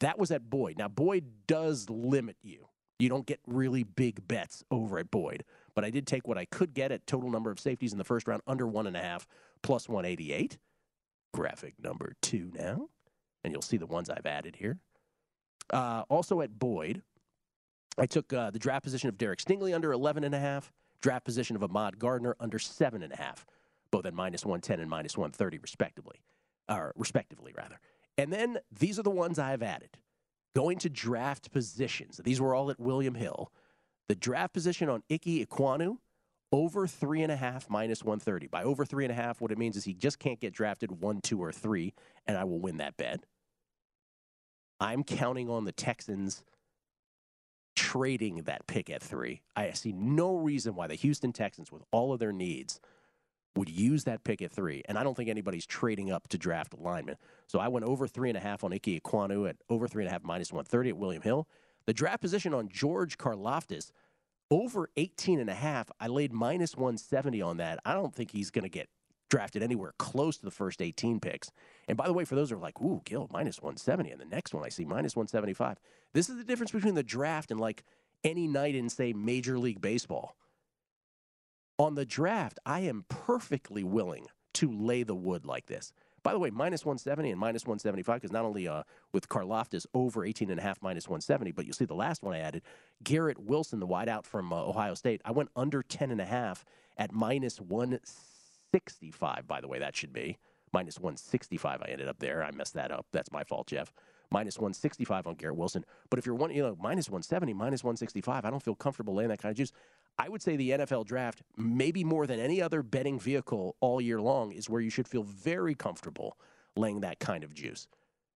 That 0.00 0.18
was 0.18 0.30
at 0.30 0.48
Boyd. 0.48 0.78
Now, 0.78 0.88
Boyd 0.88 1.24
does 1.46 1.88
limit 1.90 2.36
you. 2.42 2.68
You 2.98 3.08
don't 3.08 3.26
get 3.26 3.40
really 3.46 3.82
big 3.82 4.26
bets 4.26 4.64
over 4.70 4.98
at 4.98 5.10
Boyd 5.10 5.44
but 5.74 5.84
I 5.84 5.90
did 5.90 6.06
take 6.06 6.26
what 6.26 6.38
I 6.38 6.44
could 6.44 6.74
get 6.74 6.92
at 6.92 7.06
total 7.06 7.30
number 7.30 7.50
of 7.50 7.60
safeties 7.60 7.92
in 7.92 7.98
the 7.98 8.04
first 8.04 8.28
round 8.28 8.42
under 8.46 8.66
one 8.66 8.86
and 8.86 8.96
a 8.96 9.02
half 9.02 9.26
plus 9.62 9.88
188. 9.88 10.58
Graphic 11.32 11.74
number 11.82 12.14
two 12.22 12.50
now, 12.54 12.88
and 13.42 13.52
you'll 13.52 13.62
see 13.62 13.76
the 13.76 13.86
ones 13.86 14.08
I've 14.08 14.26
added 14.26 14.56
here. 14.56 14.78
Uh, 15.70 16.04
also 16.08 16.40
at 16.42 16.58
Boyd, 16.58 17.02
I 17.98 18.06
took 18.06 18.32
uh, 18.32 18.50
the 18.50 18.58
draft 18.58 18.84
position 18.84 19.08
of 19.08 19.18
Derek 19.18 19.40
Stingley 19.40 19.74
under 19.74 19.92
11 19.92 20.22
and 20.22 20.34
a 20.34 20.38
half, 20.38 20.72
draft 21.00 21.24
position 21.24 21.56
of 21.56 21.64
Ahmad 21.64 21.98
Gardner 21.98 22.36
under 22.38 22.58
seven 22.58 23.02
and 23.02 23.12
a 23.12 23.16
half, 23.16 23.44
both 23.94 24.06
at 24.06 24.12
minus 24.12 24.44
110 24.44 24.80
and 24.80 24.90
minus 24.90 25.16
130 25.16 25.58
respectively, 25.58 26.20
or 26.68 26.92
respectively 26.96 27.54
rather. 27.56 27.78
And 28.18 28.32
then 28.32 28.58
these 28.76 28.98
are 28.98 29.04
the 29.04 29.10
ones 29.10 29.38
I've 29.38 29.62
added. 29.62 29.98
Going 30.56 30.78
to 30.78 30.90
draft 30.90 31.52
positions. 31.52 32.20
These 32.24 32.40
were 32.40 32.56
all 32.56 32.72
at 32.72 32.80
William 32.80 33.14
Hill. 33.14 33.52
The 34.08 34.16
draft 34.16 34.52
position 34.52 34.88
on 34.88 35.04
Ike 35.08 35.46
Ekwonu, 35.46 35.98
over 36.50 36.88
three 36.88 37.22
and 37.22 37.30
a 37.30 37.36
half 37.36 37.70
minus 37.70 38.02
130. 38.02 38.48
By 38.48 38.64
over 38.64 38.84
three 38.84 39.04
and 39.04 39.12
a 39.12 39.14
half, 39.14 39.40
what 39.40 39.52
it 39.52 39.58
means 39.58 39.76
is 39.76 39.84
he 39.84 39.94
just 39.94 40.18
can't 40.18 40.40
get 40.40 40.52
drafted 40.52 41.00
one, 41.00 41.20
two, 41.20 41.40
or 41.40 41.52
three, 41.52 41.94
and 42.26 42.36
I 42.36 42.42
will 42.42 42.58
win 42.58 42.78
that 42.78 42.96
bet. 42.96 43.24
I'm 44.80 45.04
counting 45.04 45.48
on 45.48 45.66
the 45.66 45.72
Texans 45.72 46.42
trading 47.76 48.42
that 48.42 48.66
pick 48.66 48.90
at 48.90 49.04
three. 49.04 49.42
I 49.54 49.70
see 49.70 49.92
no 49.92 50.34
reason 50.34 50.74
why 50.74 50.88
the 50.88 50.96
Houston 50.96 51.32
Texans, 51.32 51.70
with 51.70 51.84
all 51.92 52.12
of 52.12 52.18
their 52.18 52.32
needs, 52.32 52.80
would 53.56 53.68
use 53.68 54.04
that 54.04 54.24
pick 54.24 54.42
at 54.42 54.50
three. 54.50 54.82
And 54.86 54.98
I 54.98 55.02
don't 55.02 55.16
think 55.16 55.30
anybody's 55.30 55.66
trading 55.66 56.10
up 56.10 56.28
to 56.28 56.38
draft 56.38 56.74
a 56.74 56.76
lineman. 56.76 57.16
So 57.46 57.58
I 57.58 57.68
went 57.68 57.86
over 57.86 58.06
three 58.06 58.28
and 58.28 58.38
a 58.38 58.40
half 58.40 58.64
on 58.64 58.72
Ike 58.72 58.82
Ekwonu 58.82 59.48
at 59.48 59.56
over 59.68 59.86
three 59.86 60.02
and 60.02 60.08
a 60.08 60.12
half 60.12 60.24
minus 60.24 60.52
130 60.52 60.90
at 60.90 60.96
William 60.96 61.22
Hill. 61.22 61.46
The 61.86 61.92
draft 61.92 62.20
position 62.20 62.54
on 62.54 62.68
George 62.68 63.18
Karlaftis, 63.18 63.90
over 64.50 64.88
18 64.96 65.40
and 65.40 65.50
a 65.50 65.54
half. 65.54 65.90
I 66.00 66.08
laid 66.08 66.32
minus 66.32 66.76
170 66.76 67.42
on 67.42 67.58
that. 67.58 67.78
I 67.84 67.92
don't 67.92 68.14
think 68.14 68.30
he's 68.30 68.50
going 68.50 68.64
to 68.64 68.68
get 68.68 68.88
drafted 69.30 69.62
anywhere 69.62 69.94
close 69.98 70.36
to 70.38 70.44
the 70.44 70.50
first 70.50 70.80
18 70.80 71.20
picks. 71.20 71.50
And 71.88 71.96
by 71.96 72.06
the 72.06 72.12
way, 72.12 72.24
for 72.24 72.34
those 72.34 72.50
who 72.50 72.56
are 72.56 72.60
like, 72.60 72.80
ooh, 72.80 73.02
Gil, 73.04 73.28
minus 73.32 73.60
170. 73.60 74.10
And 74.10 74.20
the 74.20 74.26
next 74.26 74.54
one 74.54 74.64
I 74.64 74.68
see 74.68 74.84
minus 74.84 75.16
175. 75.16 75.78
This 76.12 76.28
is 76.28 76.36
the 76.36 76.44
difference 76.44 76.72
between 76.72 76.94
the 76.94 77.02
draft 77.02 77.50
and 77.50 77.60
like 77.60 77.84
any 78.22 78.46
night 78.46 78.74
in, 78.74 78.88
say, 78.88 79.12
Major 79.12 79.58
League 79.58 79.80
Baseball. 79.80 80.36
On 81.78 81.96
the 81.96 82.04
draft, 82.04 82.60
I 82.64 82.80
am 82.80 83.04
perfectly 83.08 83.82
willing 83.82 84.26
to 84.54 84.70
lay 84.70 85.02
the 85.02 85.14
wood 85.14 85.44
like 85.44 85.66
this. 85.66 85.92
By 86.22 86.32
the 86.32 86.38
way, 86.38 86.50
minus 86.50 86.84
170 86.84 87.32
and 87.32 87.40
minus 87.40 87.64
175, 87.64 88.20
because 88.20 88.32
not 88.32 88.44
only 88.44 88.68
uh, 88.68 88.84
with 89.12 89.28
Karlaftis 89.28 89.84
over 89.92 90.24
18 90.24 90.50
and 90.50 90.60
a 90.60 90.62
half 90.62 90.80
minus 90.80 91.08
170, 91.08 91.50
but 91.50 91.66
you'll 91.66 91.74
see 91.74 91.84
the 91.84 91.94
last 91.94 92.22
one 92.22 92.32
I 92.32 92.38
added, 92.38 92.62
Garrett 93.02 93.40
Wilson, 93.40 93.80
the 93.80 93.88
wideout 93.88 94.24
from 94.24 94.52
uh, 94.52 94.56
Ohio 94.56 94.94
State. 94.94 95.20
I 95.24 95.32
went 95.32 95.50
under 95.56 95.82
10 95.82 96.12
and 96.12 96.20
a 96.20 96.24
half 96.24 96.64
at 96.96 97.12
minus 97.12 97.60
165, 97.60 99.46
by 99.48 99.60
the 99.60 99.68
way, 99.68 99.80
that 99.80 99.96
should 99.96 100.12
be. 100.12 100.38
Minus 100.72 101.00
165, 101.00 101.82
I 101.82 101.90
ended 101.90 102.06
up 102.06 102.20
there. 102.20 102.44
I 102.44 102.52
messed 102.52 102.74
that 102.74 102.92
up. 102.92 103.06
That's 103.12 103.32
my 103.32 103.42
fault, 103.42 103.66
Jeff 103.66 103.92
minus 104.34 104.58
165 104.58 105.28
on 105.28 105.34
Garrett 105.36 105.56
Wilson. 105.56 105.84
But 106.10 106.18
if 106.18 106.26
you're 106.26 106.34
one, 106.34 106.50
you 106.50 106.60
know, 106.60 106.76
minus 106.80 107.08
170, 107.08 107.54
minus 107.54 107.84
165, 107.84 108.44
I 108.44 108.50
don't 108.50 108.62
feel 108.62 108.74
comfortable 108.74 109.14
laying 109.14 109.28
that 109.28 109.40
kind 109.40 109.52
of 109.52 109.56
juice. 109.56 109.70
I 110.18 110.28
would 110.28 110.42
say 110.42 110.56
the 110.56 110.70
NFL 110.70 111.06
draft, 111.06 111.42
maybe 111.56 112.02
more 112.02 112.26
than 112.26 112.40
any 112.40 112.60
other 112.60 112.82
betting 112.82 113.20
vehicle 113.20 113.76
all 113.80 114.00
year 114.00 114.20
long, 114.20 114.50
is 114.50 114.68
where 114.68 114.80
you 114.80 114.90
should 114.90 115.06
feel 115.06 115.22
very 115.22 115.76
comfortable 115.76 116.36
laying 116.76 117.00
that 117.00 117.20
kind 117.20 117.44
of 117.44 117.54
juice, 117.54 117.86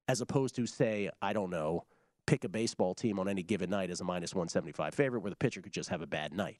as 0.07 0.21
opposed 0.21 0.55
to 0.55 0.67
say, 0.67 1.11
I 1.21 1.33
don't 1.33 1.51
know, 1.51 1.85
pick 2.29 2.45
a 2.45 2.49
baseball 2.49 2.95
team 2.95 3.19
on 3.19 3.29
any 3.29 3.43
given 3.43 3.69
night 3.69 3.91
as 3.91 4.01
a 4.01 4.05
minus 4.05 4.35
175 4.35 4.95
favorite, 4.95 5.21
where 5.21 5.31
the 5.31 5.37
pitcher 5.37 5.61
could 5.61 5.73
just 5.73 5.91
have 5.91 6.01
a 6.01 6.07
bad 6.07 6.33
night. 6.33 6.59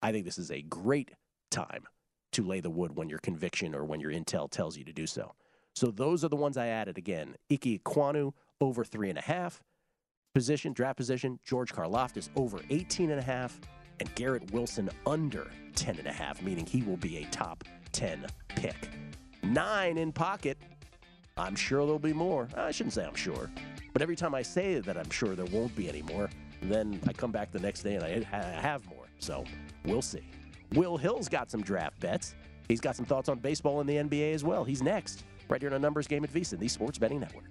I 0.00 0.10
think 0.10 0.24
this 0.24 0.38
is 0.38 0.50
a 0.50 0.62
great 0.62 1.10
time 1.50 1.84
to 2.32 2.42
lay 2.42 2.60
the 2.60 2.70
wood 2.70 2.96
when 2.96 3.10
your 3.10 3.18
conviction 3.18 3.74
or 3.74 3.84
when 3.84 4.00
your 4.00 4.10
intel 4.10 4.50
tells 4.50 4.78
you 4.78 4.84
to 4.84 4.92
do 4.92 5.06
so. 5.06 5.34
So 5.74 5.90
those 5.90 6.24
are 6.24 6.28
the 6.28 6.36
ones 6.36 6.56
I 6.56 6.68
added 6.68 6.96
again. 6.96 7.36
Ike 7.50 7.82
Ekwonu 7.82 8.32
over 8.64 8.84
three 8.84 9.10
and 9.10 9.18
a 9.18 9.22
half. 9.22 9.62
Position, 10.34 10.72
draft 10.72 10.96
position, 10.96 11.38
George 11.44 11.72
Karlaftis 11.72 12.28
over 12.34 12.58
18 12.70 13.10
and 13.10 13.20
a 13.20 13.22
half, 13.22 13.60
and 14.00 14.12
Garrett 14.16 14.50
Wilson 14.52 14.90
under 15.06 15.48
10 15.76 15.98
and 15.98 16.08
a 16.08 16.12
half, 16.12 16.42
meaning 16.42 16.66
he 16.66 16.82
will 16.82 16.96
be 16.96 17.18
a 17.18 17.24
top 17.26 17.62
10 17.92 18.26
pick. 18.48 18.90
Nine 19.42 19.98
in 19.98 20.10
pocket. 20.10 20.58
I'm 21.36 21.54
sure 21.54 21.84
there'll 21.84 21.98
be 21.98 22.12
more. 22.12 22.48
I 22.56 22.70
shouldn't 22.70 22.94
say 22.94 23.04
I'm 23.04 23.14
sure, 23.14 23.50
but 23.92 24.02
every 24.02 24.16
time 24.16 24.34
I 24.34 24.42
say 24.42 24.80
that 24.80 24.96
I'm 24.96 25.10
sure 25.10 25.34
there 25.34 25.46
won't 25.46 25.74
be 25.76 25.88
any 25.88 26.02
more, 26.02 26.30
then 26.62 27.00
I 27.06 27.12
come 27.12 27.30
back 27.30 27.52
the 27.52 27.60
next 27.60 27.82
day 27.82 27.94
and 27.96 28.04
I 28.04 28.38
have 28.60 28.86
more. 28.88 29.04
So 29.18 29.44
we'll 29.84 30.02
see. 30.02 30.22
Will 30.72 30.96
Hill's 30.96 31.28
got 31.28 31.50
some 31.50 31.62
draft 31.62 32.00
bets. 32.00 32.34
He's 32.68 32.80
got 32.80 32.96
some 32.96 33.04
thoughts 33.04 33.28
on 33.28 33.38
baseball 33.38 33.80
in 33.80 33.86
the 33.86 33.96
NBA 33.96 34.32
as 34.32 34.42
well. 34.42 34.64
He's 34.64 34.82
next, 34.82 35.24
right 35.48 35.60
here 35.60 35.70
on 35.70 35.76
a 35.76 35.78
numbers 35.78 36.06
game 36.08 36.24
at 36.24 36.32
VSiN, 36.32 36.58
the 36.58 36.68
Sports 36.68 36.98
Betting 36.98 37.20
Network. 37.20 37.50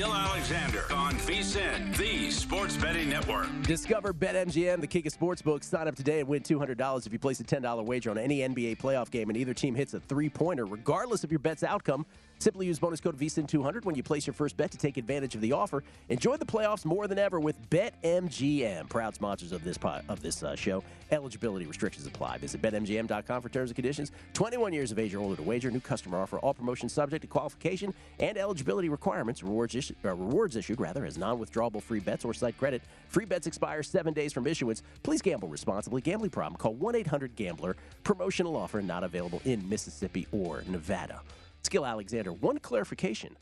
Gil 0.00 0.14
Alexander 0.14 0.84
on 0.94 1.12
VSIN, 1.12 1.94
the 1.98 2.30
Sports 2.30 2.74
Betting 2.74 3.10
Network. 3.10 3.48
Discover 3.64 4.14
BetMGM, 4.14 4.80
the 4.80 4.86
king 4.86 5.06
of 5.06 5.12
sportsbooks. 5.12 5.64
Sign 5.64 5.86
up 5.86 5.94
today 5.94 6.20
and 6.20 6.28
win 6.28 6.42
$200 6.42 7.06
if 7.06 7.12
you 7.12 7.18
place 7.18 7.38
a 7.40 7.44
$10 7.44 7.84
wager 7.84 8.10
on 8.10 8.16
any 8.16 8.38
NBA 8.38 8.78
playoff 8.78 9.10
game 9.10 9.28
and 9.28 9.36
either 9.36 9.52
team 9.52 9.74
hits 9.74 9.92
a 9.92 10.00
three-pointer, 10.00 10.64
regardless 10.64 11.22
of 11.22 11.30
your 11.30 11.38
bet's 11.38 11.62
outcome. 11.62 12.06
Simply 12.40 12.64
use 12.64 12.78
bonus 12.78 13.00
code 13.00 13.18
VSIN200 13.18 13.84
when 13.84 13.94
you 13.94 14.02
place 14.02 14.26
your 14.26 14.32
first 14.32 14.56
bet 14.56 14.70
to 14.70 14.78
take 14.78 14.96
advantage 14.96 15.34
of 15.34 15.42
the 15.42 15.52
offer. 15.52 15.84
Enjoy 16.08 16.38
the 16.38 16.46
playoffs 16.46 16.86
more 16.86 17.06
than 17.06 17.18
ever 17.18 17.38
with 17.38 17.68
BetMGM, 17.68 18.88
proud 18.88 19.14
sponsors 19.14 19.52
of 19.52 19.62
this 19.62 19.76
po- 19.76 20.00
of 20.08 20.22
this 20.22 20.42
uh, 20.42 20.56
show. 20.56 20.82
Eligibility 21.10 21.66
restrictions 21.66 22.06
apply. 22.06 22.38
Visit 22.38 22.62
BetMGM.com 22.62 23.42
for 23.42 23.50
terms 23.50 23.68
and 23.68 23.74
conditions. 23.74 24.10
21 24.32 24.72
years 24.72 24.90
of 24.90 24.98
age 24.98 25.14
or 25.14 25.18
older 25.18 25.36
to 25.36 25.42
wager. 25.42 25.70
New 25.70 25.80
customer 25.80 26.18
offer. 26.18 26.38
All 26.38 26.54
promotions 26.54 26.94
subject 26.94 27.20
to 27.20 27.28
qualification 27.28 27.92
and 28.18 28.38
eligibility 28.38 28.88
requirements. 28.88 29.42
Rewards, 29.42 29.92
uh, 30.02 30.08
rewards 30.08 30.56
issued 30.56 30.80
rather 30.80 31.04
as 31.04 31.18
non-withdrawable 31.18 31.82
free 31.82 32.00
bets 32.00 32.24
or 32.24 32.32
site 32.32 32.56
credit. 32.56 32.80
Free 33.08 33.26
bets 33.26 33.46
expire 33.48 33.82
seven 33.82 34.14
days 34.14 34.32
from 34.32 34.46
issuance. 34.46 34.82
Please 35.02 35.20
gamble 35.20 35.48
responsibly. 35.48 36.00
Gambling 36.00 36.30
problem? 36.30 36.56
Call 36.56 36.74
1-800-GAMBLER. 36.76 37.76
Promotional 38.02 38.56
offer 38.56 38.80
not 38.80 39.04
available 39.04 39.42
in 39.44 39.68
Mississippi 39.68 40.26
or 40.32 40.64
Nevada. 40.66 41.20
Gil 41.68 41.84
Alexander, 41.84 42.32
one 42.32 42.58
clarification. 42.58 43.36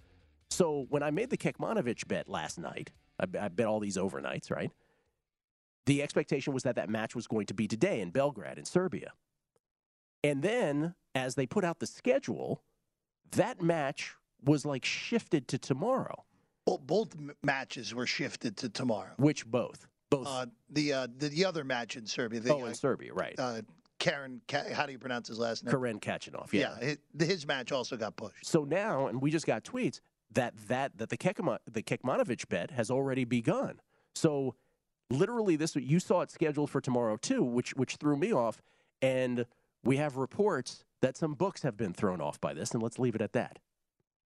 So 0.50 0.86
when 0.88 1.02
I 1.02 1.10
made 1.10 1.30
the 1.30 1.36
Kekmanovic 1.36 2.08
bet 2.08 2.28
last 2.28 2.58
night, 2.58 2.90
I, 3.20 3.24
I 3.38 3.48
bet 3.48 3.66
all 3.66 3.80
these 3.80 3.96
overnights, 3.96 4.50
right? 4.50 4.70
The 5.86 6.02
expectation 6.02 6.52
was 6.52 6.64
that 6.64 6.76
that 6.76 6.90
match 6.90 7.14
was 7.14 7.26
going 7.26 7.46
to 7.46 7.54
be 7.54 7.66
today 7.66 8.00
in 8.00 8.10
Belgrade 8.10 8.58
in 8.58 8.64
Serbia. 8.64 9.12
And 10.24 10.42
then 10.42 10.94
as 11.14 11.34
they 11.34 11.46
put 11.46 11.64
out 11.64 11.78
the 11.78 11.86
schedule, 11.86 12.62
that 13.32 13.62
match 13.62 14.14
was 14.44 14.66
like 14.66 14.84
shifted 14.84 15.48
to 15.48 15.58
tomorrow. 15.58 16.24
Both, 16.66 16.86
both 16.86 17.16
m- 17.16 17.32
matches 17.42 17.94
were 17.94 18.06
shifted 18.06 18.56
to 18.58 18.68
tomorrow. 18.68 19.12
Which 19.16 19.46
both? 19.46 19.86
Both. 20.10 20.26
Uh, 20.26 20.46
the, 20.70 20.92
uh, 20.92 21.06
the 21.18 21.28
the 21.28 21.44
other 21.44 21.64
match 21.64 21.96
in 21.96 22.06
Serbia. 22.06 22.40
The, 22.40 22.54
oh, 22.54 22.64
in 22.64 22.74
Serbia, 22.74 23.12
right. 23.12 23.38
Karen, 23.98 24.40
how 24.72 24.86
do 24.86 24.92
you 24.92 24.98
pronounce 24.98 25.28
his 25.28 25.38
last 25.38 25.64
name? 25.64 25.72
Karen 25.72 26.00
Khachanov, 26.00 26.52
yeah. 26.52 26.76
Yeah, 26.80 26.94
hi- 27.18 27.24
his 27.24 27.46
match 27.46 27.72
also 27.72 27.96
got 27.96 28.16
pushed. 28.16 28.46
So 28.46 28.64
now, 28.64 29.08
and 29.08 29.20
we 29.20 29.30
just 29.30 29.46
got 29.46 29.64
tweets 29.64 30.00
that 30.32 30.54
that 30.68 30.96
that 30.98 31.08
the 31.08 31.16
Kekma, 31.16 31.58
the 31.70 31.82
Kekmanovic 31.82 32.48
bet 32.48 32.70
has 32.72 32.90
already 32.90 33.24
begun. 33.24 33.80
So 34.14 34.54
literally, 35.10 35.56
this 35.56 35.74
you 35.76 36.00
saw 36.00 36.20
it 36.20 36.30
scheduled 36.30 36.70
for 36.70 36.80
tomorrow 36.80 37.16
too, 37.16 37.42
which 37.42 37.74
which 37.74 37.96
threw 37.96 38.16
me 38.16 38.32
off. 38.32 38.60
And 39.00 39.46
we 39.84 39.96
have 39.96 40.16
reports 40.16 40.84
that 41.00 41.16
some 41.16 41.34
books 41.34 41.62
have 41.62 41.76
been 41.76 41.92
thrown 41.94 42.20
off 42.20 42.40
by 42.40 42.52
this, 42.52 42.72
and 42.72 42.82
let's 42.82 42.98
leave 42.98 43.14
it 43.14 43.20
at 43.20 43.32
that. 43.32 43.58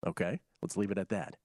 Okay, 0.08 0.40
let's 0.62 0.78
leave 0.78 0.92
it 0.92 0.98
at 0.98 1.10
that. 1.10 1.38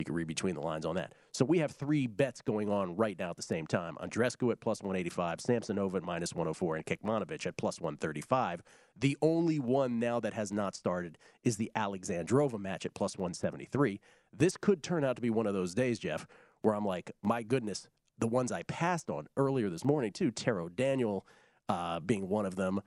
You 0.00 0.04
can 0.04 0.14
read 0.14 0.26
between 0.26 0.54
the 0.54 0.62
lines 0.62 0.86
on 0.86 0.96
that. 0.96 1.12
So 1.30 1.44
we 1.44 1.58
have 1.58 1.72
three 1.72 2.06
bets 2.06 2.40
going 2.40 2.70
on 2.70 2.96
right 2.96 3.18
now 3.18 3.30
at 3.30 3.36
the 3.36 3.42
same 3.42 3.66
time. 3.66 3.96
Andreescu 4.02 4.50
at 4.50 4.58
plus 4.58 4.82
185, 4.82 5.38
Samsonova 5.38 5.96
at 5.96 6.02
minus 6.02 6.34
104, 6.34 6.76
and 6.76 6.86
Kekmanovic 6.86 7.46
at 7.46 7.58
plus 7.58 7.80
135. 7.80 8.62
The 8.98 9.16
only 9.20 9.60
one 9.60 10.00
now 10.00 10.18
that 10.20 10.32
has 10.32 10.50
not 10.50 10.74
started 10.74 11.18
is 11.44 11.58
the 11.58 11.70
Alexandrova 11.76 12.58
match 12.58 12.86
at 12.86 12.94
plus 12.94 13.18
173. 13.18 14.00
This 14.32 14.56
could 14.56 14.82
turn 14.82 15.04
out 15.04 15.16
to 15.16 15.22
be 15.22 15.28
one 15.28 15.46
of 15.46 15.52
those 15.52 15.74
days, 15.74 15.98
Jeff, 15.98 16.26
where 16.62 16.74
I'm 16.74 16.86
like, 16.86 17.12
my 17.22 17.42
goodness, 17.42 17.86
the 18.18 18.26
ones 18.26 18.50
I 18.50 18.62
passed 18.62 19.10
on 19.10 19.26
earlier 19.36 19.68
this 19.68 19.84
morning, 19.84 20.12
too, 20.12 20.30
Taro 20.30 20.70
Daniel 20.70 21.26
uh, 21.68 22.00
being 22.00 22.30
one 22.30 22.46
of 22.46 22.56
them, 22.56 22.80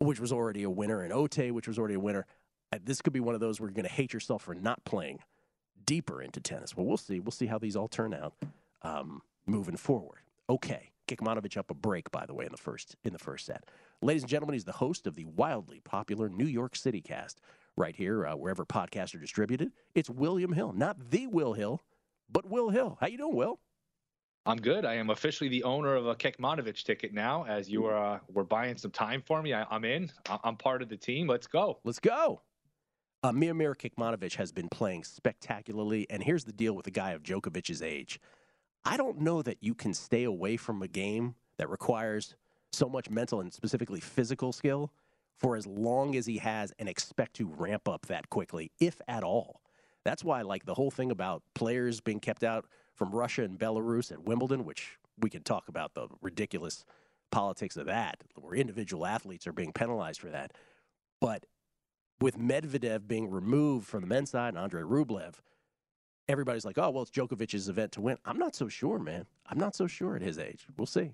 which 0.00 0.18
was 0.18 0.32
already 0.32 0.64
a 0.64 0.70
winner, 0.70 1.00
and 1.00 1.12
Otte, 1.12 1.52
which 1.52 1.68
was 1.68 1.78
already 1.78 1.94
a 1.94 2.00
winner. 2.00 2.26
Uh, 2.72 2.78
This 2.82 3.00
could 3.02 3.12
be 3.12 3.20
one 3.20 3.36
of 3.36 3.40
those 3.40 3.60
where 3.60 3.68
you're 3.68 3.74
going 3.74 3.86
to 3.86 3.92
hate 3.92 4.12
yourself 4.12 4.42
for 4.42 4.54
not 4.56 4.84
playing 4.84 5.20
deeper 5.86 6.22
into 6.22 6.40
tennis. 6.40 6.76
Well, 6.76 6.86
we'll 6.86 6.96
see. 6.96 7.20
We'll 7.20 7.32
see 7.32 7.46
how 7.46 7.58
these 7.58 7.76
all 7.76 7.88
turn 7.88 8.14
out 8.14 8.34
um, 8.82 9.22
moving 9.46 9.76
forward. 9.76 10.20
Okay, 10.50 10.90
Kekmanovic 11.06 11.56
up 11.56 11.70
a 11.70 11.74
break, 11.74 12.10
by 12.10 12.26
the 12.26 12.34
way, 12.34 12.44
in 12.44 12.52
the 12.52 12.58
first 12.58 12.96
in 13.04 13.12
the 13.12 13.18
first 13.18 13.46
set. 13.46 13.64
Ladies 14.02 14.22
and 14.22 14.30
gentlemen, 14.30 14.54
he's 14.54 14.64
the 14.64 14.72
host 14.72 15.06
of 15.06 15.16
the 15.16 15.24
wildly 15.24 15.80
popular 15.80 16.28
New 16.28 16.46
York 16.46 16.76
City 16.76 17.00
cast 17.00 17.40
right 17.76 17.96
here, 17.96 18.26
uh, 18.26 18.36
wherever 18.36 18.64
podcasts 18.64 19.14
are 19.14 19.20
distributed. 19.20 19.72
It's 19.94 20.10
William 20.10 20.52
Hill, 20.52 20.72
not 20.72 21.10
the 21.10 21.26
Will 21.26 21.52
Hill, 21.52 21.82
but 22.30 22.48
Will 22.48 22.70
Hill. 22.70 22.98
How 23.00 23.06
you 23.06 23.18
doing, 23.18 23.36
Will? 23.36 23.60
I'm 24.46 24.56
good. 24.56 24.84
I 24.84 24.94
am 24.94 25.10
officially 25.10 25.48
the 25.50 25.62
owner 25.64 25.94
of 25.94 26.06
a 26.06 26.14
Kekmanovic 26.14 26.82
ticket 26.82 27.12
now. 27.12 27.44
As 27.44 27.68
you 27.68 27.84
are, 27.84 28.14
uh, 28.14 28.18
were 28.32 28.44
buying 28.44 28.76
some 28.78 28.90
time 28.90 29.22
for 29.26 29.42
me, 29.42 29.52
I, 29.52 29.66
am 29.74 29.84
in. 29.84 30.10
I, 30.28 30.38
am 30.44 30.56
part 30.56 30.80
of 30.80 30.88
the 30.88 30.96
team. 30.96 31.26
Let's 31.26 31.46
go. 31.46 31.78
Let's 31.84 31.98
go. 31.98 32.40
Uh, 33.20 33.32
Miomir 33.32 33.74
Kekmanovic 33.74 34.36
has 34.36 34.52
been 34.52 34.68
playing 34.68 35.02
spectacularly, 35.02 36.06
and 36.08 36.22
here's 36.22 36.44
the 36.44 36.52
deal 36.52 36.74
with 36.74 36.86
a 36.86 36.92
guy 36.92 37.10
of 37.12 37.24
Djokovic's 37.24 37.82
age. 37.82 38.20
I 38.84 38.96
don't 38.96 39.20
know 39.20 39.42
that 39.42 39.58
you 39.60 39.74
can 39.74 39.92
stay 39.92 40.22
away 40.22 40.56
from 40.56 40.82
a 40.82 40.88
game 40.88 41.34
that 41.58 41.68
requires 41.68 42.36
so 42.72 42.88
much 42.88 43.10
mental 43.10 43.40
and 43.40 43.52
specifically 43.52 43.98
physical 43.98 44.52
skill 44.52 44.92
for 45.36 45.56
as 45.56 45.66
long 45.66 46.14
as 46.14 46.26
he 46.26 46.38
has 46.38 46.72
and 46.78 46.88
expect 46.88 47.34
to 47.34 47.48
ramp 47.48 47.88
up 47.88 48.06
that 48.06 48.30
quickly, 48.30 48.70
if 48.78 49.00
at 49.08 49.24
all. 49.24 49.62
That's 50.04 50.22
why, 50.22 50.42
like 50.42 50.64
the 50.64 50.74
whole 50.74 50.92
thing 50.92 51.10
about 51.10 51.42
players 51.54 52.00
being 52.00 52.20
kept 52.20 52.44
out 52.44 52.66
from 52.94 53.10
Russia 53.10 53.42
and 53.42 53.58
Belarus 53.58 54.12
at 54.12 54.22
Wimbledon, 54.22 54.64
which 54.64 54.96
we 55.18 55.28
can 55.28 55.42
talk 55.42 55.68
about 55.68 55.94
the 55.94 56.06
ridiculous 56.22 56.84
politics 57.32 57.76
of 57.76 57.86
that, 57.86 58.22
where 58.36 58.54
individual 58.54 59.06
athletes 59.06 59.46
are 59.48 59.52
being 59.52 59.72
penalized 59.72 60.20
for 60.20 60.30
that. 60.30 60.52
But 61.20 61.46
with 62.20 62.38
Medvedev 62.38 63.06
being 63.06 63.30
removed 63.30 63.86
from 63.86 64.00
the 64.00 64.06
men's 64.06 64.30
side 64.30 64.50
and 64.50 64.58
Andre 64.58 64.82
Rublev, 64.82 65.34
everybody's 66.28 66.64
like, 66.64 66.78
oh, 66.78 66.90
well, 66.90 67.02
it's 67.02 67.10
Djokovic's 67.10 67.68
event 67.68 67.92
to 67.92 68.00
win. 68.00 68.18
I'm 68.24 68.38
not 68.38 68.54
so 68.54 68.68
sure, 68.68 68.98
man. 68.98 69.26
I'm 69.46 69.58
not 69.58 69.74
so 69.74 69.86
sure 69.86 70.16
at 70.16 70.22
his 70.22 70.38
age. 70.38 70.66
We'll 70.76 70.86
see. 70.86 71.12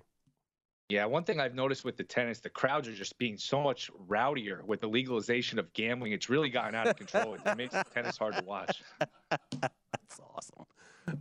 Yeah, 0.89 1.05
one 1.05 1.23
thing 1.23 1.39
I've 1.39 1.55
noticed 1.55 1.83
with 1.83 1.97
the 1.97 2.03
tennis, 2.03 2.39
the 2.39 2.49
crowds 2.49 2.87
are 2.87 2.93
just 2.93 3.17
being 3.17 3.37
so 3.37 3.59
much 3.59 3.89
rowdier 4.07 4.63
with 4.65 4.81
the 4.81 4.87
legalization 4.87 5.57
of 5.57 5.73
gambling. 5.73 6.11
It's 6.11 6.29
really 6.29 6.49
gotten 6.49 6.75
out 6.75 6.87
of 6.87 6.95
control. 6.95 7.35
it 7.43 7.57
makes 7.57 7.75
tennis 7.91 8.17
hard 8.17 8.35
to 8.35 8.43
watch. 8.43 8.83
That's 9.31 10.19
awesome. 10.35 10.65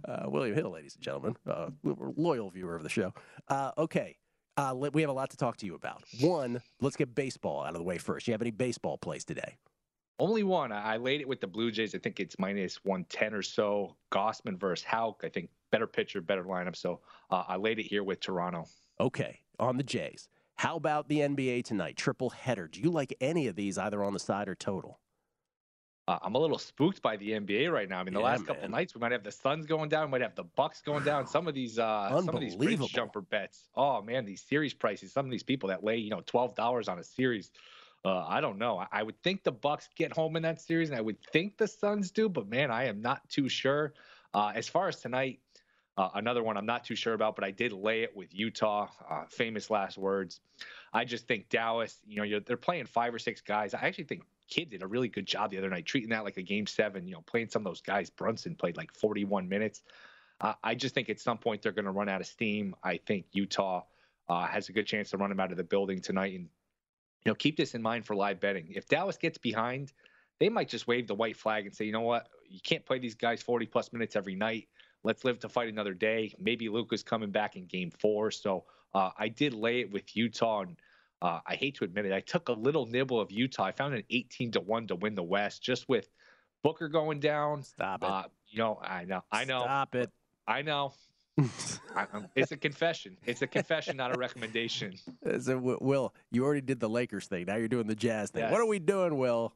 Uh, 0.06 0.28
William 0.28 0.54
Hill, 0.54 0.70
ladies 0.70 0.94
and 0.96 1.02
gentlemen, 1.02 1.36
uh, 1.46 1.70
loyal 1.82 2.50
viewer 2.50 2.76
of 2.76 2.82
the 2.82 2.90
show. 2.90 3.14
Uh, 3.48 3.70
okay, 3.78 4.16
uh, 4.58 4.74
we 4.92 5.00
have 5.00 5.10
a 5.10 5.14
lot 5.14 5.30
to 5.30 5.36
talk 5.36 5.56
to 5.58 5.66
you 5.66 5.74
about. 5.74 6.02
One, 6.20 6.60
let's 6.80 6.96
get 6.96 7.14
baseball 7.14 7.62
out 7.62 7.70
of 7.70 7.78
the 7.78 7.84
way 7.84 7.96
first. 7.96 8.26
You 8.26 8.32
have 8.32 8.42
any 8.42 8.50
baseball 8.50 8.98
plays 8.98 9.24
today? 9.24 9.56
Only 10.18 10.44
one. 10.44 10.70
I 10.70 10.96
laid 10.96 11.20
it 11.20 11.28
with 11.28 11.40
the 11.40 11.46
Blue 11.46 11.70
Jays. 11.72 11.94
I 11.94 11.98
think 11.98 12.20
it's 12.20 12.38
minus 12.38 12.84
110 12.84 13.34
or 13.34 13.42
so. 13.42 13.96
Gausman 14.12 14.58
versus 14.58 14.84
Houck. 14.84 15.22
I 15.24 15.28
think 15.28 15.50
better 15.72 15.88
pitcher, 15.88 16.20
better 16.20 16.44
lineup. 16.44 16.76
So 16.76 17.00
uh, 17.30 17.44
I 17.48 17.56
laid 17.56 17.80
it 17.80 17.84
here 17.84 18.04
with 18.04 18.20
Toronto. 18.20 18.66
Okay, 19.00 19.40
on 19.58 19.76
the 19.76 19.82
Jays. 19.82 20.28
How 20.56 20.76
about 20.76 21.08
the 21.08 21.18
NBA 21.18 21.64
tonight? 21.64 21.96
Triple 21.96 22.30
header. 22.30 22.68
Do 22.68 22.80
you 22.80 22.90
like 22.90 23.12
any 23.20 23.48
of 23.48 23.56
these 23.56 23.76
either 23.76 24.04
on 24.04 24.12
the 24.12 24.20
side 24.20 24.48
or 24.48 24.54
total? 24.54 25.00
Uh, 26.06 26.18
I'm 26.22 26.34
a 26.34 26.38
little 26.38 26.58
spooked 26.58 27.00
by 27.00 27.16
the 27.16 27.30
NBA 27.30 27.72
right 27.72 27.88
now. 27.88 27.98
I 27.98 28.04
mean, 28.04 28.12
the 28.12 28.20
yeah, 28.20 28.26
last 28.26 28.46
couple 28.46 28.68
nights 28.68 28.94
we 28.94 29.00
might 29.00 29.12
have 29.12 29.24
the 29.24 29.32
Suns 29.32 29.64
going 29.64 29.88
down, 29.88 30.06
we 30.06 30.12
might 30.12 30.20
have 30.20 30.34
the 30.34 30.44
Bucks 30.44 30.82
going 30.82 31.02
down. 31.02 31.26
Some 31.26 31.48
of 31.48 31.54
these, 31.54 31.78
uh, 31.78 32.10
some 32.24 32.34
of 32.34 32.40
these 32.40 32.56
bridge 32.56 32.92
jumper 32.92 33.22
bets. 33.22 33.70
Oh 33.74 34.02
man, 34.02 34.26
these 34.26 34.42
series 34.42 34.74
prices. 34.74 35.12
Some 35.12 35.24
of 35.24 35.32
these 35.32 35.42
people 35.42 35.70
that 35.70 35.82
lay, 35.82 35.96
you 35.96 36.10
know, 36.10 36.22
twelve 36.26 36.54
dollars 36.54 36.88
on 36.88 36.98
a 36.98 37.04
series. 37.04 37.50
Uh, 38.04 38.24
I 38.26 38.40
don't 38.40 38.58
know. 38.58 38.84
I, 38.92 39.02
would 39.02 39.22
think 39.22 39.44
the 39.44 39.52
Bucks 39.52 39.88
get 39.96 40.12
home 40.12 40.36
in 40.36 40.42
that 40.42 40.60
series, 40.60 40.90
and 40.90 40.98
I 40.98 41.00
would 41.00 41.16
think 41.32 41.56
the 41.56 41.66
Suns 41.66 42.10
do, 42.10 42.28
but 42.28 42.46
man, 42.46 42.70
I 42.70 42.84
am 42.84 43.00
not 43.00 43.26
too 43.30 43.48
sure. 43.48 43.94
Uh, 44.34 44.52
as 44.54 44.68
far 44.68 44.88
as 44.88 45.00
tonight, 45.00 45.40
uh, 45.96 46.10
another 46.14 46.42
one 46.42 46.56
I'm 46.56 46.66
not 46.66 46.84
too 46.84 46.96
sure 46.96 47.14
about, 47.14 47.34
but 47.36 47.44
I 47.44 47.50
did 47.50 47.72
lay 47.72 48.02
it 48.02 48.14
with 48.14 48.34
Utah. 48.34 48.88
Uh, 49.08 49.24
famous 49.28 49.70
last 49.70 49.96
words. 49.96 50.40
I 50.92 51.04
just 51.04 51.26
think 51.26 51.48
Dallas. 51.48 51.96
You 52.06 52.26
know, 52.26 52.40
they're 52.40 52.56
playing 52.56 52.86
five 52.86 53.14
or 53.14 53.18
six 53.18 53.40
guys. 53.40 53.74
I 53.74 53.86
actually 53.86 54.04
think 54.04 54.22
Kidd 54.48 54.70
did 54.70 54.82
a 54.82 54.86
really 54.86 55.08
good 55.08 55.26
job 55.26 55.50
the 55.50 55.58
other 55.58 55.70
night, 55.70 55.86
treating 55.86 56.10
that 56.10 56.24
like 56.24 56.36
a 56.36 56.42
game 56.42 56.66
seven. 56.66 57.06
You 57.06 57.14
know, 57.14 57.22
playing 57.22 57.48
some 57.48 57.60
of 57.62 57.70
those 57.70 57.80
guys. 57.80 58.10
Brunson 58.10 58.56
played 58.56 58.76
like 58.76 58.92
41 58.92 59.48
minutes. 59.48 59.82
Uh, 60.40 60.54
I 60.64 60.74
just 60.74 60.94
think 60.94 61.08
at 61.10 61.20
some 61.20 61.38
point 61.38 61.62
they're 61.62 61.72
going 61.72 61.84
to 61.84 61.92
run 61.92 62.08
out 62.08 62.20
of 62.20 62.26
steam. 62.26 62.74
I 62.82 62.98
think 62.98 63.26
Utah 63.32 63.84
uh, 64.28 64.46
has 64.46 64.68
a 64.68 64.72
good 64.72 64.86
chance 64.86 65.10
to 65.10 65.16
run 65.16 65.30
them 65.30 65.38
out 65.38 65.52
of 65.52 65.56
the 65.56 65.64
building 65.64 66.00
tonight, 66.00 66.34
and 66.34 66.48
you 67.24 67.30
know, 67.30 67.34
keep 67.34 67.56
this 67.56 67.74
in 67.74 67.82
mind 67.82 68.04
for 68.04 68.14
live 68.14 68.40
betting. 68.40 68.72
If 68.74 68.86
Dallas 68.86 69.16
gets 69.16 69.38
behind, 69.38 69.92
they 70.40 70.48
might 70.48 70.68
just 70.68 70.86
wave 70.86 71.06
the 71.06 71.14
white 71.14 71.36
flag 71.36 71.66
and 71.66 71.74
say, 71.74 71.84
you 71.84 71.92
know 71.92 72.00
what, 72.00 72.28
you 72.48 72.60
can't 72.62 72.84
play 72.84 72.98
these 72.98 73.14
guys 73.14 73.42
40 73.42 73.66
plus 73.66 73.92
minutes 73.92 74.16
every 74.16 74.34
night. 74.34 74.68
Let's 75.02 75.24
live 75.24 75.38
to 75.40 75.48
fight 75.48 75.68
another 75.68 75.94
day. 75.94 76.34
Maybe 76.38 76.68
Luka's 76.68 77.02
coming 77.02 77.30
back 77.30 77.56
in 77.56 77.66
game 77.66 77.90
four. 77.90 78.30
So 78.30 78.64
uh, 78.94 79.10
I 79.18 79.28
did 79.28 79.54
lay 79.54 79.80
it 79.80 79.90
with 79.90 80.16
Utah, 80.16 80.62
and 80.62 80.76
uh, 81.20 81.40
I 81.46 81.56
hate 81.56 81.76
to 81.76 81.84
admit 81.84 82.06
it, 82.06 82.12
I 82.12 82.20
took 82.20 82.48
a 82.48 82.52
little 82.52 82.86
nibble 82.86 83.20
of 83.20 83.30
Utah. 83.30 83.64
I 83.64 83.72
found 83.72 83.94
an 83.94 84.04
18 84.10 84.52
to 84.52 84.60
one 84.60 84.86
to 84.88 84.94
win 84.94 85.14
the 85.14 85.22
West 85.22 85.62
just 85.62 85.88
with 85.88 86.08
Booker 86.62 86.88
going 86.88 87.20
down. 87.20 87.62
Stop 87.62 88.02
it. 88.02 88.08
Uh, 88.08 88.24
you 88.48 88.58
know, 88.58 88.78
I 88.82 89.04
know, 89.04 89.22
I 89.30 89.44
know. 89.44 89.62
Stop 89.62 89.94
it. 89.94 90.10
I 90.46 90.62
know. 90.62 90.92
It's 91.36 92.52
a 92.52 92.56
confession. 92.56 93.16
It's 93.26 93.42
a 93.42 93.46
confession, 93.46 93.96
not 93.96 94.14
a 94.14 94.18
recommendation. 94.18 94.94
So, 95.40 95.58
Will, 95.58 96.14
you 96.30 96.44
already 96.44 96.60
did 96.60 96.80
the 96.80 96.88
Lakers 96.88 97.26
thing. 97.26 97.46
Now 97.46 97.56
you're 97.56 97.68
doing 97.68 97.86
the 97.86 97.94
Jazz 97.94 98.30
thing. 98.30 98.42
Yes. 98.42 98.52
What 98.52 98.60
are 98.60 98.66
we 98.66 98.78
doing, 98.78 99.16
Will? 99.16 99.54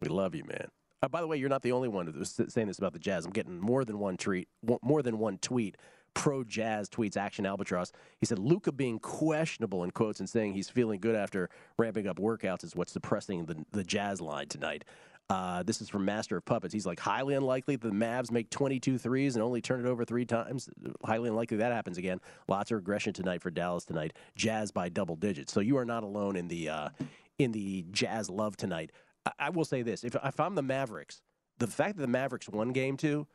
We 0.00 0.08
love 0.08 0.34
you, 0.34 0.44
man. 0.44 0.68
Uh, 1.02 1.08
by 1.08 1.20
the 1.20 1.26
way, 1.26 1.36
you're 1.36 1.48
not 1.48 1.62
the 1.62 1.72
only 1.72 1.88
one 1.88 2.06
who's 2.06 2.40
saying 2.48 2.68
this 2.68 2.78
about 2.78 2.92
the 2.92 2.98
Jazz. 2.98 3.26
I'm 3.26 3.32
getting 3.32 3.58
more 3.58 3.84
than 3.84 3.98
one 3.98 4.16
tweet, 4.16 4.48
more 4.82 5.02
than 5.02 5.18
one 5.18 5.38
tweet. 5.38 5.76
Pro 6.14 6.42
Jazz 6.42 6.88
tweets 6.88 7.16
Action 7.16 7.46
Albatross. 7.46 7.92
He 8.18 8.26
said 8.26 8.38
Luka 8.38 8.72
being 8.72 8.98
questionable 8.98 9.84
in 9.84 9.90
quotes 9.90 10.20
and 10.20 10.28
saying 10.28 10.54
he's 10.54 10.68
feeling 10.68 10.98
good 11.00 11.14
after 11.14 11.48
ramping 11.76 12.06
up 12.06 12.18
workouts 12.18 12.64
is 12.64 12.74
what's 12.74 12.92
suppressing 12.92 13.46
the 13.46 13.64
the 13.72 13.84
Jazz 13.84 14.20
line 14.20 14.48
tonight. 14.48 14.84
Uh, 15.30 15.62
this 15.62 15.82
is 15.82 15.90
from 15.90 16.06
Master 16.06 16.38
of 16.38 16.44
Puppets. 16.46 16.72
He's 16.72 16.86
like, 16.86 16.98
highly 16.98 17.34
unlikely 17.34 17.76
the 17.76 17.90
Mavs 17.90 18.30
make 18.30 18.48
22 18.48 18.96
threes 18.96 19.36
and 19.36 19.42
only 19.42 19.60
turn 19.60 19.84
it 19.84 19.86
over 19.86 20.04
three 20.04 20.24
times. 20.24 20.70
Highly 21.04 21.28
unlikely 21.28 21.58
that 21.58 21.70
happens 21.70 21.98
again. 21.98 22.20
Lots 22.48 22.70
of 22.70 22.76
regression 22.76 23.12
tonight 23.12 23.42
for 23.42 23.50
Dallas 23.50 23.84
tonight. 23.84 24.14
Jazz 24.36 24.70
by 24.70 24.88
double 24.88 25.16
digits. 25.16 25.52
So 25.52 25.60
you 25.60 25.76
are 25.76 25.84
not 25.84 26.02
alone 26.02 26.36
in 26.36 26.48
the 26.48 26.70
uh, 26.70 26.88
in 27.38 27.52
the 27.52 27.84
Jazz 27.90 28.30
love 28.30 28.56
tonight. 28.56 28.90
I, 29.26 29.32
I 29.38 29.50
will 29.50 29.66
say 29.66 29.82
this: 29.82 30.02
if, 30.02 30.16
if 30.24 30.40
I'm 30.40 30.54
the 30.54 30.62
Mavericks, 30.62 31.20
the 31.58 31.66
fact 31.66 31.96
that 31.96 32.02
the 32.02 32.08
Mavericks 32.08 32.48
won 32.48 32.70
Game 32.70 32.96
Two, 32.96 33.26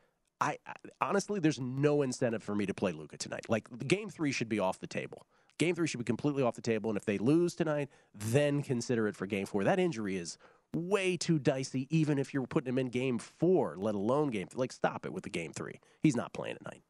I, 0.42 0.58
I 0.66 0.74
honestly, 1.00 1.40
there's 1.40 1.60
no 1.60 2.02
incentive 2.02 2.42
for 2.42 2.56
me 2.56 2.66
to 2.66 2.74
play 2.74 2.92
Luka 2.92 3.18
tonight. 3.18 3.46
Like 3.50 3.68
Game 3.88 4.10
Three 4.10 4.32
should 4.32 4.50
be 4.50 4.58
off 4.58 4.80
the 4.80 4.88
table. 4.88 5.28
Game 5.60 5.76
three 5.76 5.86
should 5.88 6.00
be 6.00 6.04
completely 6.04 6.42
off 6.42 6.56
the 6.56 6.62
table, 6.62 6.90
and 6.90 6.98
if 6.98 7.06
they 7.06 7.20
lose 7.20 7.54
tonight, 7.54 7.88
then 8.14 8.64
consider 8.64 9.08
it 9.08 9.16
for 9.16 9.28
game 9.28 9.46
four. 9.46 9.64
That 9.64 9.80
injury 9.80 10.18
is 10.18 10.38
way 10.76 11.18
too 11.18 11.40
dicey, 11.40 11.88
even 11.90 12.18
if 12.18 12.34
you're 12.34 12.48
putting 12.48 12.70
him 12.70 12.80
in 12.80 12.88
game 12.90 13.20
four, 13.20 13.76
let 13.78 13.96
alone 13.96 14.30
game. 14.30 14.48
Like, 14.56 14.72
stop 14.72 15.06
it 15.06 15.14
with 15.14 15.24
the 15.24 15.30
game 15.30 15.54
three. 15.54 15.80
He's 16.02 16.16
not 16.16 16.34
playing 16.34 16.58
tonight. 16.58 16.84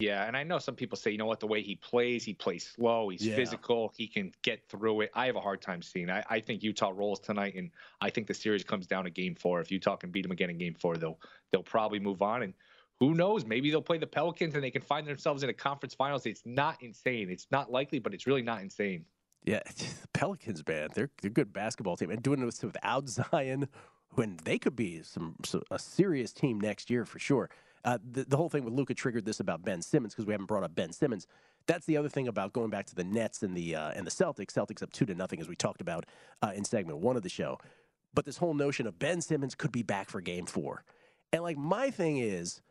Yeah, 0.00 0.26
and 0.26 0.36
I 0.36 0.42
know 0.42 0.58
some 0.58 0.74
people 0.74 0.98
say, 0.98 1.12
you 1.12 1.18
know 1.18 1.26
what, 1.26 1.38
the 1.38 1.46
way 1.46 1.62
he 1.62 1.76
plays, 1.76 2.24
he 2.24 2.34
plays 2.34 2.72
slow, 2.74 3.10
he's 3.10 3.24
yeah. 3.24 3.36
physical, 3.36 3.92
he 3.96 4.08
can 4.08 4.32
get 4.42 4.68
through 4.68 5.02
it. 5.02 5.10
I 5.14 5.26
have 5.26 5.36
a 5.36 5.40
hard 5.40 5.62
time 5.62 5.82
seeing. 5.82 6.10
I, 6.10 6.24
I 6.28 6.40
think 6.40 6.64
Utah 6.64 6.92
rolls 6.92 7.20
tonight, 7.20 7.54
and 7.54 7.70
I 8.00 8.10
think 8.10 8.26
the 8.26 8.34
series 8.34 8.64
comes 8.64 8.88
down 8.88 9.04
to 9.04 9.10
game 9.10 9.36
four. 9.36 9.60
If 9.60 9.70
Utah 9.70 9.94
can 9.94 10.10
beat 10.10 10.22
them 10.22 10.32
again 10.32 10.50
in 10.50 10.58
game 10.58 10.74
four, 10.74 10.96
they'll 10.96 11.20
they'll 11.52 11.62
probably 11.62 12.00
move 12.00 12.22
on. 12.22 12.42
And 12.42 12.54
who 12.98 13.14
knows? 13.14 13.44
Maybe 13.46 13.70
they'll 13.70 13.82
play 13.82 13.98
the 13.98 14.06
Pelicans 14.06 14.54
and 14.54 14.64
they 14.64 14.70
can 14.70 14.82
find 14.82 15.06
themselves 15.06 15.44
in 15.44 15.50
a 15.50 15.54
conference 15.54 15.94
finals. 15.94 16.26
It's 16.26 16.42
not 16.44 16.82
insane. 16.82 17.30
It's 17.30 17.46
not 17.52 17.70
likely, 17.70 18.00
but 18.00 18.14
it's 18.14 18.26
really 18.26 18.42
not 18.42 18.62
insane. 18.62 19.04
Yeah, 19.44 19.60
the 19.76 20.08
Pelicans, 20.12 20.62
man, 20.66 20.88
they're 20.94 21.10
they're 21.20 21.30
a 21.30 21.32
good 21.32 21.52
basketball 21.52 21.96
team, 21.96 22.10
and 22.10 22.22
doing 22.22 22.44
this 22.44 22.62
without 22.62 23.08
Zion, 23.32 23.68
when 24.10 24.38
they 24.44 24.58
could 24.58 24.76
be 24.76 25.02
some, 25.02 25.36
some 25.44 25.62
a 25.70 25.78
serious 25.78 26.32
team 26.32 26.60
next 26.60 26.90
year 26.90 27.04
for 27.04 27.18
sure. 27.18 27.50
Uh, 27.84 27.98
the, 28.12 28.24
the 28.24 28.36
whole 28.36 28.48
thing 28.48 28.64
with 28.64 28.72
Luka 28.72 28.94
triggered 28.94 29.26
this 29.26 29.40
about 29.40 29.62
Ben 29.62 29.82
Simmons 29.82 30.14
because 30.14 30.24
we 30.24 30.32
haven't 30.32 30.46
brought 30.46 30.64
up 30.64 30.74
Ben 30.74 30.90
Simmons. 30.90 31.26
That's 31.66 31.84
the 31.84 31.98
other 31.98 32.08
thing 32.08 32.28
about 32.28 32.54
going 32.54 32.70
back 32.70 32.86
to 32.86 32.94
the 32.94 33.04
Nets 33.04 33.42
and 33.42 33.54
the 33.54 33.76
uh, 33.76 33.90
and 33.90 34.06
the 34.06 34.10
Celtics. 34.10 34.52
Celtics 34.52 34.82
up 34.82 34.92
two 34.92 35.04
to 35.06 35.14
nothing, 35.14 35.40
as 35.40 35.48
we 35.48 35.56
talked 35.56 35.80
about 35.80 36.06
uh, 36.42 36.52
in 36.54 36.64
segment 36.64 36.98
one 36.98 37.16
of 37.16 37.22
the 37.22 37.28
show. 37.28 37.58
But 38.14 38.24
this 38.24 38.38
whole 38.38 38.54
notion 38.54 38.86
of 38.86 38.98
Ben 38.98 39.20
Simmons 39.20 39.54
could 39.54 39.72
be 39.72 39.82
back 39.82 40.08
for 40.08 40.20
Game 40.20 40.46
Four, 40.46 40.84
and 41.32 41.42
like 41.42 41.58
my 41.58 41.90
thing 41.90 42.16
is 42.18 42.62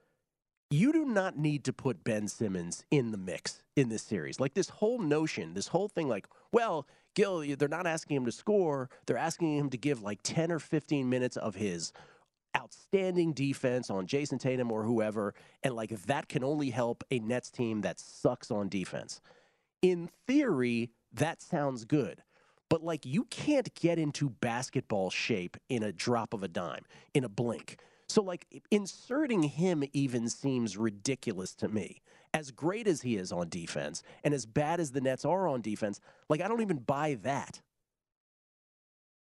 you 0.74 0.92
do 0.92 1.06
not 1.06 1.38
need 1.38 1.64
to 1.66 1.72
put 1.72 2.04
Ben 2.04 2.28
Simmons 2.28 2.84
in 2.90 3.12
the 3.12 3.18
mix 3.18 3.62
in 3.76 3.90
this 3.90 4.02
series. 4.02 4.40
Like 4.40 4.56
this 4.56 4.70
whole 4.70 4.98
notion, 4.98 5.54
this 5.54 5.68
whole 5.68 5.88
thing, 5.88 6.08
like, 6.08 6.28
well, 6.52 6.88
Gil, 7.14 7.44
they're 7.56 7.68
not 7.68 7.86
asking 7.86 8.18
him 8.18 8.26
to 8.26 8.32
score. 8.32 8.90
They're 9.06 9.16
asking 9.16 9.56
him 9.56 9.70
to 9.70 9.78
give 9.78 10.02
like 10.02 10.20
10 10.24 10.52
or 10.52 10.58
15 10.58 11.08
minutes 11.08 11.38
of 11.38 11.54
his 11.54 11.94
outstanding 12.58 13.34
defense 13.34 13.92
on 13.92 14.08
Jayson 14.08 14.40
Tatum 14.40 14.72
or 14.72 14.84
whoever. 14.84 15.36
And 15.62 15.76
like 15.76 15.92
that 16.08 16.28
can 16.28 16.44
only 16.44 16.72
help 16.72 17.04
a 17.12 17.20
Nets 17.20 17.52
team 17.52 17.82
that 17.82 18.00
sucks 18.00 18.50
on 18.50 18.68
defense. 18.68 19.22
In 19.84 20.10
theory, 20.26 20.90
that 21.14 21.40
sounds 21.40 21.86
good. 21.86 22.24
But 22.68 22.84
like 22.84 23.06
you 23.06 23.26
can't 23.26 23.72
get 23.76 24.00
into 24.00 24.28
basketball 24.28 25.12
shape 25.12 25.56
in 25.70 25.84
a 25.84 25.92
drop 25.92 26.34
of 26.34 26.42
a 26.42 26.48
dime, 26.48 26.86
in 27.14 27.24
a 27.24 27.30
blink. 27.30 27.78
So, 28.14 28.22
like, 28.22 28.46
inserting 28.70 29.42
him 29.42 29.84
even 29.92 30.30
seems 30.30 30.78
ridiculous 30.78 31.56
to 31.56 31.68
me. 31.68 32.04
As 32.32 32.52
great 32.52 32.88
as 32.88 33.02
he 33.02 33.18
is 33.18 33.32
on 33.32 33.50
defense 33.50 34.04
and 34.24 34.36
as 34.36 34.46
bad 34.46 34.80
as 34.80 34.92
the 34.92 35.02
Nets 35.02 35.26
are 35.26 35.48
on 35.48 35.62
defense, 35.62 36.00
like, 36.30 36.40
I 36.40 36.48
don't 36.48 36.62
even 36.62 36.78
buy 36.78 37.18
that. 37.24 37.60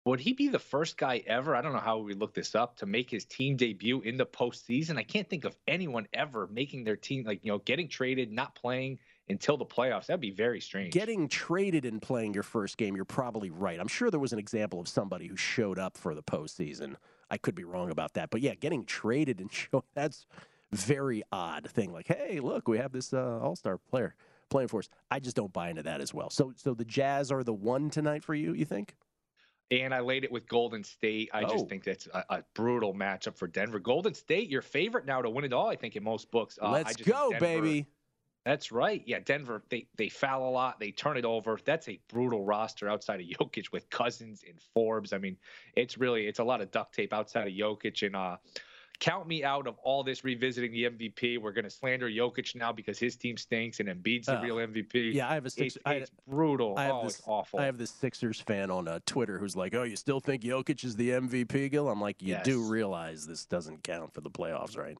Would 0.05 0.19
he 0.19 0.33
be 0.33 0.49
the 0.49 0.59
first 0.59 0.97
guy 0.97 1.23
ever? 1.29 1.55
I 1.55 1.63
don't 1.63 1.75
know 1.75 1.79
how 1.79 1.99
we 1.99 2.15
look 2.15 2.35
this 2.35 2.57
up 2.57 2.75
to 2.79 2.87
make 2.87 3.09
his 3.09 3.25
team 3.25 3.55
debut 3.55 4.01
in 4.01 4.17
the 4.17 4.27
postseason. 4.27 4.99
I 4.99 5.05
can't 5.05 5.31
think 5.31 5.45
of 5.45 5.57
anyone 5.69 6.09
ever 6.13 6.49
making 6.49 6.83
their 6.83 6.97
team, 6.97 7.23
like, 7.25 7.45
you 7.45 7.53
know, 7.53 7.59
getting 7.59 7.87
traded, 7.87 8.33
not 8.33 8.57
playing 8.57 8.99
until 9.29 9.57
the 9.57 9.65
playoffs. 9.65 10.07
That'd 10.07 10.21
be 10.21 10.33
very 10.33 10.61
strange. 10.61 10.93
Getting 10.93 11.29
traded 11.29 11.85
and 11.85 12.03
playing 12.03 12.35
your 12.35 12.43
first 12.43 12.79
game, 12.79 12.97
you're 12.97 13.05
probably 13.05 13.51
right. 13.51 13.79
I'm 13.79 13.87
sure 13.87 14.11
there 14.11 14.19
was 14.19 14.33
an 14.33 14.41
example 14.41 14.81
of 14.81 14.89
somebody 14.89 15.29
who 15.29 15.37
showed 15.37 15.79
up 15.79 15.97
for 15.97 16.17
the 16.17 16.23
postseason. 16.25 16.97
I 17.33 17.39
could 17.39 17.55
be 17.55 17.65
wrong 17.65 17.91
about 17.91 18.13
that. 18.13 18.31
But 18.31 18.43
yeah, 18.43 18.55
getting 18.55 18.85
traded 18.85 19.41
and 19.41 19.51
show 19.53 19.83
that's 19.95 20.27
very 20.71 21.23
odd 21.33 21.69
thing. 21.71 21.93
Like, 21.93 22.07
hey, 22.07 22.39
look, 22.41 22.69
we 22.69 22.79
have 22.79 22.93
this 22.93 23.13
uh, 23.13 23.41
all 23.41 23.57
star 23.57 23.79
player 23.91 24.15
playing 24.51 24.69
for 24.69 24.81
us. 24.81 24.89
I 25.11 25.19
just 25.19 25.35
don't 25.35 25.53
buy 25.53 25.71
into 25.71 25.83
that 25.83 26.01
as 26.01 26.13
well. 26.13 26.31
So 26.31 26.53
so 26.57 26.75
the 26.75 26.85
Jazz 26.85 27.33
are 27.33 27.43
the 27.43 27.55
one 27.55 27.91
tonight 27.91 28.23
for 28.23 28.35
you, 28.35 28.53
you 28.53 28.67
think? 28.67 28.95
And 29.71 29.95
I 29.95 30.01
laid 30.01 30.23
it 30.23 30.31
with 30.31 30.47
Golden 30.47 30.85
State. 30.85 31.31
I 31.33 31.45
oh. 31.45 31.49
just 31.49 31.67
think 31.67 31.83
that's 31.85 32.07
a, 32.13 32.23
a, 32.29 32.45
brutal 32.53 32.93
matchup 32.93 33.39
for 33.39 33.47
Denver. 33.47 33.79
Golden 33.79 34.13
State, 34.13 34.51
your 34.51 34.61
favorite 34.61 35.07
now 35.07 35.23
to 35.23 35.31
win 35.31 35.47
it 35.47 35.55
all, 35.55 35.69
I 35.69 35.77
think, 35.77 35.97
in 35.97 36.05
most 36.05 36.31
books. 36.31 36.59
Uh, 36.61 36.73
Let's 36.73 36.97
go, 36.97 37.31
Denver, 37.31 37.41
baby. 37.41 37.87
That's 38.45 38.73
right. 38.73 39.03
Yeah, 39.07 39.21
Denver, 39.25 39.63
they, 39.69 39.87
they 39.97 40.09
foul 40.09 40.49
a 40.49 40.51
lot. 40.51 40.81
They 40.81 40.91
turn 40.91 41.17
it 41.17 41.25
over. 41.25 41.59
That's 41.65 41.89
a 41.89 42.01
brutal 42.09 42.45
roster 42.45 42.89
outside 42.89 43.21
of 43.21 43.27
Jokic 43.27 43.71
with 43.73 43.89
Cousins 43.91 44.45
and 44.49 44.61
Forbes. 44.75 45.13
I 45.13 45.19
mean, 45.19 45.37
it's 45.77 45.97
really, 45.97 46.27
it's 46.27 46.41
a 46.41 46.45
lot 46.45 46.61
of 46.61 46.71
duct 46.71 46.95
tape 46.95 47.13
outside 47.13 47.47
of 47.47 47.53
Jokic. 47.53 48.05
And 48.05 48.17
uh, 48.17 48.39
count 49.03 49.27
me 49.27 49.43
out 49.43 49.67
of 49.67 49.77
all 49.83 50.05
this 50.05 50.23
revisiting 50.23 50.71
the 50.71 50.85
MVP. 50.85 51.41
We're 51.41 51.53
going 51.53 51.65
to 51.65 51.71
slander 51.71 52.09
Jokic 52.09 52.55
now 52.55 52.73
because 52.73 52.99
his 52.99 53.17
team 53.17 53.37
stinks 53.37 53.81
and 53.81 53.89
Embiid's 53.89 54.27
the 54.27 54.39
uh, 54.39 54.43
real 54.43 54.57
MVP. 54.57 55.13
Yeah, 55.13 55.29
I 55.29 55.35
have 55.35 55.45
a 55.45 55.51
six. 55.51 55.77
It's, 55.77 55.85
it's 55.87 56.11
brutal. 56.29 56.77
I 56.77 56.85
have 56.85 56.95
oh, 56.95 57.05
this, 57.05 57.19
it's 57.19 57.29
awful. 57.29 57.59
I 57.59 57.65
have 57.65 57.79
this 57.79 57.91
Sixers 57.91 58.41
fan 58.41 58.71
on 58.71 58.87
uh, 58.87 59.01
Twitter 59.05 59.39
who's 59.39 59.57
like, 59.57 59.75
"Oh, 59.75 59.83
you 59.83 59.97
still 59.97 60.21
think 60.21 60.43
Jokic 60.43 60.85
is 60.85 60.95
the 60.95 61.11
MVP, 61.11 61.73
Gil?" 61.73 61.89
I'm 61.89 62.01
like, 62.01 62.23
"You 62.23 62.35
yes. 62.35 62.45
do 62.45 62.63
realize 62.63 63.27
this 63.27 63.45
doesn't 63.45 63.83
count 63.83 64.15
for 64.15 64.21
the 64.21 64.31
playoffs, 64.31 64.79
right?" 64.79 64.97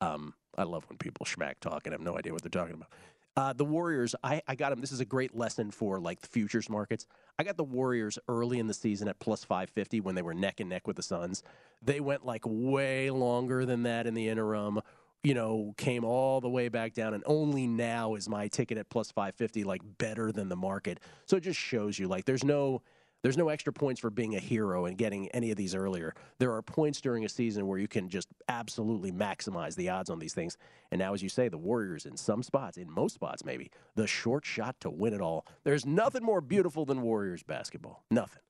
Um, 0.00 0.34
I 0.56 0.64
love 0.64 0.84
when 0.88 0.98
people 0.98 1.26
schmack 1.26 1.60
talk 1.60 1.86
and 1.86 1.92
have 1.92 2.00
no 2.00 2.18
idea 2.18 2.32
what 2.32 2.42
they're 2.42 2.50
talking 2.50 2.74
about. 2.74 2.88
Uh, 3.36 3.52
the 3.52 3.64
Warriors, 3.64 4.14
I, 4.24 4.42
I 4.48 4.54
got 4.54 4.70
them. 4.70 4.80
This 4.80 4.92
is 4.92 5.00
a 5.00 5.04
great 5.04 5.36
lesson 5.36 5.70
for 5.70 6.00
like 6.00 6.20
the 6.20 6.26
futures 6.26 6.68
markets. 6.68 7.06
I 7.38 7.44
got 7.44 7.56
the 7.56 7.64
Warriors 7.64 8.18
early 8.28 8.58
in 8.58 8.66
the 8.66 8.74
season 8.74 9.08
at 9.08 9.18
plus 9.20 9.44
550 9.44 10.00
when 10.00 10.14
they 10.14 10.22
were 10.22 10.34
neck 10.34 10.60
and 10.60 10.68
neck 10.68 10.86
with 10.86 10.96
the 10.96 11.02
Suns. 11.02 11.42
They 11.80 12.00
went 12.00 12.26
like 12.26 12.42
way 12.44 13.10
longer 13.10 13.64
than 13.64 13.84
that 13.84 14.06
in 14.06 14.14
the 14.14 14.28
interim. 14.28 14.80
You 15.22 15.34
know, 15.34 15.74
came 15.76 16.04
all 16.04 16.40
the 16.40 16.48
way 16.48 16.68
back 16.68 16.94
down, 16.94 17.14
and 17.14 17.22
only 17.26 17.66
now 17.66 18.14
is 18.14 18.28
my 18.28 18.48
ticket 18.48 18.78
at 18.78 18.88
plus 18.88 19.10
550 19.10 19.64
like 19.64 19.82
better 19.98 20.32
than 20.32 20.48
the 20.48 20.56
market. 20.56 20.98
So 21.26 21.36
it 21.36 21.42
just 21.42 21.60
shows 21.60 21.98
you 21.98 22.08
like 22.08 22.24
there's 22.24 22.44
no 22.44 22.82
there's 23.22 23.36
no 23.36 23.48
extra 23.48 23.72
points 23.72 24.00
for 24.00 24.10
being 24.10 24.34
a 24.36 24.40
hero 24.40 24.86
and 24.86 24.96
getting 24.96 25.28
any 25.30 25.50
of 25.50 25.56
these 25.56 25.74
earlier. 25.74 26.14
There 26.38 26.52
are 26.52 26.62
points 26.62 27.00
during 27.00 27.24
a 27.24 27.28
season 27.28 27.66
where 27.66 27.78
you 27.78 27.88
can 27.88 28.08
just 28.08 28.28
absolutely 28.48 29.12
maximize 29.12 29.74
the 29.76 29.88
odds 29.88 30.10
on 30.10 30.18
these 30.18 30.34
things. 30.34 30.56
And 30.90 30.98
now, 30.98 31.14
as 31.14 31.22
you 31.22 31.28
say, 31.28 31.48
the 31.48 31.58
Warriors 31.58 32.06
in 32.06 32.16
some 32.16 32.42
spots, 32.42 32.76
in 32.76 32.90
most 32.90 33.14
spots 33.14 33.44
maybe, 33.44 33.70
the 33.94 34.06
short 34.06 34.44
shot 34.44 34.80
to 34.80 34.90
win 34.90 35.14
it 35.14 35.20
all. 35.20 35.46
There's 35.64 35.86
nothing 35.86 36.22
more 36.22 36.40
beautiful 36.40 36.84
than 36.84 37.02
Warriors 37.02 37.42
basketball. 37.42 38.04
Nothing. 38.10 38.42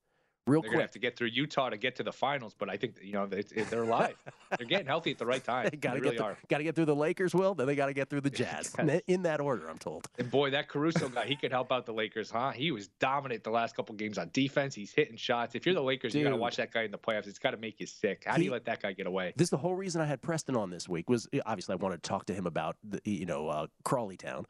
Real 0.47 0.63
they're 0.63 0.71
quick. 0.71 0.73
gonna 0.73 0.83
have 0.83 0.91
to 0.93 0.99
get 0.99 1.17
through 1.17 1.29
Utah 1.29 1.69
to 1.69 1.77
get 1.77 1.97
to 1.97 2.03
the 2.03 2.13
finals, 2.13 2.55
but 2.59 2.71
I 2.71 2.77
think 2.77 2.97
you 3.03 3.13
know 3.13 3.29
it's, 3.31 3.53
it, 3.53 3.69
they're 3.71 3.83
alive. 3.83 4.17
they're 4.59 4.67
getting 4.67 4.87
healthy 4.87 5.11
at 5.11 5.19
the 5.19 5.27
right 5.27 5.45
time. 5.45 5.69
they 5.71 5.77
got 5.77 5.95
to 5.95 6.01
really 6.01 6.17
get 6.17 6.25
are. 6.25 6.37
Got 6.49 6.59
to 6.59 6.65
get 6.65 6.75
through 6.75 6.87
the 6.87 6.97
Lakers, 6.97 7.35
Will. 7.35 7.55
Then 7.55 7.67
they 7.67 7.75
got 7.75 7.87
to 7.87 7.93
get 7.93 8.09
through 8.09 8.23
the 8.23 8.31
Jazz. 8.41 8.75
yes. 8.79 9.03
In 9.07 9.23
that 9.23 9.41
order, 9.41 9.69
I'm 9.69 9.79
told. 9.79 10.09
And 10.19 10.31
boy, 10.31 10.51
that 10.51 10.69
Caruso 10.69 11.09
guy, 11.09 11.27
he 11.27 11.37
could 11.37 11.53
help 11.53 11.71
out 11.71 11.87
the 11.87 11.93
Lakers, 11.93 12.31
huh? 12.31 12.51
He 12.51 12.71
was 12.71 12.89
dominant 13.01 13.45
the 13.45 13.51
last 13.51 13.77
couple 13.77 13.95
games 13.95 14.19
on 14.19 14.31
defense. 14.33 14.75
He's 14.75 14.93
hitting 14.93 15.17
shots. 15.17 15.55
If 15.55 15.67
you're 15.67 15.75
the 15.75 15.83
Lakers, 15.83 16.13
Dude. 16.13 16.21
you 16.21 16.25
got 16.25 16.31
to 16.31 16.37
watch 16.37 16.57
that 16.57 16.73
guy 16.73 16.83
in 16.83 16.91
the 16.91 16.99
playoffs. 16.99 17.27
It's 17.27 17.39
got 17.39 17.51
to 17.51 17.57
make 17.59 17.79
you 17.79 17.87
sick. 17.87 18.25
How 18.27 18.35
he, 18.35 18.39
do 18.39 18.45
you 18.47 18.53
let 18.53 18.65
that 18.65 18.83
guy 18.83 18.93
get 18.93 19.07
away? 19.07 19.33
This 19.37 19.47
is 19.47 19.51
the 19.51 19.59
whole 19.59 19.75
reason 19.75 20.01
I 20.01 20.07
had 20.07 20.23
Preston 20.23 20.57
on 20.57 20.71
this 20.71 20.89
week. 20.89 21.09
Was 21.09 21.29
obviously 21.45 21.75
I 21.75 21.77
wanted 21.77 22.03
to 22.03 22.09
talk 22.09 22.27
to 22.27 22.35
him 22.35 22.47
about 22.47 22.77
the, 22.83 23.01
you 23.05 23.27
know 23.27 23.49
uh, 23.49 23.67
Crawley 23.85 24.17
Town. 24.17 24.47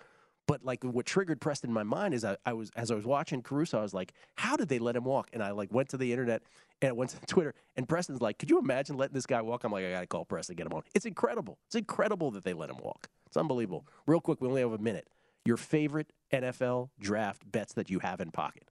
But 0.51 0.65
like 0.65 0.83
what 0.83 1.07
triggered 1.07 1.41
Preston 1.41 1.71
in 1.71 1.75
my 1.75 1.85
mind 1.85 2.13
is 2.13 2.25
I, 2.25 2.37
I, 2.45 2.55
was 2.55 2.73
as 2.75 2.91
I 2.91 2.97
was 2.97 3.05
watching 3.05 3.41
Caruso, 3.41 3.79
I 3.79 3.83
was 3.83 3.95
like, 3.95 4.13
how 4.35 4.57
did 4.57 4.69
they 4.69 4.81
let 4.81 4.97
him 4.97 5.05
walk? 5.05 5.31
And 5.33 5.45
I 5.45 5.53
like 5.53 5.73
went 5.73 5.91
to 5.91 5.97
the 5.97 6.11
internet 6.11 6.43
and 6.83 6.89
I 6.89 6.93
went 6.93 7.11
to 7.11 7.21
Twitter 7.29 7.55
and 7.77 7.89
Preston's 7.89 8.21
like, 8.21 8.41
could 8.41 8.51
you 8.51 8.59
imagine 8.59 8.97
letting 8.97 9.15
this 9.15 9.27
guy 9.27 9.41
walk? 9.43 9.63
I'm 9.63 9.71
like, 9.71 9.85
I 9.85 9.93
gotta 9.93 10.09
call 10.09 10.25
Preston, 10.25 10.57
get 10.57 10.67
him 10.67 10.73
on. 10.73 10.83
It's 10.93 11.07
incredible. 11.07 11.59
It's 11.67 11.77
incredible 11.77 12.33
that 12.33 12.43
they 12.43 12.53
let 12.53 12.69
him 12.69 12.79
walk. 12.83 13.09
It's 13.29 13.37
unbelievable. 13.37 13.87
Real 14.09 14.21
quick, 14.21 14.41
we 14.41 14.49
only 14.49 14.63
have 14.63 14.73
a 14.73 14.79
minute. 14.79 15.07
Your 15.45 15.57
favorite 15.57 16.13
NFL 16.33 16.91
draft 16.99 17.51
bets 17.53 17.73
that 17.75 17.89
you 17.89 18.01
have 18.01 18.21
in 18.21 18.33
pocket 18.33 18.71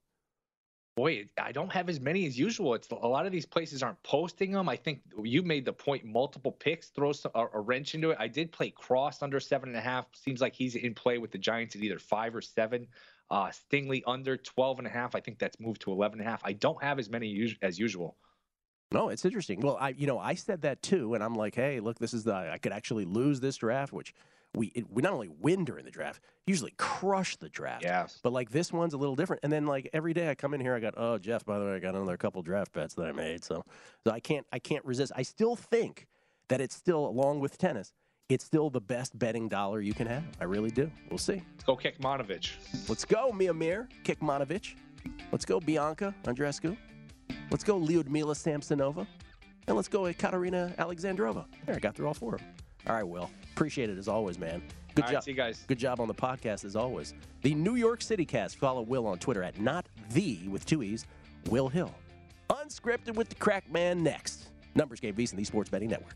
boy, 1.00 1.26
I 1.42 1.54
don't 1.54 1.72
have 1.72 1.88
as 1.88 2.02
many 2.02 2.26
as 2.28 2.38
usual. 2.38 2.74
It's 2.74 2.90
a 2.92 3.08
lot 3.08 3.26
of 3.26 3.32
these 3.32 3.46
places 3.46 3.82
aren't 3.82 4.04
posting 4.04 4.52
them. 4.52 4.68
I 4.68 4.76
think 4.76 5.00
you 5.24 5.42
made 5.44 5.64
the 5.64 5.72
point 5.72 6.04
multiple 6.04 6.52
picks, 6.52 6.90
throw 6.90 7.14
a, 7.34 7.46
a, 7.54 7.60
wrench 7.62 7.96
into 7.96 8.10
it. 8.10 8.18
I 8.20 8.28
did 8.28 8.52
play 8.52 8.70
Cross 8.72 9.22
under 9.22 9.40
seven 9.40 9.70
and 9.70 9.78
a 9.78 9.82
half. 9.82 10.08
Seems 10.14 10.42
like 10.42 10.54
he's 10.54 10.76
in 10.76 10.94
play 10.94 11.18
with 11.18 11.32
the 11.32 11.38
Giants 11.38 11.74
at 11.78 11.82
either 11.84 12.00
five 12.00 12.36
or 12.36 12.42
seven. 12.42 12.86
Uh, 13.32 13.46
Stingley 13.48 14.04
under 14.08 14.36
12 14.36 14.80
and 14.80 14.88
a 14.88 14.90
half. 14.90 15.16
I 15.16 15.22
think 15.22 15.40
that's 15.40 15.58
moved 15.58 15.80
to 15.84 15.92
11 15.94 16.20
and 16.20 16.28
a 16.28 16.30
half. 16.30 16.42
I 16.44 16.52
don't 16.52 16.84
have 16.84 17.00
as 17.00 17.10
many 17.10 17.56
as 17.62 17.80
usual. 17.80 18.18
No, 18.92 19.10
it's 19.10 19.24
interesting. 19.24 19.62
Well, 19.62 19.78
I 19.80 19.90
you 19.90 20.08
know 20.08 20.18
I 20.20 20.34
said 20.34 20.62
that 20.64 20.82
too, 20.82 21.14
and 21.14 21.24
I'm 21.24 21.36
like, 21.36 21.56
hey, 21.56 21.80
look, 21.80 22.00
this 22.00 22.14
is 22.14 22.24
the 22.24 22.34
I 22.34 22.58
could 22.58 22.72
actually 22.74 23.06
lose 23.06 23.40
this 23.40 23.58
draft, 23.58 23.94
which 23.94 24.14
we 24.56 24.68
it, 24.68 24.86
we 24.90 25.02
not 25.02 25.14
only 25.14 25.30
win 25.30 25.64
during 25.64 25.86
the 25.86 25.92
draft, 25.92 26.22
usually 26.48 26.74
crush 26.78 27.36
the 27.36 27.50
draft. 27.50 27.84
Yes. 27.84 28.20
But 28.24 28.34
like 28.34 28.50
this 28.50 28.74
one's 28.74 28.94
a 28.94 28.98
little 28.98 29.16
different. 29.16 29.42
And 29.44 29.52
then 29.52 29.68
like 29.68 29.90
every 29.94 30.14
day 30.14 30.30
I 30.30 30.36
come 30.36 30.54
in 30.54 30.62
here, 30.62 30.74
I 30.74 30.80
got 30.80 30.96
oh 30.98 31.18
Jeff, 31.18 31.46
by 31.46 31.60
the 31.60 31.66
way, 31.66 31.76
I 31.76 31.80
got 31.80 31.96
another 31.96 32.18
couple 32.18 32.42
draft 32.42 32.72
bets 32.74 32.96
that 32.96 33.06
I 33.06 33.12
made. 33.12 33.44
So, 33.44 33.64
so 34.04 34.12
I 34.12 34.20
can't 34.20 34.48
I 34.52 34.60
can't 34.60 34.84
resist. 34.86 35.12
I 35.16 35.22
still 35.22 35.56
think 35.56 36.08
that 36.48 36.62
it's 36.62 36.76
still 36.76 37.06
along 37.06 37.42
with 37.42 37.58
tennis. 37.58 37.94
It's 38.28 38.46
still 38.46 38.70
the 38.70 38.82
best 38.82 39.18
betting 39.18 39.50
dollar 39.50 39.82
you 39.82 39.94
can 39.94 40.06
have. 40.06 40.24
I 40.40 40.44
really 40.44 40.70
do. 40.70 40.92
We'll 41.10 41.18
see. 41.18 41.42
Let's 41.54 41.64
go 41.64 41.76
Kekmanovic. 41.76 42.88
Let's 42.88 43.06
go 43.06 43.32
Miomir 43.32 43.88
Kekmanovic. 44.04 44.76
Let's 45.32 45.46
go 45.46 45.60
Bianca 45.60 46.14
Andreescu. 46.26 46.78
Let's 47.52 47.64
go 47.64 47.80
Lyudmila 47.80 48.36
Samsonova. 48.36 49.08
And 49.68 49.76
let's 49.76 49.88
go 49.88 50.12
Katerina 50.14 50.74
Alexandrova. 50.80 51.46
There, 51.66 51.76
I 51.76 51.80
got 51.80 51.96
through 51.96 52.08
all 52.08 52.14
four 52.14 52.36
of 52.36 52.42
them. 52.42 52.50
All 52.88 52.96
right, 52.96 53.08
Will. 53.08 53.30
Appreciate 53.54 53.90
it 53.90 53.98
as 53.98 54.08
always, 54.08 54.40
man. 54.40 54.64
Good 54.96 55.06
All 55.06 55.12
job. 55.12 55.16
Right, 55.16 55.24
see 55.24 55.32
you 55.32 55.38
guys. 55.38 55.64
Good 55.68 55.78
job 55.78 56.00
on 56.00 56.08
the 56.08 56.14
podcast 56.14 56.66
as 56.66 56.76
always. 56.76 57.14
The 57.44 57.54
New 57.54 57.76
York 57.76 58.02
City 58.02 58.26
cast. 58.26 58.58
Follow 58.58 58.82
Will 58.82 59.06
on 59.06 59.20
Twitter 59.20 59.44
at 59.44 59.60
not 59.60 59.86
the 60.12 60.40
with 60.48 60.66
two 60.66 60.82
E's, 60.82 61.06
Will 61.50 61.70
Hill. 61.70 61.94
Unscripted 62.50 63.16
with 63.16 63.30
the 63.30 63.36
crack 63.36 63.72
man 63.72 64.02
next. 64.02 64.50
Numbers 64.76 65.00
game 65.00 65.14
VSiN, 65.14 65.36
the 65.36 65.44
Sports 65.44 65.70
Betting 65.70 65.90
Network. 65.90 66.16